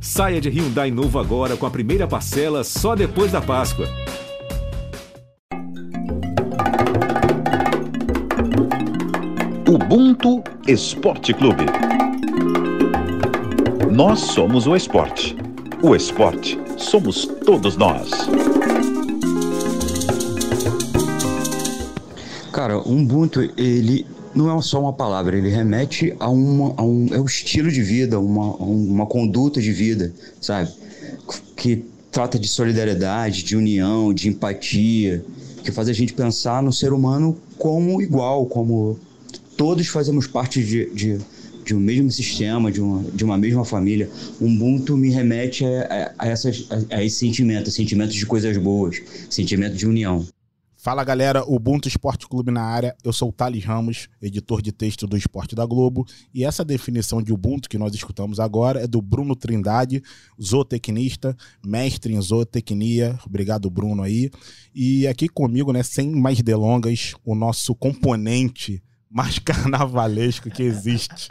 Saia 0.00 0.40
de 0.40 0.48
Hyundai 0.48 0.90
novo 0.90 1.18
agora 1.18 1.56
com 1.56 1.66
a 1.66 1.70
primeira 1.70 2.06
parcela 2.06 2.62
só 2.62 2.94
depois 2.94 3.32
da 3.32 3.40
Páscoa. 3.40 3.86
Ubuntu 9.68 10.42
Esporte 10.66 11.34
Clube. 11.34 11.64
Nós 13.90 14.20
somos 14.20 14.66
o 14.66 14.76
esporte. 14.76 15.36
O 15.82 15.94
esporte 15.94 16.58
somos 16.76 17.26
todos 17.44 17.76
nós. 17.76 18.10
Cara, 22.52 22.78
o 22.78 23.02
Ubuntu, 23.02 23.42
ele 23.56 24.06
não 24.36 24.58
é 24.58 24.62
só 24.62 24.80
uma 24.80 24.92
palavra, 24.92 25.36
ele 25.36 25.48
remete 25.48 26.14
a, 26.20 26.28
uma, 26.28 26.74
a 26.76 26.84
um, 26.84 27.08
é 27.10 27.18
um 27.18 27.24
estilo 27.24 27.70
de 27.70 27.82
vida, 27.82 28.20
uma, 28.20 28.54
uma 28.56 29.06
conduta 29.06 29.60
de 29.60 29.72
vida, 29.72 30.12
sabe? 30.40 30.70
Que 31.56 31.84
trata 32.12 32.38
de 32.38 32.46
solidariedade, 32.46 33.42
de 33.42 33.56
união, 33.56 34.12
de 34.12 34.28
empatia, 34.28 35.24
que 35.64 35.72
faz 35.72 35.88
a 35.88 35.92
gente 35.92 36.12
pensar 36.12 36.62
no 36.62 36.72
ser 36.72 36.92
humano 36.92 37.36
como 37.58 38.00
igual, 38.02 38.46
como 38.46 38.98
todos 39.56 39.86
fazemos 39.88 40.26
parte 40.26 40.62
de, 40.62 40.90
de, 40.90 41.18
de 41.64 41.74
um 41.74 41.80
mesmo 41.80 42.10
sistema, 42.10 42.70
de 42.70 42.80
uma, 42.80 43.02
de 43.10 43.24
uma 43.24 43.38
mesma 43.38 43.64
família. 43.64 44.08
Ubuntu 44.38 44.96
me 44.96 45.10
remete 45.10 45.64
a, 45.64 46.14
a, 46.18 46.26
a, 46.26 46.28
essas, 46.28 46.66
a, 46.70 46.96
a 46.96 47.04
esse 47.04 47.16
sentimento, 47.16 47.70
sentimento 47.70 48.12
de 48.12 48.26
coisas 48.26 48.56
boas, 48.58 49.00
sentimento 49.30 49.74
de 49.74 49.86
união. 49.86 50.26
Fala 50.86 51.02
galera, 51.02 51.42
Ubuntu 51.44 51.88
Esporte 51.88 52.28
Clube 52.28 52.52
na 52.52 52.62
área. 52.62 52.94
Eu 53.02 53.12
sou 53.12 53.30
o 53.30 53.32
Thales 53.32 53.64
Ramos, 53.64 54.08
editor 54.22 54.62
de 54.62 54.70
texto 54.70 55.04
do 55.04 55.16
Esporte 55.16 55.56
da 55.56 55.66
Globo, 55.66 56.06
e 56.32 56.44
essa 56.44 56.64
definição 56.64 57.20
de 57.20 57.32
Ubuntu 57.32 57.68
que 57.68 57.76
nós 57.76 57.92
escutamos 57.92 58.38
agora 58.38 58.80
é 58.80 58.86
do 58.86 59.02
Bruno 59.02 59.34
Trindade, 59.34 60.00
zootecnista, 60.40 61.36
mestre 61.66 62.14
em 62.14 62.20
zootecnia. 62.20 63.18
Obrigado, 63.26 63.68
Bruno 63.68 64.04
aí. 64.04 64.30
E 64.72 65.08
aqui 65.08 65.28
comigo, 65.28 65.72
né, 65.72 65.82
sem 65.82 66.08
mais 66.08 66.40
delongas, 66.40 67.16
o 67.24 67.34
nosso 67.34 67.74
componente 67.74 68.80
mais 69.10 69.40
carnavalesco 69.42 70.48
que 70.50 70.62
existe, 70.62 71.28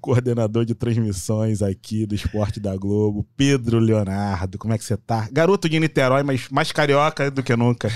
coordenador 0.00 0.64
de 0.64 0.74
transmissões 0.74 1.62
aqui 1.62 2.04
do 2.04 2.16
Esporte 2.16 2.58
da 2.58 2.76
Globo, 2.76 3.24
Pedro 3.36 3.78
Leonardo. 3.78 4.58
Como 4.58 4.74
é 4.74 4.78
que 4.78 4.82
você 4.82 4.96
tá? 4.96 5.28
Garoto 5.30 5.68
de 5.68 5.78
Niterói, 5.78 6.24
mas 6.24 6.48
mais 6.48 6.72
carioca 6.72 7.30
do 7.30 7.44
que 7.44 7.54
nunca. 7.54 7.92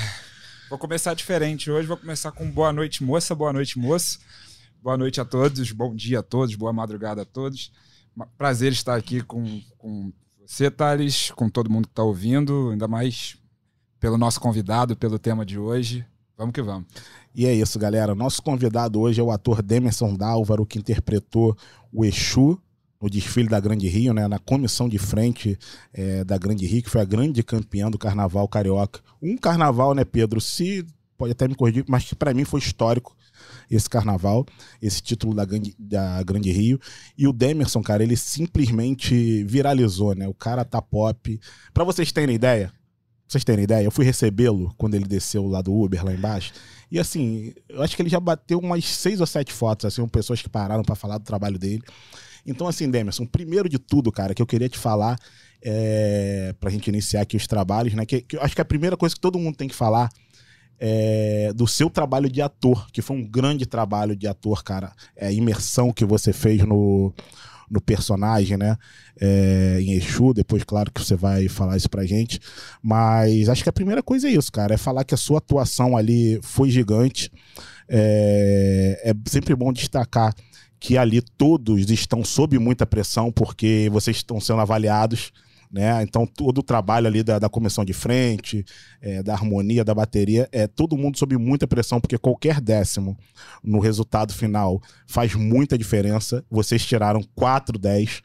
Vou 0.73 0.79
começar 0.79 1.13
diferente 1.13 1.71
hoje, 1.71 1.87
vou 1.87 1.99
começar 1.99 2.33
com 2.33 2.51
boa 2.51 2.73
noite, 2.73 3.05
moça, 3.05 3.35
boa 3.35 3.53
noite, 3.53 3.79
moço. 3.79 4.19
Boa 4.83 4.97
noite 4.97 5.21
a 5.21 5.25
todos, 5.27 5.71
bom 5.71 5.95
dia 5.95 6.21
a 6.21 6.23
todos, 6.23 6.55
boa 6.55 6.73
madrugada 6.73 7.21
a 7.21 7.25
todos. 7.27 7.71
Prazer 8.39 8.73
estar 8.73 8.97
aqui 8.97 9.21
com, 9.21 9.61
com 9.77 10.11
você, 10.41 10.71
Thales, 10.71 11.31
com 11.33 11.47
todo 11.51 11.69
mundo 11.69 11.89
que 11.89 11.93
está 11.93 12.03
ouvindo, 12.03 12.71
ainda 12.71 12.89
mais 12.89 13.37
pelo 14.01 14.17
nosso 14.17 14.41
convidado, 14.41 14.97
pelo 14.97 15.19
tema 15.19 15.45
de 15.45 15.59
hoje. 15.59 16.07
Vamos 16.39 16.55
que 16.55 16.63
vamos. 16.63 16.87
E 17.35 17.45
é 17.45 17.53
isso, 17.53 17.79
galera. 17.79 18.15
Nosso 18.15 18.43
convidado 18.43 18.99
hoje 18.99 19.21
é 19.21 19.23
o 19.23 19.31
ator 19.31 19.61
Demerson 19.61 20.15
Dálvaro, 20.17 20.65
que 20.65 20.79
interpretou 20.79 21.55
o 21.93 22.03
Exu 22.03 22.59
no 23.03 23.11
desfile 23.11 23.49
da 23.49 23.59
Grande 23.59 23.89
Rio, 23.89 24.15
né, 24.15 24.29
na 24.29 24.39
comissão 24.39 24.89
de 24.89 24.97
frente 24.97 25.59
é, 25.93 26.23
da 26.23 26.39
Grande 26.39 26.65
Rio, 26.65 26.85
que 26.85 26.91
foi 26.91 27.01
a 27.01 27.05
grande 27.05 27.43
campeã 27.43 27.91
do 27.91 27.99
Carnaval 27.99 28.47
Carioca. 28.47 29.01
Um 29.21 29.37
carnaval, 29.37 29.93
né, 29.93 30.05
Pedro? 30.05 30.41
Se 30.41 30.87
pode 31.19 31.33
até 31.33 31.49
me 31.49 31.57
corrigir, 31.57 31.85
mas 31.89 32.05
que 32.05 32.15
para 32.15 32.33
mim 32.33 32.45
foi 32.45 32.61
histórico 32.61 33.17
esse 33.69 33.89
carnaval, 33.89 34.47
esse 34.81 35.03
título 35.03 35.35
da 35.35 35.45
Grande, 35.45 35.75
da 35.79 36.23
Grande 36.23 36.53
Rio. 36.53 36.81
E 37.19 37.27
o 37.27 37.33
Demerson, 37.33 37.83
cara, 37.83 38.03
ele 38.03 38.17
simplesmente 38.17 39.43
viralizou, 39.45 40.15
né? 40.15 40.29
O 40.29 40.35
cara 40.35 40.65
tá 40.65 40.81
pop. 40.81 41.41
Para 41.75 41.83
vocês 41.83 42.13
terem 42.13 42.37
ideia, 42.37 42.73
vocês 43.27 43.43
terem 43.43 43.65
ideia, 43.65 43.85
eu 43.85 43.91
fui 43.91 44.05
recebê-lo 44.05 44.73
quando 44.77 44.95
ele 44.95 45.07
desceu 45.07 45.47
lá 45.47 45.63
do 45.63 45.73
Uber, 45.73 46.05
lá 46.05 46.13
embaixo. 46.13 46.53
E 46.91 46.99
assim, 46.99 47.55
eu 47.69 47.83
acho 47.83 47.97
que 47.97 48.03
ele 48.03 48.11
já 48.11 48.21
bateu 48.21 48.59
umas 48.59 48.85
seis 48.85 49.21
ou 49.21 49.27
sete 49.27 49.53
fotos, 49.53 49.87
assim, 49.87 50.07
pessoas 50.07 50.43
que 50.43 50.49
pararam 50.49 50.83
para 50.83 50.95
falar 50.95 51.19
do 51.19 51.25
trabalho 51.25 51.59
dele. 51.59 51.83
Então, 52.47 52.67
assim, 52.67 52.91
Demerson, 52.91 53.25
primeiro 53.27 53.69
de 53.69 53.79
tudo, 53.79 54.11
cara, 54.11 54.35
que 54.35 54.43
eu 54.43 54.47
queria 54.47 54.69
te 54.69 54.79
falar, 54.79 55.19
é, 55.63 56.55
pra 56.59 56.71
gente 56.71 56.89
iniciar 56.89 57.23
aqui 57.23 57.37
os 57.37 57.47
trabalhos, 57.47 57.95
né? 57.95 58.05
Que, 58.05 58.21
que 58.23 58.37
acho 58.37 58.55
que 58.55 58.61
a 58.61 58.65
primeira 58.65 58.97
coisa 58.97 59.15
que 59.15 59.21
todo 59.21 59.39
mundo 59.39 59.57
tem 59.57 59.69
que 59.69 59.75
falar 59.75 60.09
é 60.85 61.53
do 61.55 61.67
seu 61.67 61.89
trabalho 61.89 62.29
de 62.29 62.43
ator, 62.43 62.91
que 62.91 63.01
foi 63.01 63.17
um 63.17 63.25
grande 63.25 63.65
trabalho 63.65 64.17
de 64.17 64.27
ator, 64.27 64.65
cara. 64.65 64.93
É 65.15 65.29
a 65.29 65.33
imersão 65.33 65.93
que 65.93 66.05
você 66.05 66.33
fez 66.33 66.65
no, 66.65 67.15
no 67.71 67.81
personagem, 67.81 68.57
né? 68.57 68.77
É, 69.21 69.79
em 69.81 69.93
Exu, 69.93 70.35
depois, 70.35 70.65
claro 70.65 70.91
que 70.91 71.01
você 71.01 71.15
vai 71.15 71.47
falar 71.47 71.77
isso 71.77 71.89
pra 71.89 72.05
gente. 72.05 72.41
Mas 72.83 73.49
acho 73.49 73.63
que 73.63 73.69
a 73.69 73.73
primeira 73.73 74.03
coisa 74.03 74.29
é 74.29 74.33
isso, 74.33 74.51
cara. 74.51 74.75
É 74.75 74.77
falar 74.77 75.05
que 75.05 75.15
a 75.15 75.17
sua 75.17 75.39
atuação 75.39 75.97
ali 75.97 76.41
foi 76.43 76.69
gigante. 76.69 77.31
É, 77.89 79.01
é 79.05 79.31
sempre 79.31 79.55
bom 79.55 79.73
destacar 79.73 80.35
que 80.83 80.99
ali 80.99 81.23
todos 81.23 81.89
estão 81.91 82.25
sob 82.25 82.59
muita 82.59 82.85
pressão 82.85 83.31
porque 83.31 83.89
vocês 83.93 84.17
estão 84.17 84.41
sendo 84.41 84.61
avaliados. 84.63 85.31
Né? 85.71 86.03
Então, 86.03 86.27
todo 86.27 86.59
o 86.59 86.63
trabalho 86.63 87.07
ali 87.07 87.23
da, 87.23 87.39
da 87.39 87.49
comissão 87.49 87.85
de 87.85 87.93
frente, 87.93 88.65
é, 89.01 89.23
da 89.23 89.33
harmonia, 89.33 89.85
da 89.85 89.95
bateria, 89.95 90.49
é 90.51 90.67
todo 90.67 90.97
mundo 90.97 91.17
sob 91.17 91.39
muita 91.39 91.69
pressão, 91.69 92.01
porque 92.01 92.19
qualquer 92.19 92.61
décimo 92.61 93.17
no 93.63 93.79
resultado 93.79 94.35
final 94.35 94.83
faz 95.07 95.37
muita 95.37 95.79
diferença. 95.79 96.45
Vocês 96.51 96.85
tiraram 96.85 97.23
4, 97.37 97.79
10. 97.79 98.21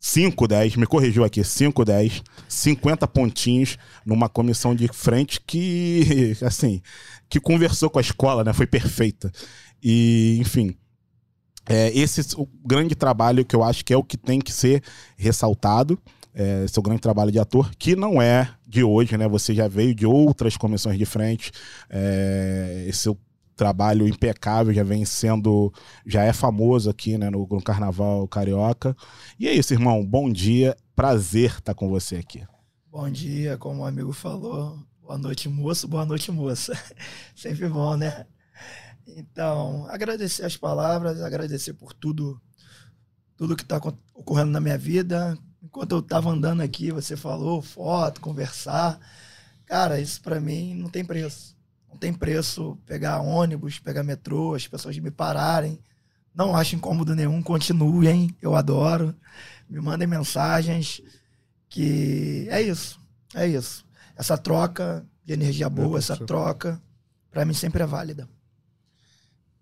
5, 0.00 0.48
10, 0.48 0.76
me 0.76 0.86
corrigiu 0.86 1.22
aqui, 1.22 1.44
5, 1.44 1.84
10, 1.84 2.22
50 2.48 3.06
pontinhos 3.06 3.78
numa 4.04 4.28
comissão 4.28 4.74
de 4.74 4.88
frente 4.88 5.40
que, 5.46 6.36
assim, 6.42 6.82
que 7.28 7.38
conversou 7.38 7.88
com 7.88 8.00
a 8.00 8.02
escola, 8.02 8.42
né? 8.42 8.52
Foi 8.52 8.66
perfeita. 8.66 9.30
E, 9.80 10.38
enfim, 10.40 10.76
é, 11.68 11.96
esse 11.96 12.20
é 12.20 12.24
o 12.36 12.46
grande 12.64 12.94
trabalho 12.94 13.44
que 13.44 13.54
eu 13.54 13.62
acho 13.62 13.84
que 13.84 13.92
é 13.92 13.96
o 13.96 14.04
que 14.04 14.16
tem 14.16 14.40
que 14.40 14.52
ser 14.52 14.82
ressaltado. 15.16 15.98
É, 16.34 16.66
seu 16.66 16.82
grande 16.82 17.02
trabalho 17.02 17.30
de 17.30 17.38
ator, 17.38 17.70
que 17.78 17.94
não 17.94 18.20
é 18.20 18.48
de 18.66 18.82
hoje, 18.82 19.18
né? 19.18 19.28
Você 19.28 19.54
já 19.54 19.68
veio 19.68 19.94
de 19.94 20.06
outras 20.06 20.56
comissões 20.56 20.96
de 20.96 21.04
frente. 21.04 21.52
É, 21.90 22.86
esse 22.88 23.00
seu 23.00 23.18
trabalho 23.54 24.08
impecável 24.08 24.72
já 24.72 24.82
vem 24.82 25.04
sendo, 25.04 25.72
já 26.06 26.22
é 26.22 26.32
famoso 26.32 26.88
aqui, 26.88 27.18
né, 27.18 27.30
no, 27.30 27.46
no 27.48 27.62
Carnaval 27.62 28.26
Carioca. 28.26 28.96
E 29.38 29.46
é 29.46 29.52
isso, 29.52 29.74
irmão. 29.74 30.04
Bom 30.04 30.32
dia, 30.32 30.74
prazer 30.96 31.50
estar 31.58 31.74
com 31.74 31.88
você 31.88 32.16
aqui. 32.16 32.42
Bom 32.90 33.10
dia, 33.10 33.56
como 33.58 33.82
o 33.82 33.84
amigo 33.84 34.12
falou. 34.12 34.78
Boa 35.02 35.18
noite, 35.18 35.48
moço. 35.48 35.86
Boa 35.86 36.06
noite, 36.06 36.32
moça. 36.32 36.72
Sempre 37.36 37.68
bom, 37.68 37.96
né? 37.96 38.26
Então, 39.06 39.86
agradecer 39.88 40.44
as 40.44 40.56
palavras, 40.56 41.20
agradecer 41.20 41.74
por 41.74 41.92
tudo, 41.92 42.40
tudo 43.36 43.56
que 43.56 43.62
está 43.62 43.76
ocorrendo 44.14 44.50
na 44.50 44.60
minha 44.60 44.78
vida. 44.78 45.36
Enquanto 45.62 45.92
eu 45.92 45.98
estava 46.00 46.30
andando 46.30 46.60
aqui, 46.60 46.90
você 46.90 47.16
falou, 47.16 47.62
foto, 47.62 48.20
conversar. 48.20 48.98
Cara, 49.66 50.00
isso 50.00 50.20
para 50.20 50.40
mim 50.40 50.74
não 50.74 50.88
tem 50.88 51.04
preço. 51.04 51.56
Não 51.88 51.96
tem 51.96 52.12
preço 52.12 52.78
pegar 52.86 53.20
ônibus, 53.20 53.78
pegar 53.78 54.02
metrô, 54.02 54.54
as 54.54 54.66
pessoas 54.66 54.98
me 54.98 55.10
pararem. 55.10 55.78
Não 56.34 56.56
acho 56.56 56.74
incômodo 56.74 57.14
nenhum, 57.14 57.42
continuem, 57.42 58.34
eu 58.40 58.56
adoro. 58.56 59.14
Me 59.68 59.80
mandem 59.80 60.08
mensagens 60.08 61.02
que 61.68 62.46
é 62.50 62.60
isso, 62.60 62.98
é 63.34 63.46
isso. 63.46 63.84
Essa 64.16 64.36
troca 64.36 65.06
de 65.24 65.32
energia 65.32 65.68
boa, 65.68 65.98
essa 65.98 66.16
troca, 66.16 66.80
para 67.30 67.44
mim 67.44 67.54
sempre 67.54 67.82
é 67.82 67.86
válida. 67.86 68.28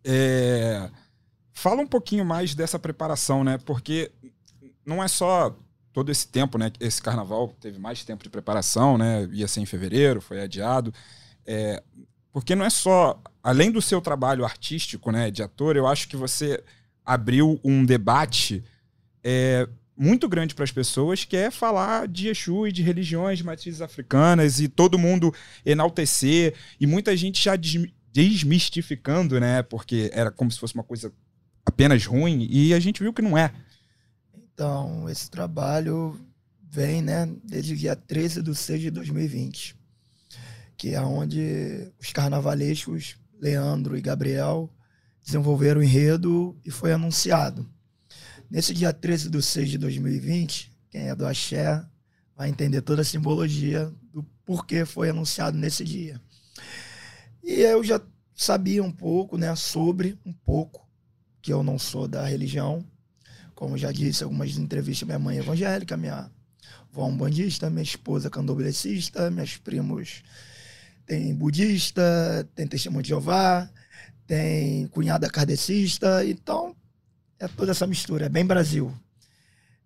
É... 0.04 0.90
Fala 1.52 1.82
um 1.82 1.86
pouquinho 1.86 2.24
mais 2.24 2.54
dessa 2.54 2.78
preparação, 2.78 3.44
né? 3.44 3.58
Porque 3.58 4.10
não 4.84 5.02
é 5.02 5.08
só 5.08 5.54
todo 5.92 6.10
esse 6.10 6.26
tempo, 6.28 6.56
né? 6.56 6.72
Esse 6.80 7.02
carnaval 7.02 7.54
teve 7.60 7.78
mais 7.78 8.04
tempo 8.04 8.22
de 8.22 8.30
preparação, 8.30 8.96
né? 8.96 9.28
Ia 9.32 9.48
ser 9.48 9.60
em 9.60 9.66
fevereiro, 9.66 10.20
foi 10.20 10.40
adiado. 10.40 10.92
É... 11.46 11.82
Porque 12.32 12.54
não 12.54 12.64
é 12.64 12.70
só. 12.70 13.20
Além 13.42 13.70
do 13.70 13.82
seu 13.82 14.00
trabalho 14.00 14.44
artístico, 14.44 15.10
né, 15.10 15.30
de 15.30 15.42
ator, 15.42 15.76
eu 15.76 15.86
acho 15.86 16.08
que 16.08 16.16
você 16.16 16.62
abriu 17.04 17.58
um 17.64 17.84
debate 17.84 18.62
é, 19.24 19.68
muito 19.96 20.28
grande 20.28 20.54
para 20.54 20.64
as 20.64 20.70
pessoas, 20.70 21.24
que 21.24 21.36
é 21.36 21.50
falar 21.50 22.08
de 22.08 22.28
Exu 22.28 22.66
e 22.66 22.72
de 22.72 22.82
religiões 22.82 23.38
de 23.38 23.44
matrizes 23.44 23.82
africanas 23.82 24.60
e 24.60 24.68
todo 24.68 24.98
mundo 24.98 25.34
enaltecer. 25.64 26.54
E 26.80 26.86
muita 26.86 27.16
gente 27.16 27.42
já 27.42 27.54
desmistificando, 28.12 29.38
né? 29.38 29.62
Porque 29.62 30.10
era 30.12 30.30
como 30.30 30.50
se 30.50 30.58
fosse 30.58 30.74
uma 30.74 30.84
coisa 30.84 31.12
apenas 31.64 32.04
ruim 32.04 32.46
e 32.50 32.74
a 32.74 32.80
gente 32.80 33.02
viu 33.02 33.12
que 33.12 33.22
não 33.22 33.36
é. 33.36 33.52
Então, 34.34 35.08
esse 35.08 35.30
trabalho 35.30 36.18
vem, 36.68 37.02
né, 37.02 37.28
desde 37.42 37.76
dia 37.76 37.96
13 37.96 38.42
de 38.42 38.54
6 38.54 38.80
de 38.80 38.90
2020, 38.90 39.76
que 40.76 40.94
é 40.94 41.00
onde 41.00 41.90
os 42.00 42.12
carnavalescos 42.12 43.16
Leandro 43.40 43.96
e 43.96 44.00
Gabriel 44.00 44.70
desenvolveram 45.24 45.80
o 45.80 45.84
enredo 45.84 46.58
e 46.64 46.70
foi 46.70 46.92
anunciado. 46.92 47.68
Nesse 48.50 48.74
dia 48.74 48.92
13 48.92 49.30
de 49.30 49.42
6 49.42 49.70
de 49.70 49.78
2020, 49.78 50.72
quem 50.90 51.08
é 51.08 51.14
do 51.14 51.26
axé 51.26 51.82
vai 52.36 52.48
entender 52.48 52.82
toda 52.82 53.02
a 53.02 53.04
simbologia 53.04 53.92
do 54.12 54.22
porquê 54.44 54.84
foi 54.84 55.10
anunciado 55.10 55.56
nesse 55.56 55.84
dia. 55.84 56.20
E 57.42 57.60
eu 57.60 57.82
já 57.82 58.00
sabia 58.34 58.82
um 58.82 58.92
pouco, 58.92 59.36
né, 59.36 59.54
sobre 59.54 60.18
um 60.24 60.32
pouco, 60.32 60.88
que 61.42 61.52
eu 61.52 61.62
não 61.62 61.78
sou 61.78 62.08
da 62.08 62.24
religião. 62.24 62.84
Como 63.54 63.76
já 63.76 63.92
disse 63.92 64.24
algumas 64.24 64.56
entrevistas, 64.56 65.06
minha 65.06 65.18
mãe 65.18 65.36
é 65.36 65.40
evangélica, 65.40 65.96
minha 65.96 66.30
avó 66.90 67.08
é 67.08 67.12
bandista, 67.12 67.68
minha 67.70 67.82
esposa 67.82 68.28
é 68.28 68.30
candombelecista, 68.30 69.30
meus 69.30 69.56
primos 69.56 70.22
tem 71.06 71.34
budista, 71.34 72.48
tem 72.54 72.66
testemunho 72.66 73.02
de 73.02 73.08
Jeová, 73.08 73.68
tem 74.26 74.86
cunhada 74.88 75.28
kardecista, 75.28 76.24
então 76.24 76.76
é 77.38 77.48
toda 77.48 77.72
essa 77.72 77.86
mistura, 77.86 78.26
é 78.26 78.28
bem 78.28 78.46
Brasil. 78.46 78.94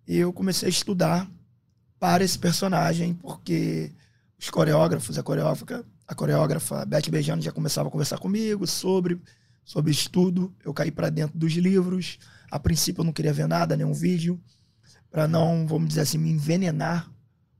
E 0.07 0.17
eu 0.17 0.31
comecei 0.31 0.67
a 0.67 0.69
estudar 0.69 1.27
para 1.99 2.23
esse 2.23 2.37
personagem, 2.37 3.15
porque 3.15 3.91
os 4.39 4.49
coreógrafos, 4.51 5.17
a 5.17 5.23
coreógrafa, 5.23 5.83
a 6.07 6.13
coreógrafa 6.13 6.85
Beth 6.85 7.09
Beijano 7.09 7.41
já 7.41 7.51
começava 7.51 7.89
a 7.89 7.91
conversar 7.91 8.19
comigo 8.19 8.67
sobre, 8.67 9.19
sobre 9.63 9.91
estudo. 9.91 10.53
Eu 10.63 10.73
caí 10.73 10.91
para 10.91 11.09
dentro 11.09 11.37
dos 11.37 11.53
livros. 11.53 12.19
A 12.51 12.59
princípio 12.59 13.01
eu 13.01 13.05
não 13.05 13.13
queria 13.13 13.33
ver 13.33 13.47
nada, 13.47 13.75
nenhum 13.75 13.93
vídeo, 13.93 14.39
para 15.09 15.27
não, 15.27 15.65
vamos 15.65 15.89
dizer 15.89 16.01
assim, 16.01 16.17
me 16.17 16.29
envenenar 16.29 17.11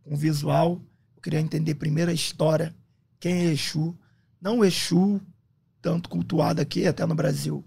com 0.04 0.14
o 0.14 0.18
visual. 0.18 0.82
Eu 1.16 1.22
queria 1.22 1.40
entender 1.40 1.76
primeiro 1.76 2.12
a 2.12 2.14
história, 2.14 2.74
quem 3.20 3.48
é 3.48 3.52
Exu. 3.52 3.98
Não 4.40 4.60
o 4.60 4.66
Exu, 4.66 5.20
tanto 5.82 6.08
cultuado 6.08 6.62
aqui, 6.62 6.86
até 6.86 7.06
no 7.06 7.16
Brasil, 7.16 7.66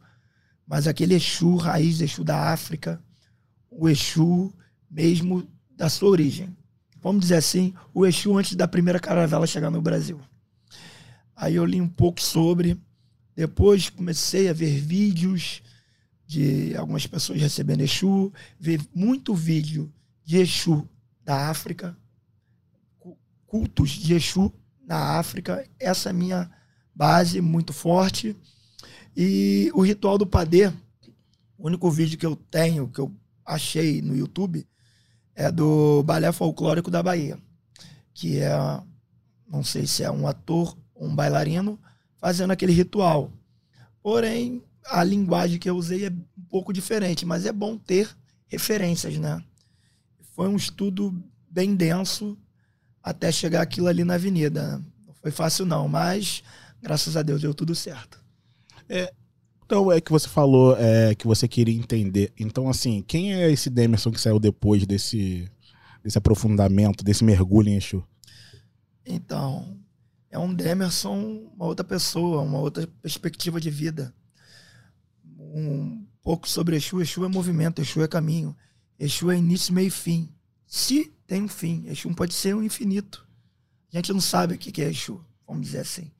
mas 0.66 0.86
aquele 0.86 1.14
Exu, 1.14 1.56
raiz 1.56 2.00
Exu 2.00 2.22
da 2.22 2.52
África, 2.52 3.02
o 3.68 3.88
Exu 3.88 4.54
mesmo 4.88 5.46
da 5.76 5.88
sua 5.88 6.10
origem. 6.10 6.56
Vamos 7.00 7.22
dizer 7.22 7.36
assim, 7.36 7.74
o 7.92 8.06
Exu 8.06 8.36
antes 8.38 8.54
da 8.54 8.68
primeira 8.68 9.00
caravela 9.00 9.46
chegar 9.46 9.70
no 9.70 9.82
Brasil. 9.82 10.20
Aí 11.40 11.54
eu 11.54 11.64
li 11.64 11.80
um 11.80 11.88
pouco 11.88 12.20
sobre, 12.20 12.76
depois 13.36 13.88
comecei 13.88 14.48
a 14.48 14.52
ver 14.52 14.80
vídeos 14.80 15.62
de 16.26 16.76
algumas 16.76 17.06
pessoas 17.06 17.40
recebendo 17.40 17.80
Exu, 17.80 18.32
ver 18.58 18.80
muito 18.92 19.36
vídeo 19.36 19.88
de 20.24 20.38
Exu 20.38 20.84
da 21.24 21.48
África, 21.48 21.96
cultos 23.46 23.90
de 23.90 24.14
Exu 24.14 24.52
na 24.84 25.16
África. 25.16 25.64
Essa 25.78 26.08
é 26.08 26.10
a 26.10 26.12
minha 26.12 26.50
base 26.92 27.40
muito 27.40 27.72
forte. 27.72 28.36
E 29.16 29.70
o 29.74 29.80
ritual 29.80 30.18
do 30.18 30.26
Padê, 30.26 30.66
o 31.56 31.68
único 31.68 31.88
vídeo 31.88 32.18
que 32.18 32.26
eu 32.26 32.34
tenho, 32.34 32.88
que 32.88 32.98
eu 32.98 33.14
achei 33.46 34.02
no 34.02 34.16
YouTube, 34.16 34.66
é 35.36 35.52
do 35.52 36.02
Balé 36.02 36.32
Folclórico 36.32 36.90
da 36.90 37.00
Bahia, 37.00 37.38
que 38.12 38.40
é, 38.40 38.50
não 39.48 39.62
sei 39.62 39.86
se 39.86 40.02
é 40.02 40.10
um 40.10 40.26
ator 40.26 40.76
um 40.98 41.14
bailarino 41.14 41.78
fazendo 42.18 42.50
aquele 42.50 42.72
ritual. 42.72 43.32
Porém, 44.02 44.62
a 44.86 45.04
linguagem 45.04 45.58
que 45.58 45.68
eu 45.68 45.76
usei 45.76 46.06
é 46.06 46.10
um 46.10 46.44
pouco 46.48 46.72
diferente, 46.72 47.24
mas 47.24 47.46
é 47.46 47.52
bom 47.52 47.76
ter 47.76 48.08
referências, 48.46 49.16
né? 49.18 49.42
Foi 50.34 50.48
um 50.48 50.56
estudo 50.56 51.14
bem 51.50 51.74
denso 51.74 52.36
até 53.02 53.30
chegar 53.30 53.62
aquilo 53.62 53.86
ali 53.86 54.04
na 54.04 54.14
avenida. 54.14 54.82
Não 55.06 55.14
foi 55.14 55.30
fácil 55.30 55.66
não, 55.66 55.88
mas 55.88 56.42
graças 56.80 57.16
a 57.16 57.22
Deus 57.22 57.42
deu 57.42 57.54
tudo 57.54 57.74
certo. 57.74 58.22
É, 58.88 59.12
então 59.64 59.92
é 59.92 60.00
que 60.00 60.10
você 60.10 60.28
falou 60.28 60.76
é, 60.78 61.14
que 61.14 61.26
você 61.26 61.46
queria 61.46 61.78
entender. 61.78 62.32
Então, 62.38 62.68
assim, 62.68 63.02
quem 63.06 63.34
é 63.34 63.50
esse 63.50 63.68
Demerson 63.68 64.10
que 64.10 64.20
saiu 64.20 64.38
depois 64.38 64.86
desse, 64.86 65.50
desse 66.02 66.16
aprofundamento, 66.16 67.04
desse 67.04 67.22
mergulho 67.22 67.68
em 67.68 67.76
Exu? 67.76 68.02
Então, 69.04 69.76
é 70.30 70.38
um 70.38 70.52
Demerson, 70.52 71.48
uma 71.54 71.66
outra 71.66 71.84
pessoa, 71.84 72.42
uma 72.42 72.58
outra 72.58 72.86
perspectiva 73.00 73.60
de 73.60 73.70
vida. 73.70 74.14
Um 75.38 76.06
pouco 76.22 76.48
sobre 76.48 76.76
Exu. 76.76 77.00
Exu 77.00 77.24
é 77.24 77.28
movimento, 77.28 77.80
Exu 77.80 78.02
é 78.02 78.08
caminho. 78.08 78.56
Exu 78.98 79.30
é 79.30 79.36
início, 79.36 79.72
meio 79.72 79.88
e 79.88 79.90
fim. 79.90 80.28
Se 80.66 81.12
tem 81.26 81.42
um 81.42 81.48
fim, 81.48 81.86
Exu 81.86 82.12
pode 82.14 82.34
ser 82.34 82.54
um 82.54 82.62
infinito. 82.62 83.26
A 83.92 83.96
gente 83.96 84.12
não 84.12 84.20
sabe 84.20 84.54
o 84.54 84.58
que 84.58 84.82
é 84.82 84.90
Exu, 84.90 85.24
vamos 85.46 85.62
dizer 85.62 85.80
assim. 85.80 86.10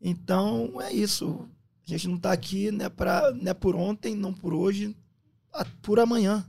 Então, 0.00 0.80
é 0.80 0.92
isso. 0.92 1.46
A 1.86 1.90
gente 1.90 2.08
não 2.08 2.16
está 2.16 2.32
aqui 2.32 2.70
né, 2.70 2.88
pra, 2.88 3.30
né, 3.32 3.52
por 3.52 3.76
ontem, 3.76 4.14
não 4.14 4.32
por 4.32 4.54
hoje, 4.54 4.96
por 5.82 6.00
amanhã. 6.00 6.44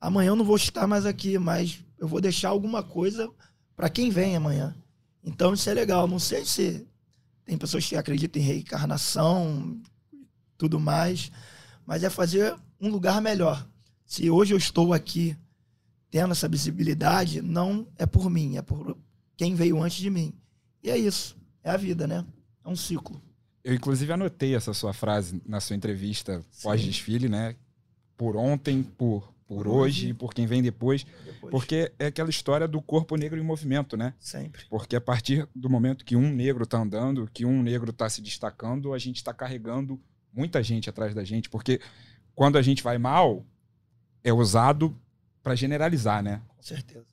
Amanhã 0.00 0.28
eu 0.28 0.36
não 0.36 0.44
vou 0.44 0.56
estar 0.56 0.86
mais 0.86 1.06
aqui, 1.06 1.38
mas 1.38 1.82
eu 1.98 2.06
vou 2.06 2.20
deixar 2.20 2.50
alguma 2.50 2.82
coisa 2.82 3.30
para 3.74 3.88
quem 3.88 4.10
vem 4.10 4.36
amanhã. 4.36 4.76
Então 5.22 5.54
isso 5.54 5.68
é 5.68 5.74
legal. 5.74 6.06
Não 6.06 6.18
sei 6.18 6.44
se 6.44 6.86
tem 7.44 7.58
pessoas 7.58 7.86
que 7.86 7.96
acreditam 7.96 8.40
em 8.40 8.44
reencarnação, 8.44 9.80
tudo 10.56 10.78
mais, 10.78 11.30
mas 11.86 12.04
é 12.04 12.10
fazer 12.10 12.54
um 12.80 12.88
lugar 12.88 13.20
melhor. 13.20 13.66
Se 14.04 14.30
hoje 14.30 14.54
eu 14.54 14.58
estou 14.58 14.92
aqui 14.92 15.36
tendo 16.10 16.32
essa 16.32 16.48
visibilidade, 16.48 17.40
não 17.40 17.86
é 17.96 18.04
por 18.04 18.28
mim, 18.28 18.56
é 18.56 18.62
por 18.62 18.96
quem 19.36 19.54
veio 19.54 19.82
antes 19.82 19.98
de 19.98 20.10
mim. 20.10 20.32
E 20.82 20.90
é 20.90 20.98
isso. 20.98 21.36
É 21.62 21.70
a 21.70 21.76
vida, 21.76 22.06
né? 22.06 22.24
É 22.64 22.68
um 22.68 22.76
ciclo. 22.76 23.20
Eu, 23.62 23.74
inclusive, 23.74 24.12
anotei 24.12 24.54
essa 24.54 24.72
sua 24.72 24.92
frase 24.92 25.40
na 25.46 25.60
sua 25.60 25.76
entrevista 25.76 26.44
pós-desfile, 26.62 27.28
né? 27.28 27.54
Por 28.16 28.36
ontem, 28.36 28.82
por, 28.82 29.32
por, 29.56 29.66
hoje 29.66 30.10
e 30.10 30.14
por 30.14 30.32
quem 30.32 30.46
vem 30.46 30.62
depois, 30.62 31.04
depois, 31.24 31.50
Porque 31.50 31.92
é 31.98 32.06
aquela 32.06 32.30
história 32.30 32.68
do 32.68 32.80
corpo 32.80 33.16
negro 33.16 33.36
em 33.36 33.42
movimento, 33.42 33.96
né? 33.96 34.14
Sempre. 34.20 34.62
Porque 34.70 34.94
a 34.94 35.00
partir 35.00 35.48
do 35.52 35.68
momento 35.68 36.04
que 36.04 36.14
um 36.14 36.32
negro 36.32 36.62
está 36.62 36.78
andando, 36.78 37.28
que 37.32 37.44
um 37.44 37.60
negro 37.60 37.90
está 37.90 38.08
se 38.08 38.22
destacando, 38.22 38.94
a 38.94 38.98
gente 38.98 39.16
está 39.16 39.34
carregando 39.34 40.00
muita 40.32 40.62
gente 40.62 40.88
atrás 40.88 41.16
da 41.16 41.24
gente. 41.24 41.50
Porque 41.50 41.80
quando 42.32 42.58
a 42.58 42.62
gente 42.62 42.80
vai 42.80 42.96
mal, 42.96 43.44
é 44.22 44.32
usado 44.32 44.96
para 45.42 45.56
generalizar, 45.56 46.22
né? 46.22 46.40
Com 46.46 46.62
certeza. 46.62 47.06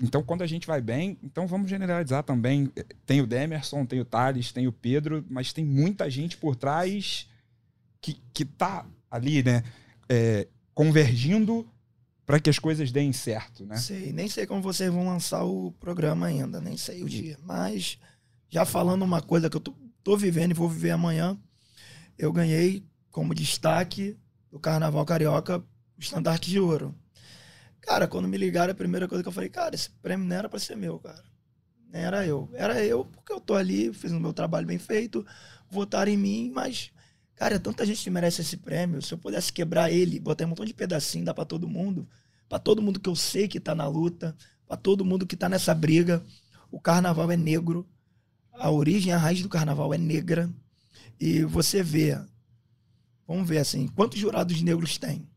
Então, 0.00 0.22
quando 0.22 0.42
a 0.42 0.46
gente 0.46 0.68
vai 0.68 0.80
bem, 0.80 1.18
então 1.24 1.44
vamos 1.44 1.68
generalizar 1.68 2.22
também. 2.22 2.70
Tem 3.04 3.20
o 3.20 3.26
Demerson, 3.26 3.84
tem 3.84 3.98
o 3.98 4.04
Thales, 4.04 4.52
tem 4.52 4.68
o 4.68 4.72
Pedro, 4.72 5.24
mas 5.28 5.52
tem 5.52 5.64
muita 5.64 6.08
gente 6.08 6.36
por 6.36 6.54
trás 6.54 7.28
que, 8.00 8.20
que 8.32 8.44
tá 8.44 8.86
ali, 9.10 9.42
né? 9.42 9.64
É, 10.08 10.46
convergindo 10.74 11.66
para 12.26 12.40
que 12.40 12.50
as 12.50 12.58
coisas 12.58 12.90
deem 12.90 13.12
certo, 13.12 13.64
né? 13.64 13.76
Sei, 13.76 14.12
nem 14.12 14.28
sei 14.28 14.46
como 14.46 14.62
vocês 14.62 14.90
vão 14.92 15.06
lançar 15.06 15.44
o 15.44 15.72
programa 15.72 16.26
ainda, 16.26 16.60
nem 16.60 16.76
sei 16.76 17.02
o 17.02 17.08
dia. 17.08 17.38
Mas, 17.42 17.98
já 18.48 18.64
falando 18.64 19.02
uma 19.02 19.20
coisa 19.20 19.50
que 19.50 19.56
eu 19.56 19.60
tô, 19.60 19.74
tô 20.02 20.16
vivendo 20.16 20.52
e 20.52 20.54
vou 20.54 20.68
viver 20.68 20.90
amanhã, 20.90 21.38
eu 22.18 22.32
ganhei 22.32 22.84
como 23.10 23.34
destaque 23.34 24.16
do 24.50 24.58
Carnaval 24.58 25.04
Carioca 25.04 25.58
o 25.58 26.00
Estandarte 26.00 26.50
de 26.50 26.58
Ouro. 26.58 26.94
Cara, 27.80 28.08
quando 28.08 28.26
me 28.26 28.36
ligaram, 28.36 28.72
a 28.72 28.74
primeira 28.74 29.06
coisa 29.06 29.22
que 29.22 29.28
eu 29.28 29.32
falei, 29.32 29.50
cara, 29.50 29.74
esse 29.74 29.90
prêmio 29.90 30.26
não 30.26 30.34
era 30.34 30.48
para 30.48 30.58
ser 30.58 30.76
meu, 30.76 30.98
cara. 30.98 31.22
Nem 31.92 32.02
era 32.02 32.26
eu. 32.26 32.48
Era 32.54 32.82
eu 32.82 33.04
porque 33.04 33.32
eu 33.32 33.40
tô 33.40 33.54
ali, 33.54 33.92
fiz 33.92 34.10
o 34.10 34.18
meu 34.18 34.32
trabalho 34.32 34.66
bem 34.66 34.78
feito, 34.78 35.24
votaram 35.70 36.10
em 36.10 36.16
mim, 36.16 36.50
mas, 36.54 36.90
cara, 37.34 37.58
tanta 37.58 37.84
gente 37.84 38.08
merece 38.10 38.40
esse 38.40 38.56
prêmio. 38.56 39.02
Se 39.02 39.12
eu 39.14 39.18
pudesse 39.18 39.52
quebrar 39.52 39.90
ele, 39.90 40.20
botar 40.20 40.44
um 40.44 40.48
montão 40.48 40.64
de 40.64 40.74
pedacinho, 40.74 41.24
dar 41.24 41.34
para 41.34 41.44
todo 41.44 41.68
mundo, 41.68 42.08
para 42.48 42.58
todo 42.58 42.82
mundo 42.82 43.00
que 43.00 43.08
eu 43.08 43.16
sei 43.16 43.48
que 43.48 43.60
tá 43.60 43.74
na 43.74 43.86
luta, 43.86 44.36
para 44.66 44.76
todo 44.76 45.04
mundo 45.04 45.26
que 45.26 45.36
tá 45.36 45.48
nessa 45.48 45.74
briga. 45.74 46.24
O 46.70 46.80
carnaval 46.80 47.30
é 47.30 47.36
negro. 47.36 47.86
A 48.52 48.70
origem, 48.70 49.12
a 49.12 49.18
raiz 49.18 49.42
do 49.42 49.48
carnaval 49.48 49.92
é 49.92 49.98
negra. 49.98 50.52
E 51.20 51.44
você 51.44 51.82
vê, 51.82 52.18
vamos 53.26 53.48
ver 53.48 53.58
assim, 53.58 53.88
quantos 53.88 54.18
jurados 54.18 54.60
negros 54.62 54.98
tem? 54.98 55.28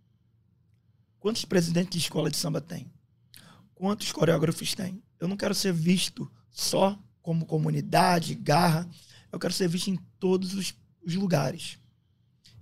Quantos 1.20 1.46
presidentes 1.46 1.92
de 1.92 2.00
escola 2.00 2.30
de 2.30 2.38
samba 2.38 2.62
tem? 2.62 2.92
Quantos 3.74 4.12
coreógrafos 4.12 4.74
tem? 4.74 5.02
Eu 5.20 5.28
não 5.28 5.38
quero 5.38 5.54
ser 5.54 5.74
visto 5.74 6.32
só 6.50 6.98
como 7.22 7.46
comunidade, 7.46 8.34
garra. 8.36 8.88
Eu 9.32 9.40
quero 9.40 9.54
ser 9.54 9.68
visto 9.68 9.90
em 9.90 9.98
todos 10.20 10.54
os, 10.54 10.74
os 11.06 11.16
lugares. 11.16 11.80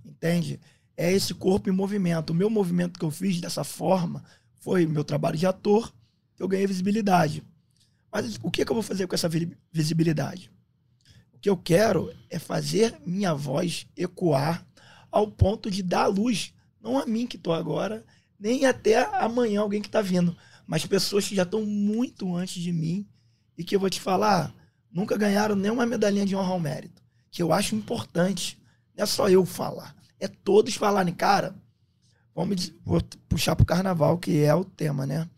Entende? 0.06 0.60
É 0.96 1.12
esse 1.12 1.34
corpo 1.34 1.68
em 1.68 1.72
movimento. 1.72 2.30
O 2.30 2.34
meu 2.34 2.48
movimento 2.48 2.98
que 2.98 3.04
eu 3.04 3.10
fiz 3.10 3.40
dessa 3.40 3.64
forma 3.64 4.24
foi 4.60 4.86
meu 4.86 5.04
trabalho 5.04 5.36
de 5.36 5.46
ator, 5.46 5.92
eu 6.38 6.48
ganhei 6.48 6.66
visibilidade. 6.66 7.42
Mas 8.10 8.38
o 8.42 8.50
que, 8.50 8.64
que 8.64 8.70
eu 8.70 8.74
vou 8.74 8.82
fazer 8.82 9.06
com 9.06 9.14
essa 9.14 9.28
visibilidade? 9.72 10.50
O 11.34 11.38
que 11.38 11.50
eu 11.50 11.56
quero 11.56 12.12
é 12.30 12.38
fazer 12.38 12.94
minha 13.06 13.34
voz 13.34 13.86
ecoar 13.96 14.66
ao 15.10 15.30
ponto 15.30 15.70
de 15.70 15.82
dar 15.82 16.06
luz, 16.06 16.52
não 16.80 16.98
a 16.98 17.06
mim 17.06 17.26
que 17.26 17.36
estou 17.36 17.52
agora, 17.52 18.04
nem 18.38 18.66
até 18.66 18.98
amanhã 19.18 19.60
alguém 19.60 19.80
que 19.80 19.88
está 19.88 20.00
vindo, 20.00 20.36
mas 20.66 20.84
pessoas 20.84 21.28
que 21.28 21.34
já 21.34 21.42
estão 21.42 21.64
muito 21.64 22.34
antes 22.34 22.62
de 22.62 22.72
mim 22.72 23.06
e 23.56 23.64
que 23.64 23.76
eu 23.76 23.80
vou 23.80 23.88
te 23.88 24.00
falar, 24.00 24.54
nunca 24.90 25.16
ganharam 25.16 25.54
nenhuma 25.54 25.86
medalhinha 25.86 26.26
de 26.26 26.34
honra 26.34 26.52
ao 26.52 26.60
mérito, 26.60 27.02
que 27.30 27.42
eu 27.42 27.52
acho 27.52 27.74
importante. 27.74 28.58
Não 28.96 29.02
é 29.02 29.06
só 29.06 29.28
eu 29.28 29.44
falar, 29.44 29.94
é 30.18 30.26
todos 30.28 30.74
falarem, 30.74 31.14
cara. 31.14 31.54
Vamos 32.34 32.72
vou 32.84 33.00
puxar 33.28 33.56
pro 33.56 33.64
carnaval, 33.66 34.18
que 34.18 34.42
é 34.42 34.54
o 34.54 34.64
tema, 34.64 35.06
né? 35.06 35.28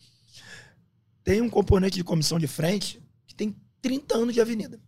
tem 1.29 1.43
um 1.43 1.50
componente 1.50 1.97
de 1.97 2.03
comissão 2.05 2.38
de 2.38 2.47
frente 2.47 3.03
que 3.27 3.35
tem 3.35 3.55
30 3.83 4.17
anos 4.17 4.33
de 4.33 4.41
avenida. 4.41 4.81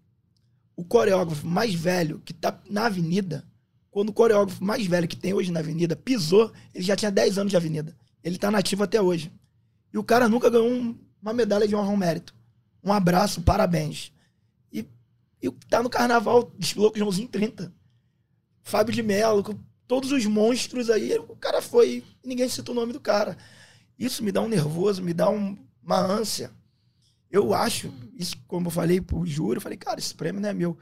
O 0.75 0.83
coreógrafo 0.83 1.47
mais 1.47 1.75
velho 1.75 2.19
que 2.25 2.33
tá 2.33 2.59
na 2.71 2.87
avenida, 2.87 3.45
quando 3.91 4.09
o 4.09 4.12
coreógrafo 4.15 4.65
mais 4.65 4.87
velho 4.87 5.07
que 5.07 5.19
tem 5.19 5.35
hoje 5.35 5.53
na 5.53 5.61
avenida 5.61 5.95
pisou, 5.95 6.50
ele 6.75 6.83
já 6.83 6.97
tinha 6.97 7.11
10 7.11 7.37
anos 7.37 7.50
de 7.50 7.59
avenida. 7.59 7.95
Ele 8.25 8.39
tá 8.39 8.50
nativo 8.50 8.83
até 8.83 9.03
hoje. 9.03 9.31
E 9.93 9.99
o 9.99 10.03
cara 10.03 10.31
nunca 10.31 10.49
ganhou 10.49 10.71
um- 10.71 10.99
uma 11.21 11.35
medalha 11.35 11.69
de 11.69 11.77
honra 11.77 11.91
ao 11.91 11.97
mérito. 11.97 12.35
Um 12.83 12.91
abraço, 12.91 13.43
parabéns. 13.43 14.11
E, 14.73 14.87
e 15.43 15.50
tá 15.69 15.83
no 15.83 15.91
carnaval, 15.91 16.50
desfilou 16.59 16.91
com 16.91 16.97
o 16.97 17.00
Joãozinho 17.00 17.29
30. 17.29 17.71
Fábio 18.71 18.95
de 18.95 19.03
Mello, 19.03 19.43
com 19.43 19.59
todos 19.87 20.12
os 20.12 20.25
monstros 20.27 20.89
aí. 20.89 21.19
O 21.19 21.35
cara 21.37 21.61
foi 21.61 22.05
ninguém 22.25 22.49
cita 22.49 22.71
o 22.71 22.75
nome 22.75 22.93
do 22.93 23.00
cara. 23.00 23.37
Isso 23.99 24.23
me 24.23 24.31
dá 24.31 24.41
um 24.41 24.49
nervoso, 24.49 25.03
me 25.03 25.12
dá 25.12 25.29
um- 25.29 25.59
uma 25.83 25.99
ânsia. 25.99 26.50
Eu 27.31 27.53
acho, 27.53 27.93
isso 28.15 28.37
como 28.47 28.69
eu 28.69 28.71
falei 28.71 29.00
pro 29.00 29.27
júri, 29.27 29.57
eu 29.57 29.61
falei, 29.61 29.77
cara, 29.77 29.99
esse 29.99 30.15
prêmio 30.15 30.41
não 30.41 30.49
é 30.49 30.53
meu. 30.55 30.79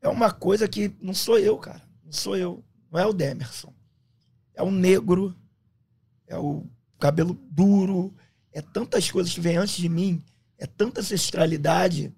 É 0.00 0.08
uma 0.08 0.30
coisa 0.30 0.68
que 0.68 0.94
não 1.00 1.12
sou 1.12 1.38
eu, 1.38 1.56
cara. 1.58 1.82
Não 2.04 2.12
sou 2.12 2.36
eu. 2.36 2.64
Não 2.90 3.00
é 3.00 3.06
o 3.06 3.12
Demerson. 3.12 3.72
É 4.54 4.62
o 4.62 4.70
negro. 4.70 5.34
É 6.26 6.38
o 6.38 6.64
cabelo 7.00 7.34
duro. 7.50 8.14
É 8.52 8.62
tantas 8.62 9.10
coisas 9.10 9.32
que 9.34 9.40
vêm 9.40 9.56
antes 9.56 9.76
de 9.76 9.88
mim. 9.88 10.22
É 10.58 10.66
tanta 10.66 11.00
ancestralidade 11.00 12.14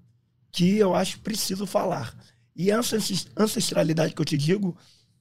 que 0.53 0.77
eu 0.77 0.95
acho 0.95 1.21
preciso 1.21 1.67
falar. 1.67 2.15
E 2.55 2.71
essa 2.71 2.97
ances- 2.97 3.27
ancestralidade 3.37 4.15
que 4.15 4.21
eu 4.21 4.25
te 4.25 4.37
digo 4.37 4.77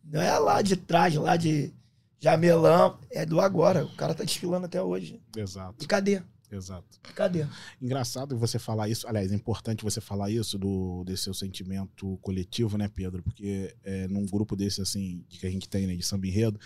não 0.06 0.22
é 0.22 0.38
lá 0.40 0.62
de 0.62 0.76
trás, 0.76 1.14
lá 1.16 1.36
de 1.36 1.74
Jamelão, 2.20 2.98
é 3.12 3.26
do 3.26 3.40
agora. 3.40 3.86
O 3.86 3.96
cara 3.96 4.14
tá 4.14 4.24
desfilando 4.24 4.66
até 4.66 4.82
hoje. 4.82 5.22
Exato, 5.36 5.84
E 5.84 5.88
cadê? 5.88 6.22
exato. 6.52 6.86
Cadê? 7.16 7.46
Engraçado 7.82 8.38
você 8.38 8.58
falar 8.58 8.88
isso, 8.88 9.06
aliás, 9.08 9.32
é 9.32 9.36
importante 9.36 9.84
você 9.84 10.00
falar 10.00 10.30
isso 10.30 10.58
do 10.58 11.04
desse 11.04 11.24
seu 11.24 11.34
sentimento 11.34 12.18
coletivo, 12.22 12.78
né, 12.78 12.88
Pedro? 12.88 13.22
Porque 13.22 13.76
é, 13.84 14.08
num 14.08 14.26
grupo 14.26 14.56
desse, 14.56 14.82
assim, 14.82 15.26
que 15.28 15.46
a 15.46 15.50
gente 15.50 15.68
tem, 15.68 15.86
né, 15.86 15.96
de 15.96 16.04
samba 16.06 16.28
enredo, 16.28 16.60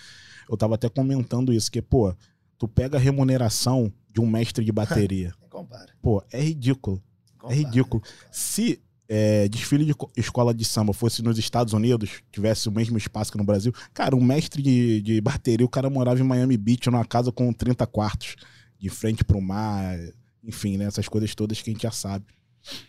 eu 0.49 0.55
tava 0.55 0.75
até 0.75 0.87
comentando 0.89 1.51
isso, 1.51 1.71
que, 1.71 1.81
pô, 1.81 2.13
tu 2.57 2.67
pega 2.67 2.97
a 2.97 2.99
remuneração 2.99 3.91
de 4.11 4.21
um 4.21 4.27
mestre 4.27 4.63
de 4.63 4.71
bateria. 4.71 5.33
Compara. 5.49 5.91
pô, 6.01 6.23
é 6.31 6.41
ridículo. 6.41 7.01
É 7.35 7.37
compara. 7.39 7.55
ridículo. 7.55 8.03
Se 8.31 8.79
é, 9.11 9.47
desfile 9.49 9.83
de 9.85 9.95
co- 9.95 10.11
escola 10.15 10.53
de 10.53 10.63
samba 10.63 10.93
fosse 10.93 11.23
nos 11.23 11.39
Estados 11.39 11.73
Unidos, 11.73 12.21
tivesse 12.31 12.69
o 12.69 12.71
mesmo 12.71 12.95
espaço 12.97 13.31
que 13.31 13.37
no 13.39 13.43
Brasil, 13.43 13.73
cara, 13.93 14.15
um 14.15 14.23
mestre 14.23 14.61
de, 14.61 15.01
de 15.01 15.19
bateria, 15.19 15.65
o 15.65 15.69
cara 15.69 15.89
morava 15.89 16.19
em 16.19 16.23
Miami 16.23 16.55
Beach, 16.55 16.85
numa 16.91 17.03
casa 17.03 17.31
com 17.31 17.51
30 17.51 17.87
quartos, 17.87 18.35
de 18.77 18.87
frente 18.87 19.23
pro 19.23 19.41
mar, 19.41 19.97
enfim, 20.43 20.77
né? 20.77 20.85
Essas 20.85 21.07
coisas 21.09 21.33
todas 21.33 21.59
que 21.61 21.71
a 21.71 21.73
gente 21.73 21.81
já 21.83 21.91
sabe. 21.91 22.25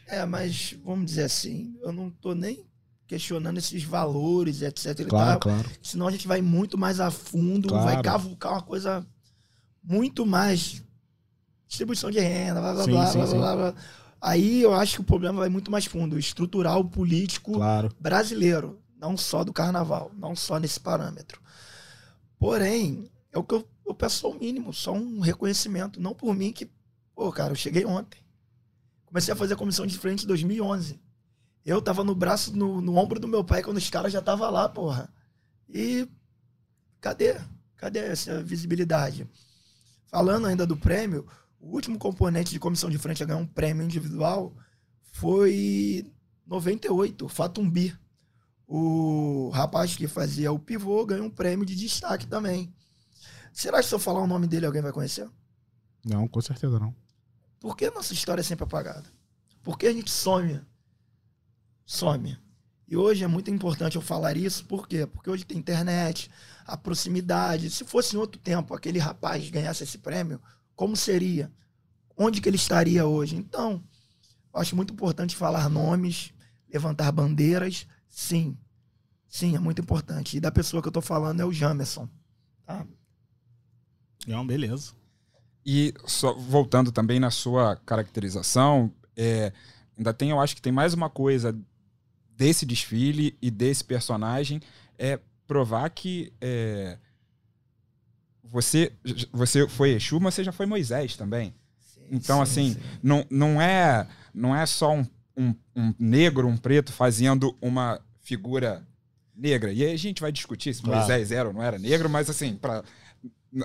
É, 0.07 0.25
mas 0.27 0.75
vamos 0.85 1.07
dizer 1.07 1.23
assim, 1.25 1.75
eu 1.83 1.91
não 1.91 2.11
tô 2.11 2.35
nem 2.35 2.65
questionando 3.07 3.57
esses 3.59 3.83
valores, 3.83 4.61
etc. 4.63 5.05
Claro, 5.09 5.41
tal, 5.41 5.41
claro. 5.41 5.71
Senão 5.83 6.07
a 6.07 6.11
gente 6.13 6.29
vai 6.29 6.43
muito 6.43 6.77
mais 6.77 7.01
a 7.01 7.11
fundo, 7.11 7.69
Claro. 7.69 7.85
vai 7.85 8.03
cavucar 8.03 8.53
uma 8.53 8.63
coisa 8.63 9.05
muito 9.83 10.27
mais 10.27 10.83
distribuição 11.67 12.11
de 12.11 12.21
renda, 12.21 12.61
blá 12.61 12.75
blá 12.75 12.85
Sim, 12.85 12.91
blá, 12.91 13.07
sim, 13.07 13.19
blá, 13.19 13.27
sim. 13.27 13.37
blá, 13.39 13.57
blá. 13.57 13.75
Aí 14.21 14.63
eu 14.63 14.75
acho 14.75 14.97
que 14.97 15.01
o 15.01 15.05
problema 15.05 15.41
vai 15.41 15.49
muito 15.49 15.71
mais 15.71 15.87
fundo, 15.87 16.19
estrutural, 16.19 16.85
político, 16.85 17.53
Claro. 17.53 17.91
brasileiro, 17.99 18.79
não 18.99 19.17
só 19.17 19.43
do 19.43 19.53
carnaval, 19.53 20.11
não 20.17 20.37
só 20.37 20.59
nesse 20.59 20.79
parâmetro. 20.79 21.41
Porém, 22.39 23.11
é 23.33 23.39
o 23.39 23.45
que 23.45 23.55
eu, 23.55 23.69
eu 23.87 23.95
peço 23.95 24.19
só 24.21 24.31
o 24.31 24.39
mínimo, 24.39 24.73
só 24.73 24.93
um 24.93 25.21
reconhecimento, 25.21 26.01
não 26.01 26.15
por 26.15 26.35
mim 26.35 26.53
que, 26.53 26.71
pô, 27.15 27.31
cara, 27.33 27.53
eu 27.53 27.57
cheguei 27.57 27.85
ontem. 27.85 28.21
Comecei 29.07 29.33
a 29.33 29.37
fazer 29.37 29.55
a 29.55 29.57
comissão 29.57 29.87
de 29.87 29.99
frente 29.99 30.25
em 30.25 30.27
2011. 30.27 31.01
Eu 31.65 31.83
tava 31.83 32.05
no 32.05 32.15
braço, 32.15 32.57
no, 32.57 32.81
no 32.81 32.97
ombro 32.97 33.19
do 33.21 33.29
meu 33.29 33.45
pai 33.45 33.63
quando 33.63 33.77
os 33.77 33.91
caras 33.91 34.13
já 34.13 34.23
tava 34.23 34.49
lá, 34.49 34.69
porra. 34.69 35.13
E 35.69 36.09
cadê? 37.01 37.37
Cadê 37.77 37.99
essa 38.01 38.43
visibilidade? 38.43 39.29
Falando 40.07 40.47
ainda 40.47 40.67
do 40.67 40.77
prêmio, 40.77 41.27
o 41.61 41.75
último 41.75 41.99
componente 41.99 42.51
de 42.51 42.59
comissão 42.59 42.89
de 42.89 42.99
frente 42.99 43.23
a 43.23 43.27
ganhar 43.27 43.39
um 43.39 43.47
prêmio 43.47 43.85
individual 43.85 44.57
foi 45.13 46.11
98, 46.47 47.29
Fatumbi. 47.29 47.97
O 48.67 49.51
rapaz 49.51 49.97
que 49.97 50.09
fazia 50.09 50.53
o 50.53 50.59
pivô 50.59 51.05
ganhou 51.05 51.27
um 51.27 51.31
prêmio 51.31 51.67
de 51.67 51.75
destaque 51.75 52.27
também. 52.27 52.73
Será 53.53 53.81
que 53.81 53.87
se 53.87 53.95
eu 53.95 53.99
falar 53.99 54.23
o 54.23 54.27
nome 54.27 54.47
dele 54.47 54.65
alguém 54.67 54.81
vai 54.81 54.93
conhecer? 54.93 55.29
Não, 56.05 56.27
com 56.27 56.41
certeza 56.41 56.79
não. 56.79 56.95
Por 57.59 57.77
que 57.77 57.91
nossa 57.91 58.15
história 58.15 58.41
é 58.41 58.45
sempre 58.45 58.65
apagada? 58.65 59.05
Por 59.63 59.77
que 59.77 59.87
a 59.87 59.93
gente 59.93 60.11
some? 60.11 60.61
Some. 61.85 62.39
E 62.89 62.97
hoje 62.97 63.23
é 63.23 63.27
muito 63.27 63.51
importante 63.51 63.97
eu 63.97 64.03
falar 64.03 64.37
isso, 64.37 64.65
por 64.65 64.89
quê? 64.89 65.07
Porque 65.07 65.29
hoje 65.29 65.45
tem 65.45 65.59
internet, 65.59 66.31
a 66.65 66.77
proximidade. 66.77 67.71
Se 67.71 67.85
fosse 67.85 68.17
em 68.17 68.19
outro 68.19 68.41
tempo 68.41 68.75
aquele 68.75 68.99
rapaz 68.99 69.49
ganhasse 69.51 69.85
esse 69.85 69.99
prêmio, 69.99 70.41
como 70.81 70.97
seria? 70.97 71.53
Onde 72.17 72.41
que 72.41 72.49
ele 72.49 72.57
estaria 72.57 73.05
hoje? 73.05 73.37
Então, 73.37 73.85
eu 74.51 74.61
acho 74.61 74.75
muito 74.75 74.95
importante 74.95 75.37
falar 75.37 75.69
nomes, 75.69 76.33
levantar 76.73 77.13
bandeiras, 77.13 77.87
sim. 78.09 78.57
Sim, 79.29 79.55
é 79.55 79.59
muito 79.59 79.83
importante. 79.83 80.39
E 80.39 80.41
da 80.41 80.51
pessoa 80.51 80.81
que 80.81 80.89
eu 80.89 80.93
tô 80.93 81.03
falando 81.03 81.41
é 81.41 81.45
o 81.45 81.53
Jamerson. 81.53 82.09
Tá? 82.65 82.87
Não, 84.27 84.47
beleza. 84.47 84.95
E 85.67 85.93
só 86.07 86.33
voltando 86.33 86.91
também 86.91 87.21
na 87.21 87.31
sua 87.31 87.77
caracterização, 87.77 88.91
é, 89.15 89.53
ainda 89.99 90.15
tem, 90.15 90.31
eu 90.31 90.41
acho 90.41 90.57
que 90.57 90.63
tem 90.63 90.73
mais 90.73 90.95
uma 90.95 91.11
coisa 91.11 91.55
desse 92.35 92.65
desfile 92.65 93.37
e 93.43 93.51
desse 93.51 93.85
personagem 93.85 94.63
é 94.99 95.21
provar 95.47 95.91
que 95.91 96.33
é, 96.41 96.99
você 98.51 98.93
você 99.33 99.69
foi 99.69 99.91
Exu, 99.93 100.19
mas 100.21 100.35
você 100.35 100.45
já 100.45 100.53
foi 100.53 100.67
Moisés 100.67 101.17
também. 101.17 101.55
Sim, 101.81 102.01
Então, 102.11 102.37
sim, 102.39 102.43
assim, 102.43 102.75
sim. 102.75 102.81
Não, 103.03 103.25
não 103.31 103.61
é 103.63 104.07
não 104.35 104.55
é 104.55 104.65
só 104.67 104.95
um, 104.95 105.07
um, 105.37 105.55
um 105.75 105.95
negro, 105.99 106.47
um 106.47 106.57
preto 106.57 106.93
fazendo 106.93 107.57
uma 107.61 108.01
figura 108.23 108.87
negra. 109.35 109.73
E 109.73 109.85
aí 109.85 109.93
a 109.93 109.99
gente 109.99 110.21
vai 110.21 110.31
discutir 110.31 110.75
se 110.75 110.83
Claro. 110.83 110.99
Moisés 110.99 111.33
era 111.33 111.49
ou 111.49 111.55
não 111.55 111.63
era 111.63 111.79
negro, 111.79 112.09
mas 112.09 112.29
assim, 112.29 112.55
pra, 112.57 112.85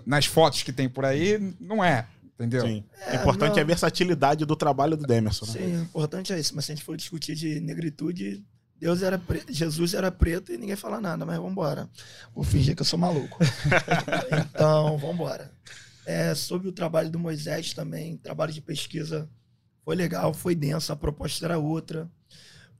nas 0.05 0.25
fotos 0.25 0.63
que 0.63 0.71
tem 0.71 0.87
por 0.89 1.05
aí, 1.05 1.53
não 1.59 1.83
é. 1.83 2.07
Entendeu? 2.35 2.63
Sim. 2.67 2.83
É, 3.07 3.13
o 3.13 3.21
importante 3.21 3.51
não. 3.51 3.59
é 3.59 3.61
a 3.61 3.65
versatilidade 3.65 4.45
do 4.45 4.55
trabalho 4.57 4.97
do 4.97 5.07
Demerson, 5.07 5.45
né? 5.45 5.51
Sim, 5.53 5.77
o 5.77 5.81
importante 5.83 6.33
é 6.33 6.39
isso. 6.39 6.53
Mas 6.53 6.65
se 6.65 6.71
a 6.73 6.75
gente 6.75 6.83
for 6.83 6.97
discutir 6.97 7.33
de 7.33 7.61
negritude, 7.61 8.43
Deus 8.85 9.01
era 9.01 9.17
preto, 9.17 9.51
Jesus 9.51 9.95
era 9.95 10.11
preto 10.11 10.53
e 10.53 10.59
ninguém 10.59 10.75
fala 10.75 11.01
nada, 11.01 11.25
mas 11.25 11.37
vamos 11.37 11.53
embora. 11.53 11.89
Vou 12.35 12.43
fingir 12.43 12.75
que 12.75 12.83
eu 12.83 12.85
sou 12.85 12.99
maluco. 12.99 13.39
então, 14.53 14.95
vamos 14.99 15.15
embora. 15.15 15.51
É, 16.05 16.35
sobre 16.35 16.67
o 16.67 16.71
trabalho 16.71 17.09
do 17.09 17.17
Moisés 17.17 17.73
também, 17.73 18.15
trabalho 18.15 18.53
de 18.53 18.61
pesquisa 18.61 19.27
foi 19.83 19.95
legal, 19.95 20.35
foi 20.35 20.53
denso, 20.53 20.93
a 20.93 20.95
proposta 20.95 21.47
era 21.47 21.57
outra. 21.57 22.07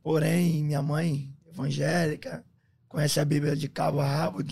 Porém, 0.03 0.63
minha 0.63 0.79
mãe, 0.79 1.35
evangélica, 1.47 2.45
conhece 2.87 3.19
a 3.19 3.25
Bíblia 3.25 3.55
de 3.55 3.67
cabo 3.67 3.99
a 3.99 4.05
rabo. 4.05 4.43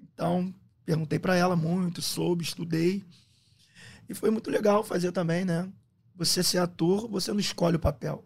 Então, 0.00 0.54
perguntei 0.84 1.18
para 1.18 1.34
ela 1.34 1.56
muito, 1.56 2.00
soube, 2.00 2.44
estudei. 2.44 3.04
E 4.08 4.14
foi 4.14 4.30
muito 4.30 4.48
legal 4.52 4.84
fazer 4.84 5.10
também, 5.10 5.44
né? 5.44 5.68
Você 6.14 6.44
ser 6.44 6.58
ator, 6.58 7.08
você 7.08 7.32
não 7.32 7.40
escolhe 7.40 7.74
o 7.74 7.80
papel. 7.80 8.24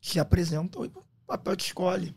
Te 0.00 0.18
apresentam 0.18 0.84
e 0.84 0.88
papel 1.26 1.56
te 1.56 1.66
escolhe. 1.66 2.14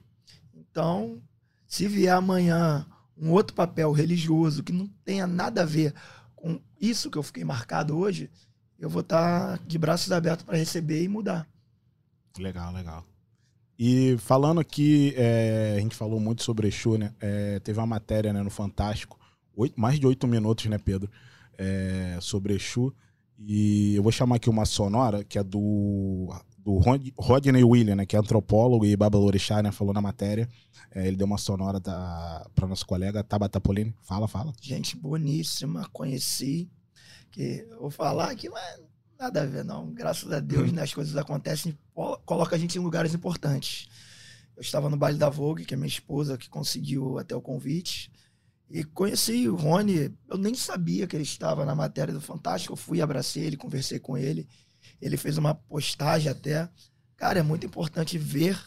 Então, 0.54 1.22
se 1.68 1.88
vier 1.88 2.14
amanhã 2.14 2.86
um 3.18 3.32
outro 3.32 3.56
papel 3.56 3.92
religioso 3.92 4.64
que 4.64 4.72
não 4.72 4.88
tenha 5.04 5.28
nada 5.28 5.64
a 5.64 5.66
ver 5.66 5.94
com 6.36 6.60
isso 6.80 7.10
que 7.12 7.18
eu 7.18 7.24
fiquei 7.24 7.44
marcado 7.44 7.98
hoje, 7.98 8.30
eu 8.78 8.90
vou 8.90 9.02
estar 9.02 9.60
de 9.68 9.78
braços 9.78 10.12
abertos 10.12 10.46
para 10.46 10.58
receber 10.58 11.04
e 11.04 11.08
mudar. 11.08 11.48
Legal, 12.38 12.72
legal. 12.74 13.06
E 13.78 14.18
falando 14.20 14.60
aqui, 14.60 15.14
é, 15.18 15.76
a 15.78 15.82
gente 15.82 15.96
falou 15.96 16.20
muito 16.20 16.44
sobre 16.44 16.68
Exu, 16.68 16.98
né? 16.98 17.14
É, 17.20 17.60
teve 17.60 17.80
uma 17.80 17.86
matéria 17.88 18.32
né, 18.34 18.42
no 18.42 18.50
Fantástico, 18.50 19.18
oito- 19.56 19.80
mais 19.80 20.00
de 20.00 20.06
oito 20.08 20.28
minutos, 20.28 20.66
né, 20.66 20.78
Pedro? 20.78 21.10
É, 21.58 22.18
sobre 22.22 22.56
Exu. 22.56 22.94
E 23.38 23.96
eu 23.96 24.04
vou 24.04 24.12
chamar 24.12 24.36
aqui 24.36 24.50
uma 24.50 24.66
sonora, 24.66 25.24
que 25.24 25.40
é 25.40 25.44
do, 25.44 26.28
do 26.64 26.78
Rod- 26.78 27.10
Rodney 27.18 27.64
William, 27.64 27.96
né? 27.96 28.06
Que 28.06 28.16
é 28.16 28.20
antropólogo 28.20 28.86
e 28.86 28.96
babalorixá, 28.96 29.62
né? 29.62 29.72
Falou 29.72 29.94
na 29.94 30.02
matéria. 30.02 30.48
É, 30.92 31.08
ele 31.08 31.16
deu 31.18 31.28
uma 31.28 31.38
sonora 31.38 31.80
para 31.80 32.68
nosso 32.68 32.86
colega 32.86 33.24
Tabata 33.24 33.60
Polini. 33.62 33.94
Fala, 34.02 34.28
fala. 34.28 34.54
Gente 34.62 34.96
boníssima, 34.98 35.88
conheci. 35.92 36.70
Que 37.32 37.66
vou 37.80 37.90
falar 37.92 38.36
que 38.36 38.50
não 38.50 38.58
é 38.58 38.78
nada 39.20 39.42
a 39.42 39.46
ver, 39.46 39.64
não. 39.64 39.92
Graças 39.94 40.32
a 40.32 40.40
Deus, 40.40 40.72
né, 40.72 40.82
as 40.82 40.94
coisas 40.94 41.16
acontecem, 41.16 41.78
colo- 41.94 42.18
coloca 42.26 42.56
a 42.56 42.60
gente 42.60 42.78
em 42.78 42.82
lugares 42.82 43.14
importantes. 43.14 43.88
Eu 44.56 44.62
estava 44.62 44.90
no 44.90 44.98
baile 44.98 45.18
da 45.18 45.30
Vogue, 45.30 45.64
que 45.66 45.74
é 45.74 45.78
minha 45.78 45.88
esposa 45.88 46.38
que 46.38 46.50
conseguiu 46.50 47.18
até 47.20 47.36
o 47.36 47.42
convite. 47.42 48.12
E 48.70 48.84
conheci 48.84 49.48
o 49.48 49.56
Rony, 49.56 50.12
eu 50.30 50.38
nem 50.38 50.54
sabia 50.54 51.08
que 51.08 51.16
ele 51.16 51.24
estava 51.24 51.66
na 51.66 51.74
matéria 51.76 52.14
do 52.14 52.22
Fantástico. 52.22 52.74
Eu 52.74 52.78
fui, 52.78 53.02
abracei 53.02 53.44
ele, 53.44 53.58
conversei 53.58 54.00
com 54.00 54.18
ele. 54.18 54.48
Ele 55.02 55.18
fez 55.18 55.38
uma 55.38 55.54
postagem 55.54 56.32
até. 56.32 56.70
Cara, 57.16 57.40
é 57.40 57.44
muito 57.44 57.66
importante 57.66 58.18
ver, 58.18 58.60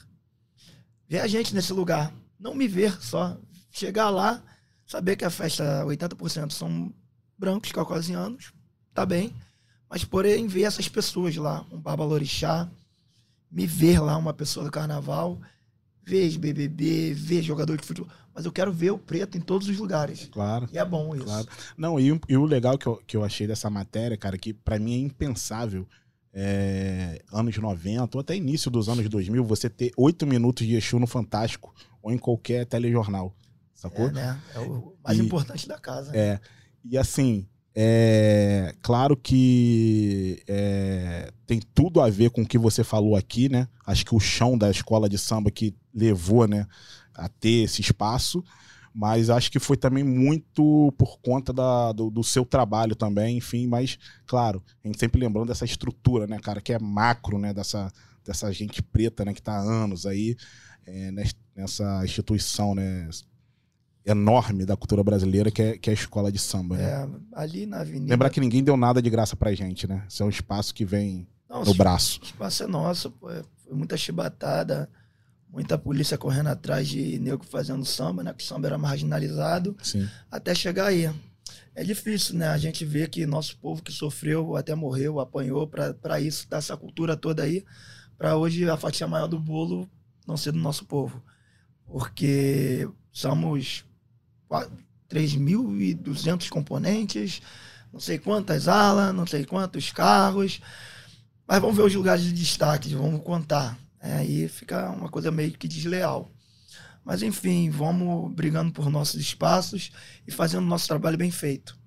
ver 1.09 1.21
a 1.21 1.27
gente 1.27 1.55
nesse 1.55 1.73
lugar. 1.73 2.13
Não 2.39 2.55
me 2.55 2.69
ver 2.69 3.01
só. 3.01 3.39
Chegar 3.71 4.11
lá, 4.11 4.43
saber 4.87 5.17
que 5.17 5.25
a 5.25 5.31
festa, 5.31 5.85
80% 5.85 6.51
são 6.51 6.93
brancos, 7.39 7.73
caucasianos, 7.73 8.53
tá 8.93 9.07
bem. 9.07 9.35
Mas 9.89 10.05
porém, 10.05 10.47
ver 10.47 10.63
essas 10.63 10.89
pessoas 10.89 11.37
lá, 11.37 11.67
um 11.71 11.79
babalorixá, 11.79 12.71
me 13.51 13.67
ver 13.67 14.01
lá, 14.01 14.17
uma 14.17 14.33
pessoa 14.33 14.65
do 14.65 14.71
carnaval, 14.71 15.39
ver 16.05 16.37
BBB, 16.39 17.15
ver 17.15 17.43
jogador 17.43 17.77
de 17.77 17.87
futebol. 17.87 18.11
Mas 18.35 18.45
eu 18.47 18.53
quero 18.53 18.73
ver 18.73 18.91
o 18.91 18.99
preto 18.99 19.37
em 19.37 19.41
todos 19.41 19.69
os 19.69 19.79
lugares. 19.79 20.29
Claro. 20.33 20.69
E 20.73 20.79
é 20.79 20.85
bom 20.85 21.15
isso. 21.15 21.25
Claro. 21.25 21.47
Não, 21.77 22.01
e, 22.01 22.19
e 22.29 22.37
o 22.37 22.45
legal 22.45 22.79
que 22.79 22.87
eu, 22.87 23.03
que 23.07 23.17
eu 23.17 23.25
achei 23.25 23.47
dessa 23.47 23.69
matéria, 23.69 24.17
cara, 24.17 24.39
que 24.39 24.55
para 24.55 24.79
mim 24.79 24.95
é 24.95 24.99
impensável. 24.99 25.87
É, 26.35 27.23
anos 27.31 27.57
90 27.57 28.17
ou 28.17 28.21
até 28.21 28.35
início 28.35 28.71
dos 28.71 28.89
anos 28.89 29.07
2000, 29.09 29.45
você 29.45 29.69
ter 29.69 29.93
oito 29.97 30.27
minutos 30.27 30.67
de 30.67 30.75
Exu 30.77 30.99
no 30.99 31.07
Fantástico 31.07 31.75
ou 32.03 32.11
em 32.13 32.17
qualquer 32.19 32.65
telejornal, 32.67 33.35
sacou? 33.75 34.09
É, 34.09 34.13
né? 34.13 34.41
É 34.55 34.59
o 34.61 34.95
mais 35.05 35.19
E- 35.19 35.23
importante 35.23 35.69
da 35.69 35.79
casa. 35.79 36.11
É. 36.17 36.41
E 36.85 36.97
assim, 36.97 37.47
é 37.75 38.75
claro 38.83 39.17
que 39.17 40.43
é, 40.49 41.31
tem 41.47 41.61
tudo 41.75 42.01
a 42.01 42.09
ver 42.09 42.31
com 42.31 42.43
o 42.43 42.47
que 42.47 42.59
você 42.59 42.83
falou 42.83 43.15
aqui, 43.17 43.49
né? 43.49 43.69
Acho 43.87 44.05
que 44.05 44.15
o 44.15 44.21
chão 44.21 44.57
da 44.57 44.71
escola 44.71 45.09
de 45.09 45.19
samba 45.19 45.51
que 45.51 45.75
levou, 45.95 46.47
né, 46.49 46.67
a 47.15 47.29
ter 47.29 47.65
esse 47.65 47.81
espaço, 47.83 48.43
mas 48.95 49.31
acho 49.31 49.51
que 49.51 49.59
foi 49.59 49.77
também 49.77 50.05
muito 50.05 50.93
por 50.99 51.19
conta 51.21 51.53
da- 51.53 51.93
do, 51.93 52.11
do 52.11 52.23
seu 52.23 52.45
trabalho 52.45 52.95
também, 52.95 53.39
enfim, 53.39 53.67
mas, 53.67 53.99
claro, 54.27 54.63
a 54.85 54.87
gente 54.89 54.99
sempre 54.99 55.21
lembrando 55.21 55.49
dessa 55.49 55.65
estrutura, 55.65 56.27
né, 56.27 56.39
cara, 56.39 56.61
que 56.61 56.73
é 56.73 56.79
macro, 56.79 57.39
né, 57.39 57.55
dessa, 57.55 57.91
dessa 58.25 58.53
gente 58.53 58.83
preta, 58.83 59.25
né, 59.25 59.33
que 59.33 59.41
tá 59.43 59.53
há 59.55 59.61
anos 59.61 60.05
aí 60.07 60.37
é, 60.87 61.11
nes- 61.11 61.35
nessa 61.57 62.05
instituição, 62.05 62.75
né, 62.75 63.09
enorme 64.05 64.65
da 64.67 64.77
cultura 64.77 65.03
brasileira, 65.05 65.51
que 65.51 65.63
é, 65.63 65.79
que 65.79 65.89
é 65.89 65.93
a 65.93 65.95
escola 65.95 66.31
de 66.33 66.39
samba, 66.39 66.77
né? 66.77 66.85
É, 66.85 67.09
ali 67.35 67.67
na 67.67 67.81
avenida. 67.81 68.13
Lembrar 68.13 68.31
que 68.31 68.41
ninguém 68.41 68.63
deu 68.63 68.77
nada 68.77 69.01
de 69.01 69.09
graça 69.09 69.37
pra 69.37 69.55
gente, 69.55 69.87
né? 69.87 70.05
Isso 70.09 70.23
é 70.23 70.27
um 70.27 70.29
espaço 70.29 70.75
que 70.75 70.85
vem 70.85 71.27
Não, 71.49 71.65
no 71.65 71.73
braço. 71.75 72.21
O 72.21 72.25
espaço 72.25 72.65
é 72.65 72.67
nosso, 72.67 73.11
pô. 73.13 73.31
é- 73.31 73.45
Foi 73.65 73.77
muita 73.77 73.97
chibatada, 73.97 74.91
muita 75.53 75.77
polícia 75.77 76.17
correndo 76.17 76.47
atrás 76.49 76.89
de 76.89 77.19
nego 77.19 77.45
fazendo 77.45 77.85
samba, 77.85 78.23
né? 78.25 78.33
Que 78.33 78.43
o 78.43 78.47
samba 78.47 78.69
era 78.69 78.79
marginalizado, 78.79 79.77
Sim. 79.83 80.09
até 80.31 80.55
chegar 80.55 80.87
aí. 80.87 81.09
É 81.75 81.85
difícil, 81.85 82.35
né? 82.37 82.49
A 82.49 82.59
gente 82.59 82.85
vê 82.85 83.07
que 83.07 83.27
nosso 83.27 83.57
povo 83.59 83.83
que 83.83 83.93
sofreu, 83.93 84.57
até 84.57 84.75
morreu, 84.75 85.21
apanhou 85.21 85.67
para 85.69 86.21
isso, 86.21 86.49
dessa 86.49 86.77
cultura 86.77 87.17
toda 87.17 87.43
aí, 87.43 87.65
para 88.17 88.37
hoje 88.37 88.69
a 88.69 88.77
fatia 88.77 89.07
maior 89.07 89.27
do 89.27 89.39
bolo 89.39 89.89
não 90.27 90.37
ser 90.37 90.53
do 90.53 90.59
nosso 90.59 90.85
povo. 90.87 91.23
Porque 91.87 92.89
somos 93.11 93.85
qua- 94.49 94.69
3.200 95.09 96.49
componentes, 96.49 97.43
não 97.93 98.01
sei 98.01 98.19
quantas 98.19 98.69
alas, 98.69 99.15
não 99.15 99.27
sei 99.27 99.45
quantos 99.45 99.91
carros. 99.93 100.61
Mas 101.47 101.61
vamos 101.61 101.77
ver 101.77 101.83
os 101.83 101.95
lugares 101.95 102.25
de 102.25 102.33
destaque, 102.33 102.95
vamos 102.95 103.23
contar. 103.23 103.79
É, 104.03 104.15
aí 104.15 104.49
fica 104.49 104.91
uma 104.91 105.09
coisa 105.09 105.31
meio 105.31 105.53
que 105.53 105.69
desleal. 105.69 106.29
Mas 107.05 107.23
enfim, 107.23 107.71
vamos 107.71 108.33
brigando 108.35 108.73
por 108.73 108.91
nossos 108.91 109.21
espaços 109.21 109.93
e 110.27 110.33
fazendo 110.33 110.67
nosso 110.67 110.89
trabalho 110.89 111.17
bem 111.17 111.31
feito. 111.31 111.79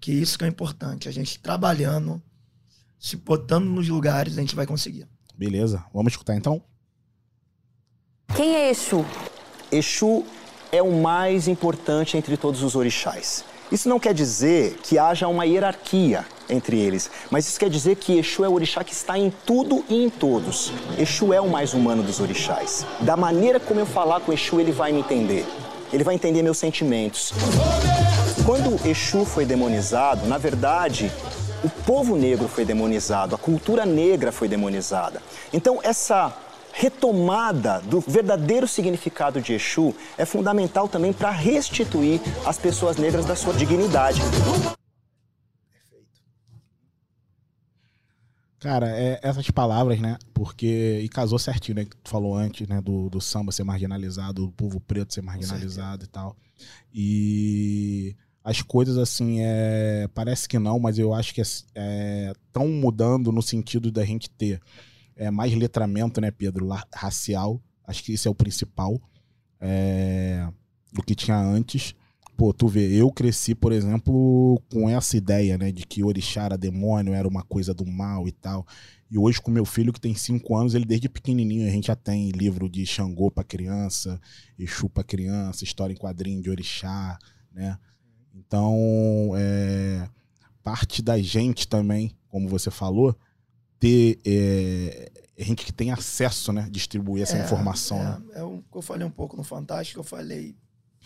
Que 0.00 0.10
isso 0.10 0.38
que 0.38 0.44
é 0.44 0.48
importante. 0.48 1.08
A 1.08 1.12
gente 1.12 1.38
trabalhando, 1.38 2.22
se 2.98 3.16
botando 3.16 3.66
nos 3.66 3.88
lugares, 3.88 4.38
a 4.38 4.40
gente 4.40 4.56
vai 4.56 4.66
conseguir. 4.66 5.06
Beleza. 5.36 5.84
Vamos 5.92 6.14
escutar 6.14 6.34
então? 6.34 6.62
Quem 8.34 8.54
é 8.54 8.70
Exu? 8.70 9.04
Exu 9.70 10.24
é 10.72 10.82
o 10.82 11.02
mais 11.02 11.46
importante 11.46 12.16
entre 12.16 12.36
todos 12.36 12.62
os 12.62 12.74
orixás. 12.74 13.44
Isso 13.70 13.88
não 13.88 14.00
quer 14.00 14.14
dizer 14.14 14.78
que 14.82 14.98
haja 14.98 15.28
uma 15.28 15.44
hierarquia 15.44 16.26
entre 16.50 16.78
eles, 16.78 17.10
mas 17.30 17.46
isso 17.46 17.58
quer 17.58 17.70
dizer 17.70 17.96
que 17.96 18.18
Exu 18.18 18.44
é 18.44 18.48
o 18.48 18.52
orixá 18.52 18.82
que 18.84 18.92
está 18.92 19.18
em 19.18 19.32
tudo 19.46 19.84
e 19.88 20.04
em 20.04 20.10
todos. 20.10 20.72
Exu 20.98 21.32
é 21.32 21.40
o 21.40 21.48
mais 21.48 21.74
humano 21.74 22.02
dos 22.02 22.20
orixás. 22.20 22.84
Da 23.00 23.16
maneira 23.16 23.60
como 23.60 23.80
eu 23.80 23.86
falar 23.86 24.20
com 24.20 24.32
Exu, 24.32 24.60
ele 24.60 24.72
vai 24.72 24.92
me 24.92 25.00
entender. 25.00 25.46
Ele 25.92 26.04
vai 26.04 26.14
entender 26.14 26.42
meus 26.42 26.58
sentimentos. 26.58 27.32
Quando 28.44 28.80
Exu 28.86 29.24
foi 29.24 29.44
demonizado, 29.44 30.26
na 30.26 30.38
verdade, 30.38 31.10
o 31.62 31.68
povo 31.68 32.16
negro 32.16 32.48
foi 32.48 32.64
demonizado, 32.64 33.34
a 33.34 33.38
cultura 33.38 33.84
negra 33.84 34.32
foi 34.32 34.48
demonizada. 34.48 35.20
Então, 35.52 35.80
essa 35.82 36.34
retomada 36.72 37.80
do 37.84 38.00
verdadeiro 38.00 38.66
significado 38.66 39.40
de 39.40 39.54
Exu 39.54 39.94
é 40.16 40.24
fundamental 40.24 40.88
também 40.88 41.12
para 41.12 41.30
restituir 41.30 42.20
as 42.46 42.58
pessoas 42.58 42.96
negras 42.96 43.24
da 43.24 43.36
sua 43.36 43.52
dignidade. 43.52 44.20
Cara, 48.60 48.88
é, 48.90 49.18
essas 49.22 49.50
palavras, 49.50 49.98
né? 50.00 50.18
Porque. 50.34 51.00
E 51.02 51.08
casou 51.08 51.38
certinho, 51.38 51.76
né? 51.76 51.84
Que 51.86 51.96
tu 51.96 52.10
falou 52.10 52.36
antes, 52.36 52.68
né? 52.68 52.80
Do, 52.80 53.08
do 53.08 53.20
samba 53.20 53.50
ser 53.52 53.64
marginalizado, 53.64 54.46
do 54.46 54.52
povo 54.52 54.78
preto 54.80 55.14
ser 55.14 55.22
marginalizado 55.22 56.04
e 56.04 56.08
tal. 56.08 56.36
E 56.92 58.16
as 58.44 58.60
coisas, 58.62 58.98
assim, 58.98 59.38
é, 59.40 60.08
parece 60.14 60.46
que 60.48 60.58
não, 60.58 60.78
mas 60.78 60.98
eu 60.98 61.14
acho 61.14 61.32
que 61.34 61.40
estão 61.40 62.68
mudando 62.68 63.32
no 63.32 63.42
sentido 63.42 63.90
da 63.90 64.04
gente 64.04 64.28
ter 64.30 64.60
é, 65.16 65.30
mais 65.30 65.54
letramento, 65.54 66.20
né, 66.20 66.30
Pedro? 66.30 66.66
La- 66.66 66.86
racial. 66.94 67.60
Acho 67.86 68.04
que 68.04 68.12
isso 68.12 68.28
é 68.28 68.30
o 68.30 68.34
principal. 68.34 69.00
é, 69.60 70.46
do 70.92 71.02
que 71.02 71.14
tinha 71.14 71.36
antes. 71.38 71.94
Pô, 72.40 72.54
tu 72.54 72.68
vê, 72.68 72.90
eu 72.90 73.12
cresci, 73.12 73.54
por 73.54 73.70
exemplo, 73.70 74.58
com 74.72 74.88
essa 74.88 75.14
ideia, 75.14 75.58
né, 75.58 75.70
de 75.70 75.86
que 75.86 76.02
orixá 76.02 76.44
era 76.44 76.56
demônio, 76.56 77.12
era 77.12 77.28
uma 77.28 77.42
coisa 77.42 77.74
do 77.74 77.84
mal 77.84 78.26
e 78.26 78.32
tal. 78.32 78.66
E 79.10 79.18
hoje, 79.18 79.38
com 79.42 79.50
meu 79.50 79.66
filho, 79.66 79.92
que 79.92 80.00
tem 80.00 80.14
cinco 80.14 80.56
anos, 80.56 80.74
ele 80.74 80.86
desde 80.86 81.06
pequenininho, 81.06 81.68
a 81.68 81.70
gente 81.70 81.88
já 81.88 81.94
tem 81.94 82.30
livro 82.30 82.66
de 82.66 82.86
Xangô 82.86 83.30
pra 83.30 83.44
criança, 83.44 84.18
Exu 84.58 84.88
pra 84.88 85.04
criança, 85.04 85.64
história 85.64 85.92
em 85.92 85.98
quadrinho 85.98 86.40
de 86.40 86.48
orixá, 86.48 87.18
né? 87.52 87.76
Então, 88.34 89.32
é, 89.36 90.08
parte 90.62 91.02
da 91.02 91.20
gente 91.20 91.68
também, 91.68 92.16
como 92.26 92.48
você 92.48 92.70
falou, 92.70 93.14
ter 93.78 94.18
é, 94.24 95.12
gente 95.36 95.66
que 95.66 95.74
tem 95.74 95.90
acesso, 95.90 96.54
né, 96.54 96.66
distribuir 96.70 97.24
essa 97.24 97.36
É, 97.36 97.44
informação, 97.44 97.98
é, 97.98 98.04
né? 98.04 98.22
É 98.36 98.42
o 98.42 98.62
que 98.72 98.78
eu 98.78 98.82
falei 98.82 99.06
um 99.06 99.10
pouco 99.10 99.36
no 99.36 99.44
Fantástico, 99.44 100.00
eu 100.00 100.04
falei 100.04 100.56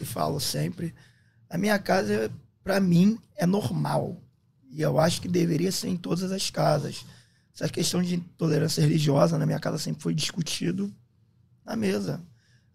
e 0.00 0.04
falo 0.04 0.38
sempre. 0.38 0.94
A 1.54 1.56
minha 1.56 1.78
casa, 1.78 2.32
para 2.64 2.80
mim, 2.80 3.16
é 3.36 3.46
normal. 3.46 4.20
E 4.72 4.82
eu 4.82 4.98
acho 4.98 5.22
que 5.22 5.28
deveria 5.28 5.70
ser 5.70 5.86
em 5.86 5.96
todas 5.96 6.32
as 6.32 6.50
casas. 6.50 7.06
Essa 7.54 7.68
questão 7.68 8.02
de 8.02 8.16
intolerância 8.16 8.80
religiosa 8.80 9.38
na 9.38 9.46
minha 9.46 9.60
casa 9.60 9.78
sempre 9.78 10.02
foi 10.02 10.12
discutido 10.16 10.92
na 11.64 11.76
mesa. 11.76 12.20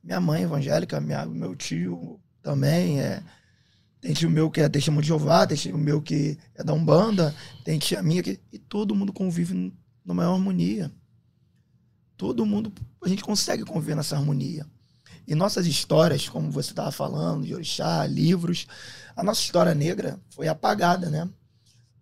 Minha 0.01 0.21
mãe 0.21 0.43
evangélica, 0.43 1.01
minha, 1.01 1.25
meu 1.25 1.57
tio 1.57 2.21
também 2.41 3.01
é. 3.01 3.21
Tem 3.99 4.13
tio 4.13 4.29
meu 4.29 4.49
que 4.49 4.61
é 4.61 4.69
testemunho 4.69 5.01
de 5.01 5.09
Jeová, 5.09 5.45
tem 5.45 5.57
tio 5.57 5.77
meu 5.77 6.01
que 6.01 6.37
é 6.55 6.63
da 6.63 6.71
Umbanda, 6.71 7.35
tem 7.65 7.77
tia 7.79 8.01
minha 8.01 8.23
que. 8.23 8.39
E 8.49 8.57
todo 8.57 8.95
mundo 8.95 9.11
convive 9.11 9.73
numa 10.05 10.23
maior 10.23 10.35
harmonia. 10.35 10.89
Todo 12.15 12.45
mundo. 12.45 12.71
A 13.03 13.09
gente 13.09 13.25
consegue 13.25 13.65
conviver 13.65 13.97
nessa 13.97 14.15
harmonia. 14.15 14.65
E 15.29 15.35
nossas 15.35 15.67
histórias, 15.67 16.27
como 16.27 16.49
você 16.49 16.71
estava 16.71 16.91
falando, 16.91 17.45
de 17.45 17.53
orixá, 17.53 18.03
livros, 18.07 18.65
a 19.15 19.23
nossa 19.23 19.39
história 19.41 19.75
negra 19.75 20.19
foi 20.31 20.47
apagada, 20.47 21.07
né? 21.07 21.29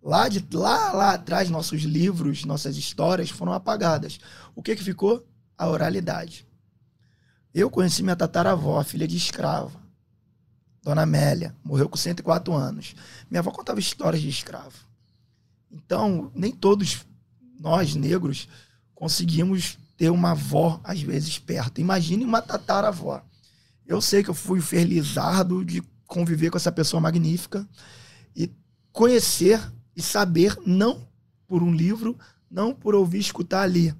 Lá, 0.02 0.30
de, 0.30 0.42
lá, 0.50 0.92
lá 0.94 1.12
atrás, 1.12 1.50
nossos 1.50 1.82
livros, 1.82 2.46
nossas 2.46 2.78
histórias 2.78 3.28
foram 3.28 3.52
apagadas. 3.52 4.18
O 4.54 4.62
que, 4.62 4.74
que 4.74 4.82
ficou? 4.82 5.28
A 5.58 5.68
oralidade. 5.68 6.48
Eu 7.52 7.68
conheci 7.68 8.02
minha 8.02 8.16
tataravó, 8.16 8.82
filha 8.82 9.06
de 9.06 9.18
escrava. 9.18 9.78
Dona 10.82 11.02
Amélia, 11.02 11.54
morreu 11.62 11.86
com 11.86 11.98
104 11.98 12.54
anos. 12.54 12.94
Minha 13.30 13.40
avó 13.40 13.50
contava 13.50 13.78
histórias 13.78 14.22
de 14.22 14.30
escravo. 14.30 14.88
Então, 15.70 16.32
nem 16.34 16.50
todos 16.50 17.04
nós, 17.60 17.94
negros, 17.94 18.48
conseguimos 18.94 19.76
ter 19.98 20.10
uma 20.10 20.30
avó, 20.30 20.80
às 20.84 21.02
vezes, 21.02 21.38
perto. 21.40 21.80
Imagine 21.80 22.24
uma 22.24 22.40
tataravó. 22.40 23.20
Eu 23.84 24.00
sei 24.00 24.22
que 24.22 24.30
eu 24.30 24.34
fui 24.34 24.60
felizardo 24.60 25.64
de 25.64 25.82
conviver 26.06 26.50
com 26.50 26.56
essa 26.56 26.70
pessoa 26.70 27.00
magnífica 27.00 27.68
e 28.34 28.48
conhecer 28.92 29.60
e 29.96 30.00
saber, 30.00 30.56
não 30.64 31.06
por 31.48 31.64
um 31.64 31.74
livro, 31.74 32.16
não 32.48 32.72
por 32.72 32.94
ouvir 32.94 33.18
escutar 33.18 33.62
ali, 33.62 33.92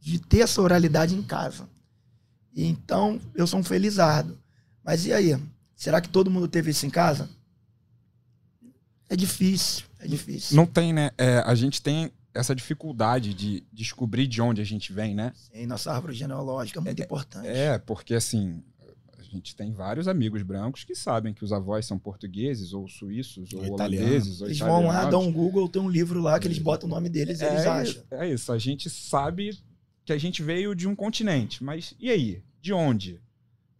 de 0.00 0.18
ter 0.18 0.40
essa 0.40 0.60
oralidade 0.60 1.14
em 1.14 1.22
casa. 1.22 1.68
E 2.52 2.66
então, 2.66 3.20
eu 3.32 3.46
sou 3.46 3.60
um 3.60 3.64
felizardo. 3.64 4.36
Mas 4.82 5.06
e 5.06 5.12
aí? 5.12 5.40
Será 5.76 6.00
que 6.00 6.08
todo 6.08 6.30
mundo 6.30 6.48
teve 6.48 6.72
isso 6.72 6.84
em 6.84 6.90
casa? 6.90 7.30
É 9.08 9.14
difícil, 9.14 9.84
é 10.00 10.08
difícil. 10.08 10.56
Não 10.56 10.66
tem, 10.66 10.92
né? 10.92 11.12
É, 11.16 11.38
a 11.46 11.54
gente 11.54 11.80
tem 11.80 12.10
essa 12.34 12.54
dificuldade 12.54 13.34
de 13.34 13.64
descobrir 13.72 14.26
de 14.26 14.40
onde 14.40 14.60
a 14.60 14.64
gente 14.64 14.92
vem, 14.92 15.14
né? 15.14 15.32
Sim, 15.34 15.66
nossa 15.66 15.92
árvore 15.92 16.14
genealógica 16.14 16.78
é 16.78 16.82
muito 16.82 17.02
importante. 17.02 17.48
É, 17.48 17.78
porque 17.78 18.14
assim, 18.14 18.62
a 19.18 19.22
gente 19.22 19.56
tem 19.56 19.72
vários 19.72 20.06
amigos 20.08 20.42
brancos 20.42 20.84
que 20.84 20.94
sabem 20.94 21.34
que 21.34 21.44
os 21.44 21.52
avós 21.52 21.86
são 21.86 21.98
portugueses, 21.98 22.72
ou 22.72 22.88
suíços, 22.88 23.52
ou, 23.52 23.64
Ou 23.64 23.72
holandeses, 23.72 24.40
ou 24.40 24.46
Eles 24.46 24.58
vão 24.58 24.86
lá, 24.86 25.04
dão 25.10 25.22
um 25.22 25.32
Google, 25.32 25.68
tem 25.68 25.82
um 25.82 25.88
livro 25.88 26.20
lá 26.20 26.38
que 26.38 26.46
eles 26.46 26.58
botam 26.58 26.88
o 26.88 26.90
nome 26.90 27.08
deles 27.08 27.40
e 27.40 27.44
eles 27.44 27.64
é, 27.64 27.68
acham. 27.68 28.02
É 28.10 28.28
isso, 28.28 28.52
a 28.52 28.58
gente 28.58 28.88
sabe 28.88 29.58
que 30.04 30.12
a 30.12 30.18
gente 30.18 30.42
veio 30.42 30.74
de 30.74 30.88
um 30.88 30.94
continente, 30.94 31.62
mas 31.62 31.94
e 31.98 32.10
aí? 32.10 32.42
De 32.60 32.72
onde? 32.72 33.20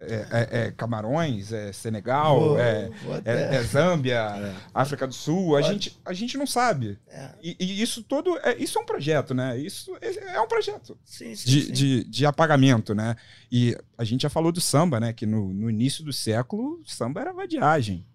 É, 0.00 0.14
é- 0.30 0.66
é 0.66 0.70
Camarões? 0.70 1.52
É 1.52 1.72
Senegal? 1.72 2.38
Vou- 2.38 2.58
é, 2.60 2.88
vou 3.02 3.16
é, 3.24 3.56
é 3.56 3.62
Zâmbia? 3.64 4.54
África 4.72 5.06
do 5.08 5.12
Sul? 5.12 5.56
A 5.56 5.60
Pode. 5.60 5.72
gente, 5.72 5.98
a 6.04 6.12
gente 6.12 6.38
não 6.38 6.46
sabe. 6.46 6.96
É. 7.08 7.30
E, 7.42 7.56
e 7.58 7.82
isso 7.82 8.04
todo 8.04 8.38
é, 8.38 8.56
isso 8.56 8.78
é 8.78 8.82
um 8.82 8.86
projeto, 8.86 9.34
né? 9.34 9.58
Isso 9.58 9.96
é, 10.00 10.34
é 10.36 10.40
um 10.40 10.46
projeto 10.46 10.96
Sim, 11.04 11.34
sim, 11.34 11.48
de, 11.50 11.62
sim. 11.62 11.72
de, 11.72 12.04
de 12.04 12.26
apagamento, 12.26 12.94
né? 12.94 13.16
E 13.50 13.76
a 13.96 14.04
gente 14.04 14.22
já 14.22 14.30
falou 14.30 14.52
do 14.52 14.60
samba, 14.60 15.00
né? 15.00 15.12
Que 15.12 15.26
no, 15.26 15.52
no 15.52 15.68
início 15.68 16.04
do 16.04 16.12
século, 16.12 16.80
samba 16.86 17.20
era 17.20 17.32
vadiagem. 17.32 18.06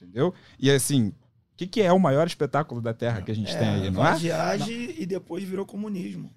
Entendeu? 0.00 0.32
E 0.58 0.70
assim, 0.70 1.08
o 1.08 1.14
que, 1.58 1.66
que 1.66 1.82
é 1.82 1.92
o 1.92 1.98
maior 2.00 2.26
espetáculo 2.26 2.80
da 2.80 2.94
Terra 2.94 3.20
que 3.20 3.30
a 3.30 3.34
gente 3.34 3.54
tem 3.56 3.68
aí, 3.68 3.90
não 3.90 4.00
é? 4.06 4.12
Vadiagem 4.12 4.94
e 4.98 5.04
depois 5.04 5.44
virou 5.44 5.66
comunismo. 5.66 6.32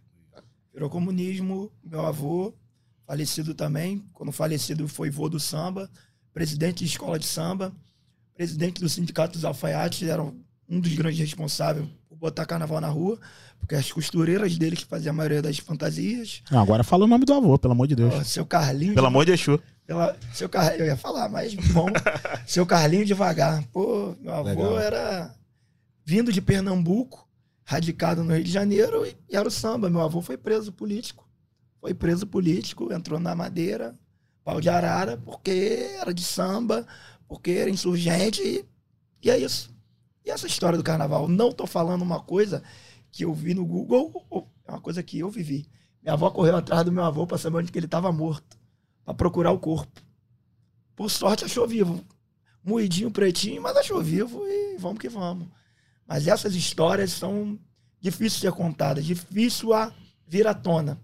Virou 0.73 0.89
comunismo. 0.89 1.71
Meu 1.83 2.05
avô, 2.05 2.53
falecido 3.13 3.55
também, 3.55 4.05
quando 4.13 4.31
falecido 4.31 4.87
foi 4.87 5.09
vô 5.09 5.27
do 5.27 5.39
samba, 5.39 5.89
presidente 6.31 6.83
de 6.83 6.91
escola 6.91 7.17
de 7.17 7.25
samba, 7.25 7.73
presidente 8.35 8.79
do 8.79 8.87
sindicato 8.87 9.33
dos 9.33 9.43
alfaiates, 9.43 10.07
era 10.07 10.21
um 10.21 10.79
dos 10.79 10.93
grandes 10.93 11.17
responsáveis 11.19 11.87
por 12.07 12.15
botar 12.15 12.45
carnaval 12.45 12.79
na 12.79 12.87
rua, 12.87 13.19
porque 13.57 13.73
as 13.73 13.91
costureiras 13.91 14.55
dele 14.59 14.75
que 14.75 14.85
faziam 14.85 15.11
a 15.11 15.17
maioria 15.17 15.41
das 15.41 15.57
fantasias. 15.57 16.43
Não, 16.51 16.59
agora 16.59 16.83
fala 16.83 17.05
o 17.05 17.07
nome 17.07 17.25
do 17.25 17.33
avô, 17.33 17.57
pelo 17.57 17.73
amor 17.73 17.87
de 17.87 17.95
Deus. 17.95 18.13
Ó, 18.13 18.23
seu 18.23 18.45
Carlinho. 18.45 18.93
Pelo 18.93 19.07
de- 19.07 19.11
amor 19.11 19.25
de 19.25 19.31
Exu. 19.31 19.59
pela, 19.87 20.15
seu 20.31 20.47
Car... 20.47 20.75
Eu 20.75 20.85
ia 20.85 20.95
falar, 20.95 21.27
mas 21.29 21.55
bom. 21.55 21.87
seu 22.45 22.63
Carlinho 22.63 23.05
devagar. 23.07 23.63
Pô, 23.73 24.15
meu 24.21 24.35
avô 24.35 24.49
Legal. 24.49 24.79
era 24.79 25.35
vindo 26.05 26.31
de 26.31 26.41
Pernambuco, 26.43 27.27
radicado 27.63 28.23
no 28.23 28.35
Rio 28.35 28.43
de 28.43 28.51
Janeiro, 28.51 29.03
e 29.03 29.17
e 29.27 29.35
era 29.35 29.47
o 29.47 29.51
samba. 29.51 29.89
Meu 29.89 30.01
avô 30.01 30.21
foi 30.21 30.37
preso 30.37 30.71
político. 30.71 31.27
Foi 31.79 31.93
preso 31.93 32.27
político, 32.27 32.91
entrou 32.93 33.19
na 33.19 33.35
madeira, 33.35 33.97
pau 34.43 34.59
de 34.59 34.69
arara, 34.69 35.17
porque 35.17 35.95
era 35.99 36.13
de 36.13 36.23
samba, 36.23 36.85
porque 37.27 37.51
era 37.51 37.69
insurgente, 37.69 38.41
e, 38.41 38.65
e 39.21 39.29
é 39.29 39.37
isso. 39.37 39.73
E 40.25 40.29
essa 40.29 40.47
história 40.47 40.77
do 40.77 40.83
carnaval, 40.83 41.27
não 41.27 41.51
tô 41.51 41.65
falando 41.65 42.01
uma 42.01 42.19
coisa 42.19 42.61
que 43.11 43.23
eu 43.23 43.33
vi 43.33 43.53
no 43.53 43.65
Google, 43.65 44.11
é 44.67 44.71
uma 44.71 44.81
coisa 44.81 45.01
que 45.01 45.19
eu 45.19 45.29
vivi. 45.29 45.67
Minha 46.01 46.13
avó 46.13 46.29
correu 46.29 46.55
atrás 46.57 46.83
do 46.83 46.91
meu 46.91 47.03
avô 47.03 47.25
para 47.25 47.37
saber 47.37 47.57
onde 47.57 47.71
que 47.71 47.79
ele 47.79 47.85
estava 47.85 48.11
morto 48.11 48.57
para 49.05 49.13
procurar 49.13 49.51
o 49.51 49.59
corpo. 49.59 50.01
Por 50.95 51.09
sorte, 51.09 51.45
achou 51.45 51.67
vivo. 51.67 52.03
Moidinho, 52.63 53.09
pretinho, 53.09 53.61
mas 53.61 53.75
achou 53.77 54.01
vivo 54.01 54.45
e 54.45 54.77
vamos 54.77 54.99
que 54.99 55.09
vamos. 55.09 55.47
Mas 56.05 56.27
essas 56.27 56.55
histórias 56.55 57.11
são 57.11 57.57
difíceis 57.99 58.33
de 58.33 58.39
ser 58.41 58.51
contadas, 58.51 59.05
difícil 59.05 59.73
a 59.73 59.93
vir 60.27 60.45
à 60.45 60.53
tona. 60.53 60.99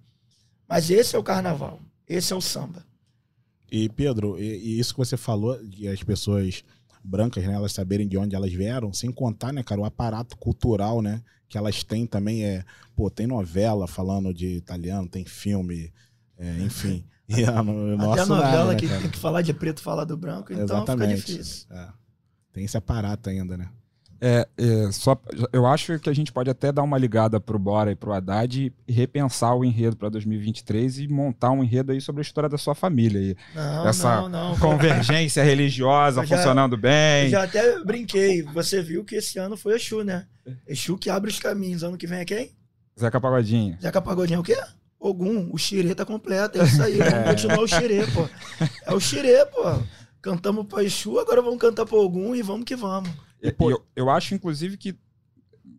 Mas 0.67 0.89
esse 0.89 1.15
é 1.15 1.19
o 1.19 1.23
carnaval, 1.23 1.79
esse 2.07 2.33
é 2.33 2.35
o 2.35 2.41
samba. 2.41 2.85
E, 3.71 3.89
Pedro, 3.89 4.39
e, 4.39 4.43
e 4.43 4.79
isso 4.79 4.93
que 4.93 4.99
você 4.99 5.17
falou, 5.17 5.61
de 5.63 5.87
as 5.87 6.01
pessoas 6.03 6.63
brancas, 7.03 7.43
né, 7.45 7.53
elas 7.53 7.71
saberem 7.71 8.07
de 8.07 8.17
onde 8.17 8.35
elas 8.35 8.51
vieram, 8.51 8.91
sem 8.93 9.11
contar, 9.11 9.53
né, 9.53 9.63
cara, 9.63 9.81
o 9.81 9.85
aparato 9.85 10.37
cultural, 10.37 11.01
né, 11.01 11.21
que 11.47 11.57
elas 11.57 11.83
têm 11.83 12.05
também 12.05 12.43
é, 12.43 12.63
pô, 12.95 13.09
tem 13.09 13.27
novela 13.27 13.87
falando 13.87 14.33
de 14.33 14.47
italiano, 14.47 15.07
tem 15.07 15.25
filme, 15.25 15.91
é, 16.37 16.59
enfim. 16.59 17.05
E 17.27 17.43
a, 17.43 17.63
no, 17.63 18.11
Até 18.11 18.21
a 18.21 18.25
novela 18.27 18.51
nada, 18.51 18.65
né, 18.65 18.75
que 18.75 18.87
cara? 18.87 19.01
tem 19.01 19.09
que 19.09 19.17
falar 19.17 19.41
de 19.41 19.51
preto 19.51 19.81
falar 19.81 20.03
do 20.03 20.15
branco, 20.15 20.53
então 20.53 20.63
Exatamente. 20.63 21.21
fica 21.21 21.31
difícil. 21.31 21.65
É. 21.71 21.89
Tem 22.53 22.63
esse 22.63 22.77
aparato 22.77 23.29
ainda, 23.31 23.57
né? 23.57 23.67
É, 24.21 24.47
é, 24.57 24.91
só, 24.91 25.19
eu 25.51 25.65
acho 25.65 25.99
que 25.99 26.09
a 26.09 26.13
gente 26.13 26.31
pode 26.31 26.49
até 26.49 26.71
dar 26.71 26.83
uma 26.83 26.97
ligada 26.97 27.39
pro 27.39 27.59
Bora 27.59 27.91
e 27.91 27.95
pro 27.95 28.13
Haddad 28.13 28.73
e 28.87 28.91
repensar 28.91 29.55
o 29.55 29.63
enredo 29.65 29.95
para 29.97 30.09
2023 30.09 30.99
e 30.99 31.07
montar 31.07 31.51
um 31.51 31.63
enredo 31.63 31.91
aí 31.91 31.99
sobre 31.99 32.21
a 32.21 32.23
história 32.23 32.49
da 32.49 32.57
sua 32.57 32.73
família 32.73 33.19
aí. 33.19 33.35
Não, 33.53 33.87
Essa 33.87 34.15
não, 34.21 34.29
não. 34.29 34.57
convergência 34.59 35.43
religiosa 35.43 36.25
já- 36.25 36.35
funcionando 36.37 36.77
bem. 36.77 37.25
Eu 37.25 37.29
já 37.31 37.43
até 37.43 37.83
brinquei. 37.83 38.41
Você 38.43 38.81
viu 38.81 39.03
que 39.03 39.15
esse 39.15 39.37
ano 39.37 39.57
foi 39.57 39.75
Exu, 39.75 40.03
né? 40.03 40.25
Exu 40.67 40.97
que 40.97 41.09
abre 41.09 41.29
os 41.29 41.39
caminhos. 41.39 41.83
Ano 41.83 41.97
que 41.97 42.07
vem 42.07 42.19
é 42.19 42.25
quem? 42.25 42.51
Zeca 42.99 43.19
Pagodinho. 43.19 43.77
Zeca 43.81 44.01
Pagodinho 44.01 44.37
é 44.37 44.39
o 44.39 44.43
quê? 44.43 44.57
Ogum, 44.97 45.49
o 45.51 45.57
xirê 45.57 45.93
tá 45.93 46.03
completo, 46.05 46.59
é 46.59 46.63
isso 46.63 46.81
aí, 46.81 46.97
vamos 46.97 47.29
continuar 47.29 47.59
o 47.59 47.67
xirê, 47.67 48.07
pô. 48.07 48.27
É 48.87 48.93
o 48.93 48.99
xirê, 48.99 49.45
pô. 49.45 49.61
Cantamos 50.21 50.65
pra 50.65 50.83
Exu, 50.83 51.19
agora 51.19 51.41
vamos 51.43 51.59
cantar 51.59 51.85
pro 51.85 51.99
Ogum 51.99 52.33
e 52.33 52.41
vamos 52.41 52.63
que 52.65 52.75
vamos. 52.75 53.11
E- 53.49 53.55
eu, 53.71 53.85
eu 53.95 54.09
acho, 54.09 54.33
inclusive, 54.35 54.77
que. 54.77 54.95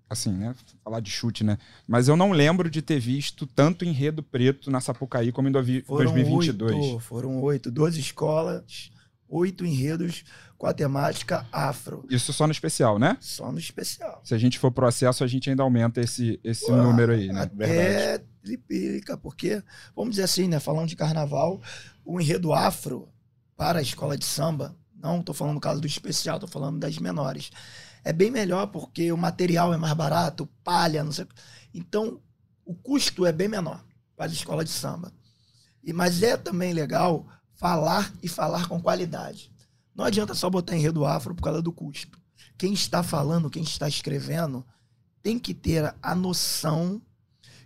Assim, 0.09 0.33
né? 0.33 0.55
Falar 0.85 1.01
de 1.01 1.11
chute, 1.11 1.43
né? 1.43 1.59
Mas 1.87 2.07
eu 2.07 2.17
não 2.17 2.31
lembro 2.31 2.71
de 2.71 2.81
ter 2.81 3.01
visto 3.01 3.45
tanto 3.47 3.85
enredo 3.85 4.23
preto 4.23 4.71
na 4.71 4.81
Sapucaí 4.81 5.33
como 5.33 5.49
em 5.49 5.53
dovi- 5.53 5.83
Foram 5.83 6.05
2022. 6.13 6.73
oito, 6.77 7.01
foram 7.01 7.43
oito, 7.43 7.71
12 7.73 7.99
escolas, 7.99 8.91
oito 9.29 9.65
enredos 9.67 10.23
com 10.57 10.67
a 10.69 10.73
temática 10.73 11.45
afro, 11.53 12.07
Isso 12.09 12.33
só 12.33 12.47
no 12.47 12.53
especial, 12.53 12.99
né? 13.01 13.19
só 13.21 13.51
no 13.53 13.59
especial. 13.59 14.21
Se 14.25 14.33
a 14.33 14.39
gente 14.39 14.59
for 14.61 14.71
pro 14.71 14.87
acesso, 14.87 15.23
a 15.25 15.27
gente 15.27 15.51
ainda 15.51 15.63
aumenta 15.65 16.01
esse, 16.01 16.39
esse 16.43 16.71
número 16.71 17.13
aí, 17.13 17.27
né? 17.29 17.43
Até 17.43 18.25
triplica, 18.43 19.19
porque, 19.19 19.61
vamos 19.95 20.13
dizer 20.13 20.23
assim, 20.23 20.47
né? 20.47 20.61
Falando 20.61 20.89
de 20.89 20.95
carnaval, 20.97 21.61
o 22.05 22.21
enredo 22.21 22.53
afro 22.55 23.09
para 23.57 23.81
a 23.81 23.83
escola 23.83 24.17
de 24.17 24.25
samba, 24.25 24.75
não 25.07 25.21
estou 25.21 25.35
falando 25.35 25.55
no 25.55 25.61
caso 25.61 25.81
do 25.81 25.87
especial, 25.87 26.37
estou 26.37 26.49
falando 26.49 26.79
das 26.79 26.99
menores. 26.99 27.51
É 28.05 28.13
bem 28.13 28.31
melhor 28.31 28.67
porque 28.69 29.11
o 29.11 29.17
material 29.17 29.73
é 29.73 29.77
mais 29.77 29.95
barato, 29.95 30.49
palha, 30.63 31.03
não 31.03 31.13
sei. 31.13 31.27
Então, 31.73 32.21
o 32.65 32.75
custo 32.75 33.25
é 33.25 33.33
bem 33.33 33.49
menor 33.49 33.85
para 34.17 34.27
a 34.27 34.29
escola 34.29 34.65
de 34.65 34.71
samba. 34.71 35.13
E, 35.83 35.93
mas 35.93 36.23
é 36.23 36.37
também 36.37 36.73
legal 36.73 37.27
falar 37.55 38.13
e 38.23 38.29
falar 38.29 38.69
com 38.69 38.81
qualidade. 38.81 39.53
Não 39.95 40.05
adianta 40.05 40.35
só 40.35 40.51
botar 40.51 40.77
enredo 40.77 41.07
afro 41.07 41.35
por 41.35 41.43
causa 41.43 41.63
do 41.63 41.73
custo. 41.73 42.19
Quem 42.59 42.73
está 42.73 43.03
falando, 43.03 43.51
quem 43.51 43.63
está 43.63 43.89
escrevendo, 43.89 44.65
tem 45.23 45.39
que 45.39 45.55
ter 45.55 45.95
a 46.03 46.15
noção 46.15 47.01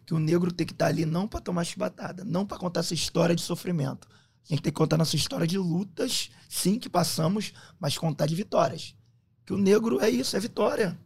que 0.07 0.15
o 0.15 0.19
negro 0.19 0.53
tem 0.53 0.67
que 0.67 0.73
estar 0.73 0.87
ali 0.87 1.07
não 1.07 1.29
para 1.29 1.41
tomar 1.41 1.65
chibatada, 1.65 2.25
não 2.25 2.45
para 2.45 2.59
contar 2.59 2.81
essa 2.81 2.95
história 2.95 3.35
de 3.35 3.43
sofrimento. 3.43 4.09
A 4.49 4.53
gente 4.53 4.63
tem 4.63 4.73
que 4.73 4.79
contar 4.79 4.97
nossa 4.97 5.17
história 5.17 5.47
de 5.47 5.59
lutas, 5.59 6.31
sim, 6.49 6.79
que 6.79 6.89
passamos, 6.89 7.53
mas 7.79 7.97
contar 7.97 8.27
de 8.27 8.35
vitórias. 8.35 8.95
Que 9.45 9.53
o 9.53 9.59
negro 9.59 10.01
é 10.01 10.11
isso, 10.11 10.37
é 10.37 10.41
vitória. 10.41 10.99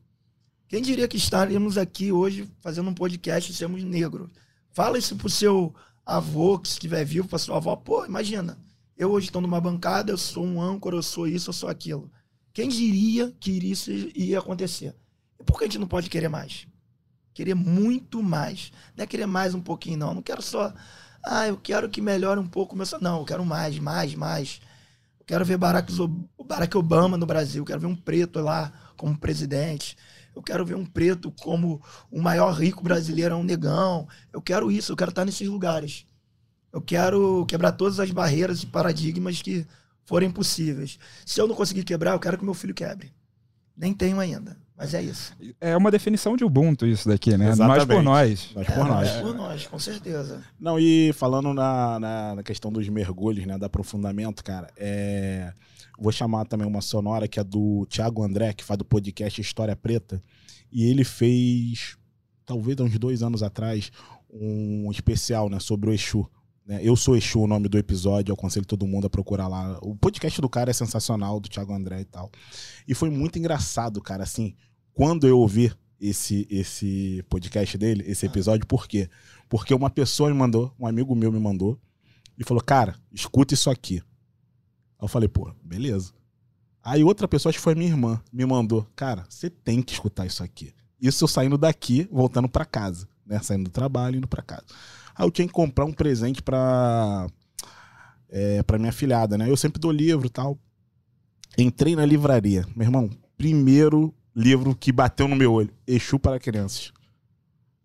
Quem 0.69 0.83
diria 0.83 1.07
que 1.07 1.17
estaríamos 1.17 1.77
aqui 1.77 2.11
hoje 2.11 2.51
fazendo 2.61 2.89
um 2.89 2.95
podcast 2.95 3.51
e 3.51 3.55
sermos 3.55 3.85
negros? 3.85 4.31
Fala 4.73 4.99
isso 4.99 5.15
pro 5.17 5.29
seu 5.29 5.75
avô, 6.05 6.59
que 6.59 6.69
estiver 6.69 7.05
vivo, 7.05 7.29
pra 7.29 7.39
sua 7.39 7.57
avó. 7.57 7.77
Pô, 7.77 8.05
imagina. 8.05 8.59
Eu 8.97 9.11
hoje 9.11 9.27
estou 9.27 9.43
numa 9.43 9.61
bancada, 9.61 10.13
eu 10.13 10.19
sou 10.19 10.45
um 10.45 10.61
âncora, 10.61 10.97
eu 10.97 11.03
sou 11.03 11.27
isso, 11.27 11.51
eu 11.51 11.55
sou 11.55 11.69
aquilo. 11.69 12.11
Quem 12.53 12.69
diria 12.69 13.35
que 13.41 13.51
isso 13.51 13.91
ia 13.91 14.39
acontecer? 14.39 14.95
E 15.39 15.45
por 15.45 15.59
que 15.59 15.65
a 15.65 15.67
gente 15.67 15.79
não 15.79 15.89
pode 15.89 16.09
querer 16.09 16.29
mais? 16.29 16.67
Querer 17.33 17.55
muito 17.55 18.23
mais. 18.23 18.71
Não 18.97 19.03
é 19.03 19.07
querer 19.07 19.27
mais 19.27 19.55
um 19.55 19.61
pouquinho, 19.61 19.99
não. 19.99 20.15
Não 20.15 20.23
quero 20.23 20.41
só. 20.41 20.73
Ah, 21.27 21.49
eu 21.49 21.57
quero 21.57 21.89
que 21.89 22.01
melhore 22.01 22.41
um 22.41 22.47
pouco 22.47 22.77
meu. 22.77 22.87
sa-". 22.87 22.99
Não, 23.01 23.21
eu 23.21 23.25
quero 23.25 23.45
mais, 23.45 23.79
mais, 23.79 24.15
mais. 24.15 24.61
Eu 25.21 25.27
quero 25.27 25.45
ver 25.45 25.57
Barack, 25.57 25.93
Barack 26.47 26.77
Obama 26.77 27.17
no 27.17 27.27
Brasil. 27.27 27.63
Eu 27.63 27.67
quero 27.67 27.81
ver 27.81 27.87
um 27.87 27.97
preto 27.97 28.41
lá 28.41 28.73
como 28.97 29.19
presidente. 29.19 29.97
Eu 30.35 30.43
quero 30.43 30.65
ver 30.67 30.75
um 30.77 30.85
preto 30.85 31.31
como 31.41 31.83
o 32.11 32.21
maior 32.21 32.53
rico 32.53 32.83
brasileiro, 32.83 33.37
um 33.37 33.45
negão. 33.45 34.09
Eu 34.33 34.43
quero 34.43 34.71
isso, 34.71 34.93
eu 34.93 34.97
quero 34.97 35.11
estar 35.11 35.25
nesses 35.25 35.49
lugares. 35.49 36.07
Eu 36.73 36.83
quero 36.83 37.47
quebrar 37.47 37.73
todas 37.73 38.01
as 38.01 38.11
barreiras 38.11 38.63
e 38.63 38.67
paradigmas 38.67 39.41
que 39.41 39.67
forem 40.05 40.31
possíveis. 40.31 40.99
Se 41.25 41.41
eu 41.41 41.47
não 41.47 41.55
conseguir 41.55 41.85
quebrar, 41.85 42.13
eu 42.13 42.21
quero 42.21 42.39
que 42.39 42.45
meu 42.45 42.55
filho 42.55 42.75
quebre. 42.75 43.13
Nem 43.77 43.95
tenho 43.95 44.21
ainda, 44.21 44.59
mas 44.77 44.93
é 44.93 45.03
isso. 45.03 45.33
É 45.61 45.77
uma 45.77 45.91
definição 45.91 46.37
de 46.37 46.45
Ubuntu 46.45 46.87
isso 46.87 47.09
daqui, 47.09 47.37
né? 47.37 47.47
Nós 47.47 47.55
Exatamente. 47.55 47.87
por 47.87 48.03
nós. 48.03 48.51
Nós 48.55 48.69
É, 48.69 48.73
por 48.73 48.85
nós. 48.87 49.09
nós 49.09 49.23
por 49.23 49.35
nós, 49.35 49.67
com 49.67 49.79
certeza. 49.79 50.43
Não, 50.59 50.79
e 50.79 51.13
falando 51.13 51.55
na, 51.55 52.01
na, 52.01 52.35
na 52.37 52.43
questão 52.43 52.73
dos 52.73 52.89
mergulhos, 52.89 53.47
né, 53.47 53.57
do 53.57 53.65
aprofundamento, 53.65 54.43
cara, 54.43 54.69
é... 54.77 55.53
vou 55.99 56.11
chamar 56.11 56.45
também 56.47 56.67
uma 56.67 56.81
sonora 56.81 57.29
que 57.29 57.39
é 57.39 57.45
do 57.45 57.87
Thiago 57.89 58.25
André, 58.25 58.53
que 58.53 58.65
faz 58.65 58.77
do 58.77 58.85
podcast 58.85 59.41
História 59.41 59.77
Preta, 59.77 60.21
e 60.73 60.85
ele 60.85 61.05
fez, 61.05 61.97
talvez 62.45 62.77
há 62.81 62.83
uns 62.83 62.99
dois 62.99 63.23
anos 63.23 63.45
atrás, 63.45 63.93
um 64.29 64.91
especial, 64.91 65.49
né, 65.49 65.61
sobre 65.61 65.91
o 65.91 65.93
Exu. 65.93 66.29
Né? 66.65 66.81
Eu 66.83 66.97
sou 66.97 67.17
Exu, 67.17 67.41
o 67.41 67.47
nome 67.47 67.69
do 67.69 67.77
episódio, 67.77 68.31
eu 68.31 68.35
aconselho 68.35 68.65
todo 68.65 68.87
mundo 68.87 69.07
a 69.07 69.11
procurar 69.11 69.49
lá. 69.49 69.79
O 69.83 69.95
podcast 69.95 70.41
do 70.41 70.49
cara 70.49 70.71
é 70.71 70.75
sensacional, 70.75 71.39
do 71.39 71.49
Thiago 71.49 71.75
André 71.75 72.01
e 72.01 72.05
tal. 72.05 72.31
E 72.89 72.95
foi 72.95 73.11
muito 73.11 73.39
engraçado, 73.39 74.01
cara, 74.01 74.23
assim, 74.23 74.55
quando 74.95 75.27
eu 75.27 75.39
ouvi 75.39 75.73
esse, 76.01 76.47
esse 76.51 77.25
podcast 77.29 77.77
dele, 77.77 78.05
esse 78.07 78.27
episódio, 78.27 78.67
por 78.67 78.87
quê? 78.87 79.09
Porque 79.49 79.75
uma 79.75 79.91
pessoa 79.91 80.31
me 80.31 80.37
mandou, 80.37 80.75
um 80.79 80.87
amigo 80.87 81.15
meu 81.15 81.31
me 81.31 81.39
mandou, 81.39 81.79
e 82.37 82.45
falou, 82.45 82.63
cara, 82.63 82.97
escuta 83.13 83.55
isso 83.55 83.71
aqui. 83.71 84.03
Eu 85.01 85.07
falei, 85.07 85.29
pô, 85.29 85.53
beleza. 85.63 86.13
Aí 86.83 87.05
outra 87.05 87.29
pessoa, 87.29 87.51
acho 87.51 87.59
que 87.59 87.63
foi 87.63 87.75
minha 87.75 87.91
irmã, 87.91 88.21
me 88.33 88.45
mandou, 88.45 88.87
cara, 88.97 89.25
você 89.29 89.49
tem 89.49 89.83
que 89.83 89.93
escutar 89.93 90.27
isso 90.27 90.43
aqui. 90.43 90.73
Isso 91.01 91.25
eu 91.25 91.29
saindo 91.29 91.59
daqui, 91.59 92.09
voltando 92.11 92.49
para 92.49 92.65
casa, 92.65 93.09
né? 93.27 93.39
Saindo 93.41 93.65
do 93.65 93.71
trabalho, 93.71 94.17
indo 94.17 94.29
para 94.29 94.43
casa. 94.43 94.65
Aí 95.15 95.27
eu 95.27 95.31
tinha 95.31 95.47
que 95.47 95.53
comprar 95.53 95.85
um 95.85 95.93
presente 95.93 96.43
pra, 96.43 97.27
é, 98.29 98.63
pra 98.63 98.79
minha 98.79 98.93
filhada, 98.93 99.39
né? 99.39 99.49
Eu 99.49 99.57
sempre 99.57 99.81
dou 99.81 99.93
livro 99.93 100.29
tal. 100.29 100.59
Entrei 101.57 101.95
na 101.95 102.05
livraria. 102.05 102.67
Meu 102.75 102.87
irmão, 102.87 103.11
primeiro 103.37 104.13
livro 104.35 104.75
que 104.75 104.91
bateu 104.91 105.29
no 105.29 105.37
meu 105.37 105.53
olho. 105.53 105.71
Exu 105.87 106.19
para 106.19 106.41
crianças. 106.41 106.93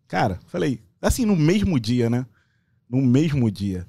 Cara, 0.08 0.40
falei, 0.48 0.82
assim, 1.00 1.26
no 1.26 1.36
mesmo 1.36 1.80
dia, 1.80 2.10
né? 2.10 2.26
No 2.90 3.02
mesmo 3.02 3.52
dia. 3.52 3.86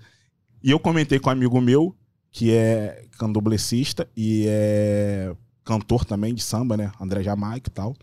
E 0.63 0.71
eu 0.71 0.79
comentei 0.79 1.19
com 1.19 1.31
um 1.31 1.33
amigo 1.33 1.59
meu, 1.61 1.97
que 2.31 2.53
é 2.53 3.07
candomblessista 3.19 4.07
e 4.15 4.45
é 4.47 5.35
cantor 5.65 6.05
também 6.05 6.35
de 6.35 6.43
samba, 6.43 6.77
né? 6.77 6.93
André 7.01 7.23
Jamaica 7.23 7.71
e 7.71 7.73
tal. 7.73 7.97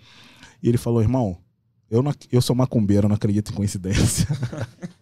E 0.64 0.68
ele 0.68 0.78
falou, 0.78 1.02
irmão, 1.02 1.38
eu, 1.90 2.02
não, 2.04 2.14
eu 2.32 2.42
sou 2.42 2.56
macumbeiro, 2.56 3.08
não 3.08 3.16
acredito 3.16 3.52
em 3.52 3.56
coincidência. 3.56 4.28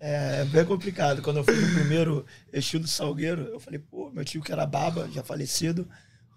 É, 0.08 0.42
é 0.42 0.46
bem 0.46 0.64
complicado. 0.64 1.20
Quando 1.24 1.38
eu 1.38 1.44
fui 1.44 1.56
no 1.56 1.74
primeiro 1.74 2.24
Exu 2.54 2.78
do 2.78 2.88
Salgueiro, 2.88 3.42
eu 3.42 3.60
falei, 3.60 3.80
pô, 3.80 4.12
meu 4.12 4.24
tio 4.24 4.40
que 4.40 4.52
era 4.52 4.64
baba, 4.64 5.10
já 5.12 5.24
falecido. 5.24 5.88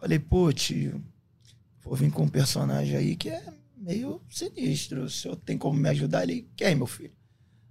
Falei, 0.00 0.18
pô, 0.18 0.50
tio, 0.50 1.04
vou 1.84 1.94
vir 1.94 2.10
com 2.10 2.22
um 2.22 2.28
personagem 2.28 2.96
aí 2.96 3.14
que 3.14 3.28
é 3.28 3.42
meio 3.76 4.22
sinistro. 4.30 5.02
O 5.02 5.10
senhor 5.10 5.36
tem 5.36 5.58
como 5.58 5.78
me 5.78 5.86
ajudar? 5.90 6.22
Ele, 6.22 6.48
quem, 6.56 6.74
meu 6.74 6.86
filho? 6.86 7.12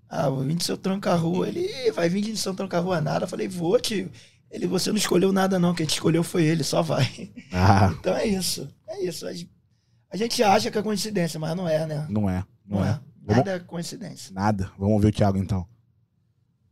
Ah, 0.07 0.29
vou 0.29 0.43
vir 0.43 0.53
de 0.55 0.63
seu 0.63 0.77
tranca-rua. 0.77 1.47
Ele, 1.47 1.61
"Ih, 1.61 1.91
vai 1.91 2.07
vir 2.09 2.21
de 2.21 2.37
seu 2.37 2.53
tranca-rua 2.53 3.01
nada. 3.01 3.25
Eu 3.25 3.29
falei, 3.29 3.47
vou, 3.47 3.79
tio. 3.79 4.11
Ele, 4.51 4.67
você 4.67 4.91
não 4.91 4.97
escolheu 4.97 5.33
nada 5.33 5.57
não, 5.57 5.73
quem 5.73 5.87
te 5.87 5.93
escolheu 5.93 6.23
foi 6.23 6.43
ele, 6.43 6.63
só 6.63 6.83
vai. 6.83 7.31
ah, 7.51 7.91
Então 7.99 8.15
é 8.15 8.27
isso, 8.27 8.69
é 8.87 9.03
isso. 9.03 9.25
A 10.11 10.15
gente 10.15 10.43
acha 10.43 10.69
que 10.69 10.77
é 10.77 10.83
coincidência, 10.83 11.39
mas 11.39 11.55
não 11.57 11.67
é, 11.67 11.87
né? 11.87 12.05
não 12.07 12.29
é. 12.29 12.45
Não, 12.67 12.79
Não 12.79 12.85
é. 12.85 13.01
é. 13.27 13.35
Nada 13.35 13.51
é 13.51 13.59
coincidência. 13.59 14.33
Nada. 14.33 14.71
Vamos 14.77 15.01
ver 15.01 15.09
o 15.09 15.11
Thiago 15.11 15.37
então. 15.37 15.65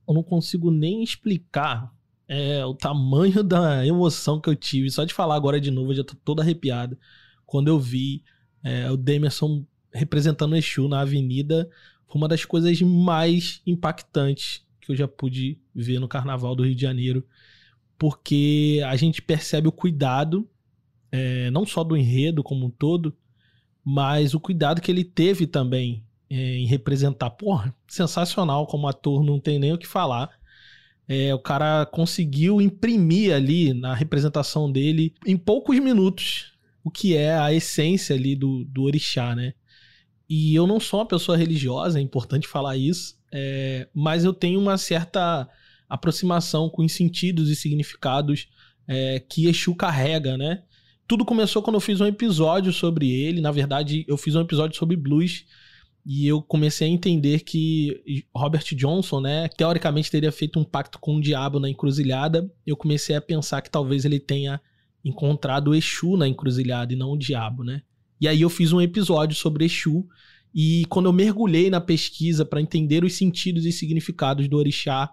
eu 0.07 0.13
não 0.13 0.23
consigo 0.23 0.69
nem 0.71 1.03
explicar 1.03 1.93
é, 2.27 2.65
o 2.65 2.73
tamanho 2.73 3.43
da 3.43 3.85
emoção 3.85 4.39
que 4.39 4.49
eu 4.49 4.55
tive. 4.55 4.89
Só 4.89 5.03
de 5.03 5.13
falar 5.13 5.35
agora 5.35 5.59
de 5.59 5.71
novo, 5.71 5.91
eu 5.91 5.95
já 5.97 6.03
tô 6.03 6.15
todo 6.15 6.41
arrepiado. 6.41 6.97
Quando 7.45 7.67
eu 7.67 7.79
vi 7.79 8.23
é, 8.63 8.89
o 8.91 8.97
Demerson 8.97 9.65
representando 9.93 10.53
o 10.53 10.55
Exu 10.55 10.87
na 10.87 11.01
avenida, 11.01 11.69
foi 12.07 12.19
uma 12.21 12.27
das 12.27 12.43
coisas 12.45 12.81
mais 12.81 13.61
impactantes 13.65 14.63
que 14.81 14.91
eu 14.91 14.95
já 14.95 15.07
pude 15.07 15.59
ver 15.73 15.99
no 15.99 16.07
Carnaval 16.07 16.55
do 16.55 16.63
Rio 16.63 16.75
de 16.75 16.81
Janeiro. 16.81 17.25
Porque 17.97 18.81
a 18.85 18.95
gente 18.95 19.21
percebe 19.21 19.67
o 19.67 19.71
cuidado, 19.71 20.47
é, 21.11 21.49
não 21.51 21.65
só 21.65 21.83
do 21.83 21.95
enredo 21.95 22.43
como 22.43 22.65
um 22.65 22.69
todo, 22.69 23.15
mas 23.85 24.33
o 24.33 24.39
cuidado 24.39 24.81
que 24.81 24.89
ele 24.89 25.03
teve 25.03 25.45
também 25.45 26.03
é, 26.27 26.57
em 26.57 26.65
representar. 26.65 27.29
Porra, 27.29 27.73
sensacional 27.87 28.65
como 28.65 28.87
ator, 28.87 29.23
não 29.23 29.39
tem 29.39 29.59
nem 29.59 29.73
o 29.73 29.77
que 29.77 29.85
falar. 29.85 30.31
É, 31.07 31.33
o 31.35 31.39
cara 31.39 31.85
conseguiu 31.85 32.59
imprimir 32.59 33.31
ali 33.31 33.75
na 33.75 33.93
representação 33.93 34.71
dele, 34.71 35.13
em 35.23 35.37
poucos 35.37 35.79
minutos, 35.79 36.53
o 36.83 36.89
que 36.89 37.15
é 37.15 37.37
a 37.37 37.53
essência 37.53 38.15
ali 38.15 38.35
do, 38.35 38.65
do 38.65 38.83
orixá, 38.83 39.35
né? 39.35 39.53
E 40.27 40.55
eu 40.55 40.65
não 40.65 40.79
sou 40.79 40.99
uma 40.99 41.05
pessoa 41.05 41.37
religiosa, 41.37 41.99
é 41.99 42.01
importante 42.01 42.47
falar 42.47 42.75
isso, 42.75 43.15
é, 43.31 43.87
mas 43.93 44.23
eu 44.23 44.33
tenho 44.33 44.59
uma 44.59 44.79
certa 44.79 45.47
aproximação 45.87 46.67
com 46.67 46.83
os 46.83 46.91
sentidos 46.91 47.51
e 47.51 47.55
significados 47.55 48.47
é, 48.87 49.19
que 49.19 49.47
Exu 49.47 49.75
carrega, 49.75 50.35
né? 50.35 50.63
Tudo 51.07 51.23
começou 51.23 51.61
quando 51.61 51.75
eu 51.75 51.81
fiz 51.81 52.01
um 52.01 52.05
episódio 52.07 52.73
sobre 52.73 53.09
ele. 53.11 53.39
Na 53.39 53.51
verdade, 53.51 54.03
eu 54.07 54.17
fiz 54.17 54.35
um 54.35 54.41
episódio 54.41 54.75
sobre 54.75 54.95
blues 54.95 55.45
e 56.05 56.27
eu 56.27 56.41
comecei 56.41 56.87
a 56.87 56.91
entender 56.91 57.41
que 57.41 58.25
Robert 58.33 58.63
Johnson, 58.75 59.21
né, 59.21 59.47
teoricamente 59.49 60.09
teria 60.09 60.31
feito 60.31 60.59
um 60.59 60.63
pacto 60.63 60.99
com 60.99 61.17
o 61.17 61.21
diabo 61.21 61.59
na 61.59 61.69
encruzilhada. 61.69 62.51
Eu 62.65 62.75
comecei 62.75 63.15
a 63.15 63.21
pensar 63.21 63.61
que 63.61 63.69
talvez 63.69 64.03
ele 64.03 64.19
tenha 64.19 64.59
encontrado 65.03 65.75
Exu 65.75 66.17
na 66.17 66.27
encruzilhada 66.27 66.93
e 66.93 66.95
não 66.95 67.11
o 67.11 67.17
diabo, 67.17 67.63
né? 67.63 67.83
E 68.19 68.27
aí 68.27 68.41
eu 68.41 68.49
fiz 68.49 68.71
um 68.73 68.81
episódio 68.81 69.35
sobre 69.35 69.65
Exu 69.65 70.07
e 70.53 70.85
quando 70.89 71.07
eu 71.07 71.13
mergulhei 71.13 71.69
na 71.69 71.81
pesquisa 71.81 72.43
para 72.45 72.61
entender 72.61 73.03
os 73.03 73.13
sentidos 73.13 73.65
e 73.65 73.71
significados 73.71 74.47
do 74.47 74.57
orixá, 74.57 75.11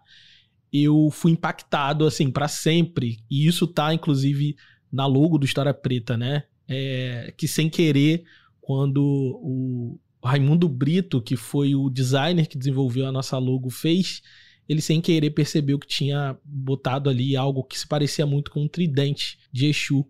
eu 0.73 1.11
fui 1.11 1.33
impactado 1.33 2.07
assim 2.07 2.31
para 2.31 2.49
sempre. 2.49 3.19
E 3.31 3.47
isso 3.47 3.67
tá 3.67 3.93
inclusive 3.93 4.57
na 4.93 5.07
logo 5.07 5.39
do 5.39 5.47
História 5.47 5.73
Preta, 5.73 6.17
né? 6.17 6.45
É, 6.69 7.33
que 7.37 7.49
sem 7.49 7.71
querer, 7.71 8.25
quando 8.61 9.03
o 9.03 9.99
Raimundo 10.23 10.69
Brito, 10.69 11.21
que 11.21 11.37
foi 11.37 11.75
o 11.75 11.91
designer 11.91 12.47
que 12.47 12.59
desenvolveu 12.59 13.07
a 13.07 13.13
nossa 13.13 13.39
logo, 13.39 13.71
fez, 13.71 14.23
ele 14.69 14.81
sem 14.81 15.01
querer 15.01 15.31
percebeu 15.31 15.79
que 15.79 15.87
tinha 15.87 16.37
botado 16.45 17.11
ali 17.11 17.37
algo 17.37 17.65
que 17.65 17.79
se 17.79 17.87
parecia 17.87 18.25
muito 18.27 18.51
com 18.51 18.63
um 18.63 18.69
tridente 18.69 19.39
de 19.51 19.67
Exu. 19.67 20.07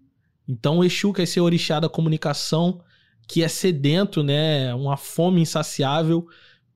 Então, 0.47 0.79
o 0.79 0.85
Exu, 0.85 1.13
que 1.13 1.21
é 1.21 1.25
esse 1.25 1.41
orixá 1.41 1.81
da 1.81 1.89
comunicação, 1.89 2.83
que 3.27 3.43
é 3.43 3.49
sedento, 3.49 4.23
né? 4.23 4.75
Uma 4.75 4.97
fome 4.97 5.41
insaciável 5.41 6.27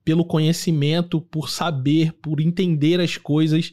pelo 0.05 0.25
conhecimento, 0.25 1.21
por 1.21 1.51
saber, 1.51 2.13
por 2.15 2.41
entender 2.41 3.01
as 3.01 3.17
coisas 3.17 3.73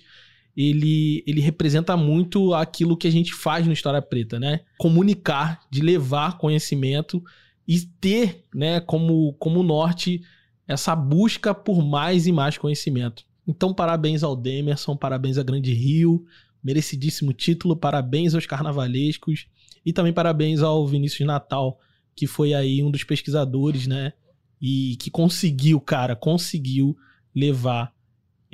ele, 0.56 1.24
ele 1.26 1.42
representa 1.42 1.98
muito 1.98 2.54
aquilo 2.54 2.96
que 2.96 3.08
a 3.08 3.12
gente 3.12 3.34
faz 3.34 3.66
no 3.66 3.74
História 3.74 4.02
Preta, 4.02 4.39
né? 4.39 4.62
Comunicar, 4.78 5.62
de 5.70 5.82
levar 5.82 6.38
conhecimento 6.38 7.24
e 7.68 7.80
ter, 7.80 8.44
né, 8.54 8.80
como, 8.80 9.34
como 9.34 9.63
norte 9.63 10.22
essa 10.68 10.96
busca 10.96 11.54
por 11.54 11.84
mais 11.84 12.28
e 12.28 12.32
mais 12.32 12.58
conhecimento. 12.58 13.26
Então, 13.48 13.74
parabéns 13.74 14.24
ao 14.24 14.36
Demerson, 14.36 14.96
parabéns 14.96 15.38
à 15.38 15.44
Grande 15.44 15.74
Rio, 15.74 16.26
merecidíssimo 16.63 17.34
título, 17.34 17.76
parabéns 17.76 18.34
aos 18.34 18.46
carnavalescos 18.46 19.48
e 19.86 19.92
também 19.92 20.13
parabéns 20.13 20.62
ao 20.62 20.88
Vinícius 20.88 21.28
Natal, 21.28 21.80
que 22.16 22.26
foi 22.28 22.54
aí 22.54 22.82
um 22.82 22.92
dos 22.92 23.04
pesquisadores, 23.04 23.88
né? 23.88 24.13
E 24.62 24.96
que 24.98 25.10
conseguiu, 25.10 25.82
cara, 25.82 26.16
conseguiu 26.16 26.96
levar 27.36 27.94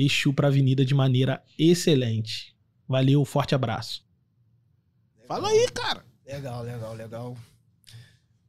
Exu 0.01 0.33
para 0.33 0.47
a 0.47 0.49
avenida 0.49 0.85
de 0.85 0.95
maneira 0.95 1.43
excelente. 1.57 2.55
Valeu, 2.88 3.25
forte 3.25 3.53
abraço. 3.53 4.07
Fala 5.27 5.49
aí, 5.49 5.69
cara. 5.73 6.05
Legal, 6.25 6.63
legal, 6.63 6.93
legal. 6.93 7.38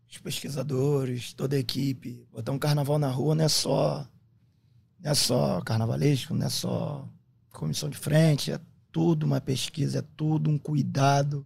Os 0.08 0.16
pesquisadores, 0.18 1.32
toda 1.32 1.56
a 1.56 1.58
equipe. 1.58 2.24
Botar 2.30 2.52
um 2.52 2.58
carnaval 2.58 3.00
na 3.00 3.10
rua 3.10 3.34
não 3.34 3.44
é 3.44 3.48
só. 3.48 4.08
Não 5.00 5.10
é 5.10 5.14
só 5.14 5.60
carnavalesco, 5.62 6.34
não 6.34 6.46
é 6.46 6.48
só 6.48 7.08
comissão 7.50 7.90
de 7.90 7.98
frente, 7.98 8.52
é 8.52 8.60
tudo 8.92 9.26
uma 9.26 9.40
pesquisa, 9.40 9.98
é 9.98 10.04
tudo 10.16 10.48
um 10.48 10.56
cuidado. 10.56 11.44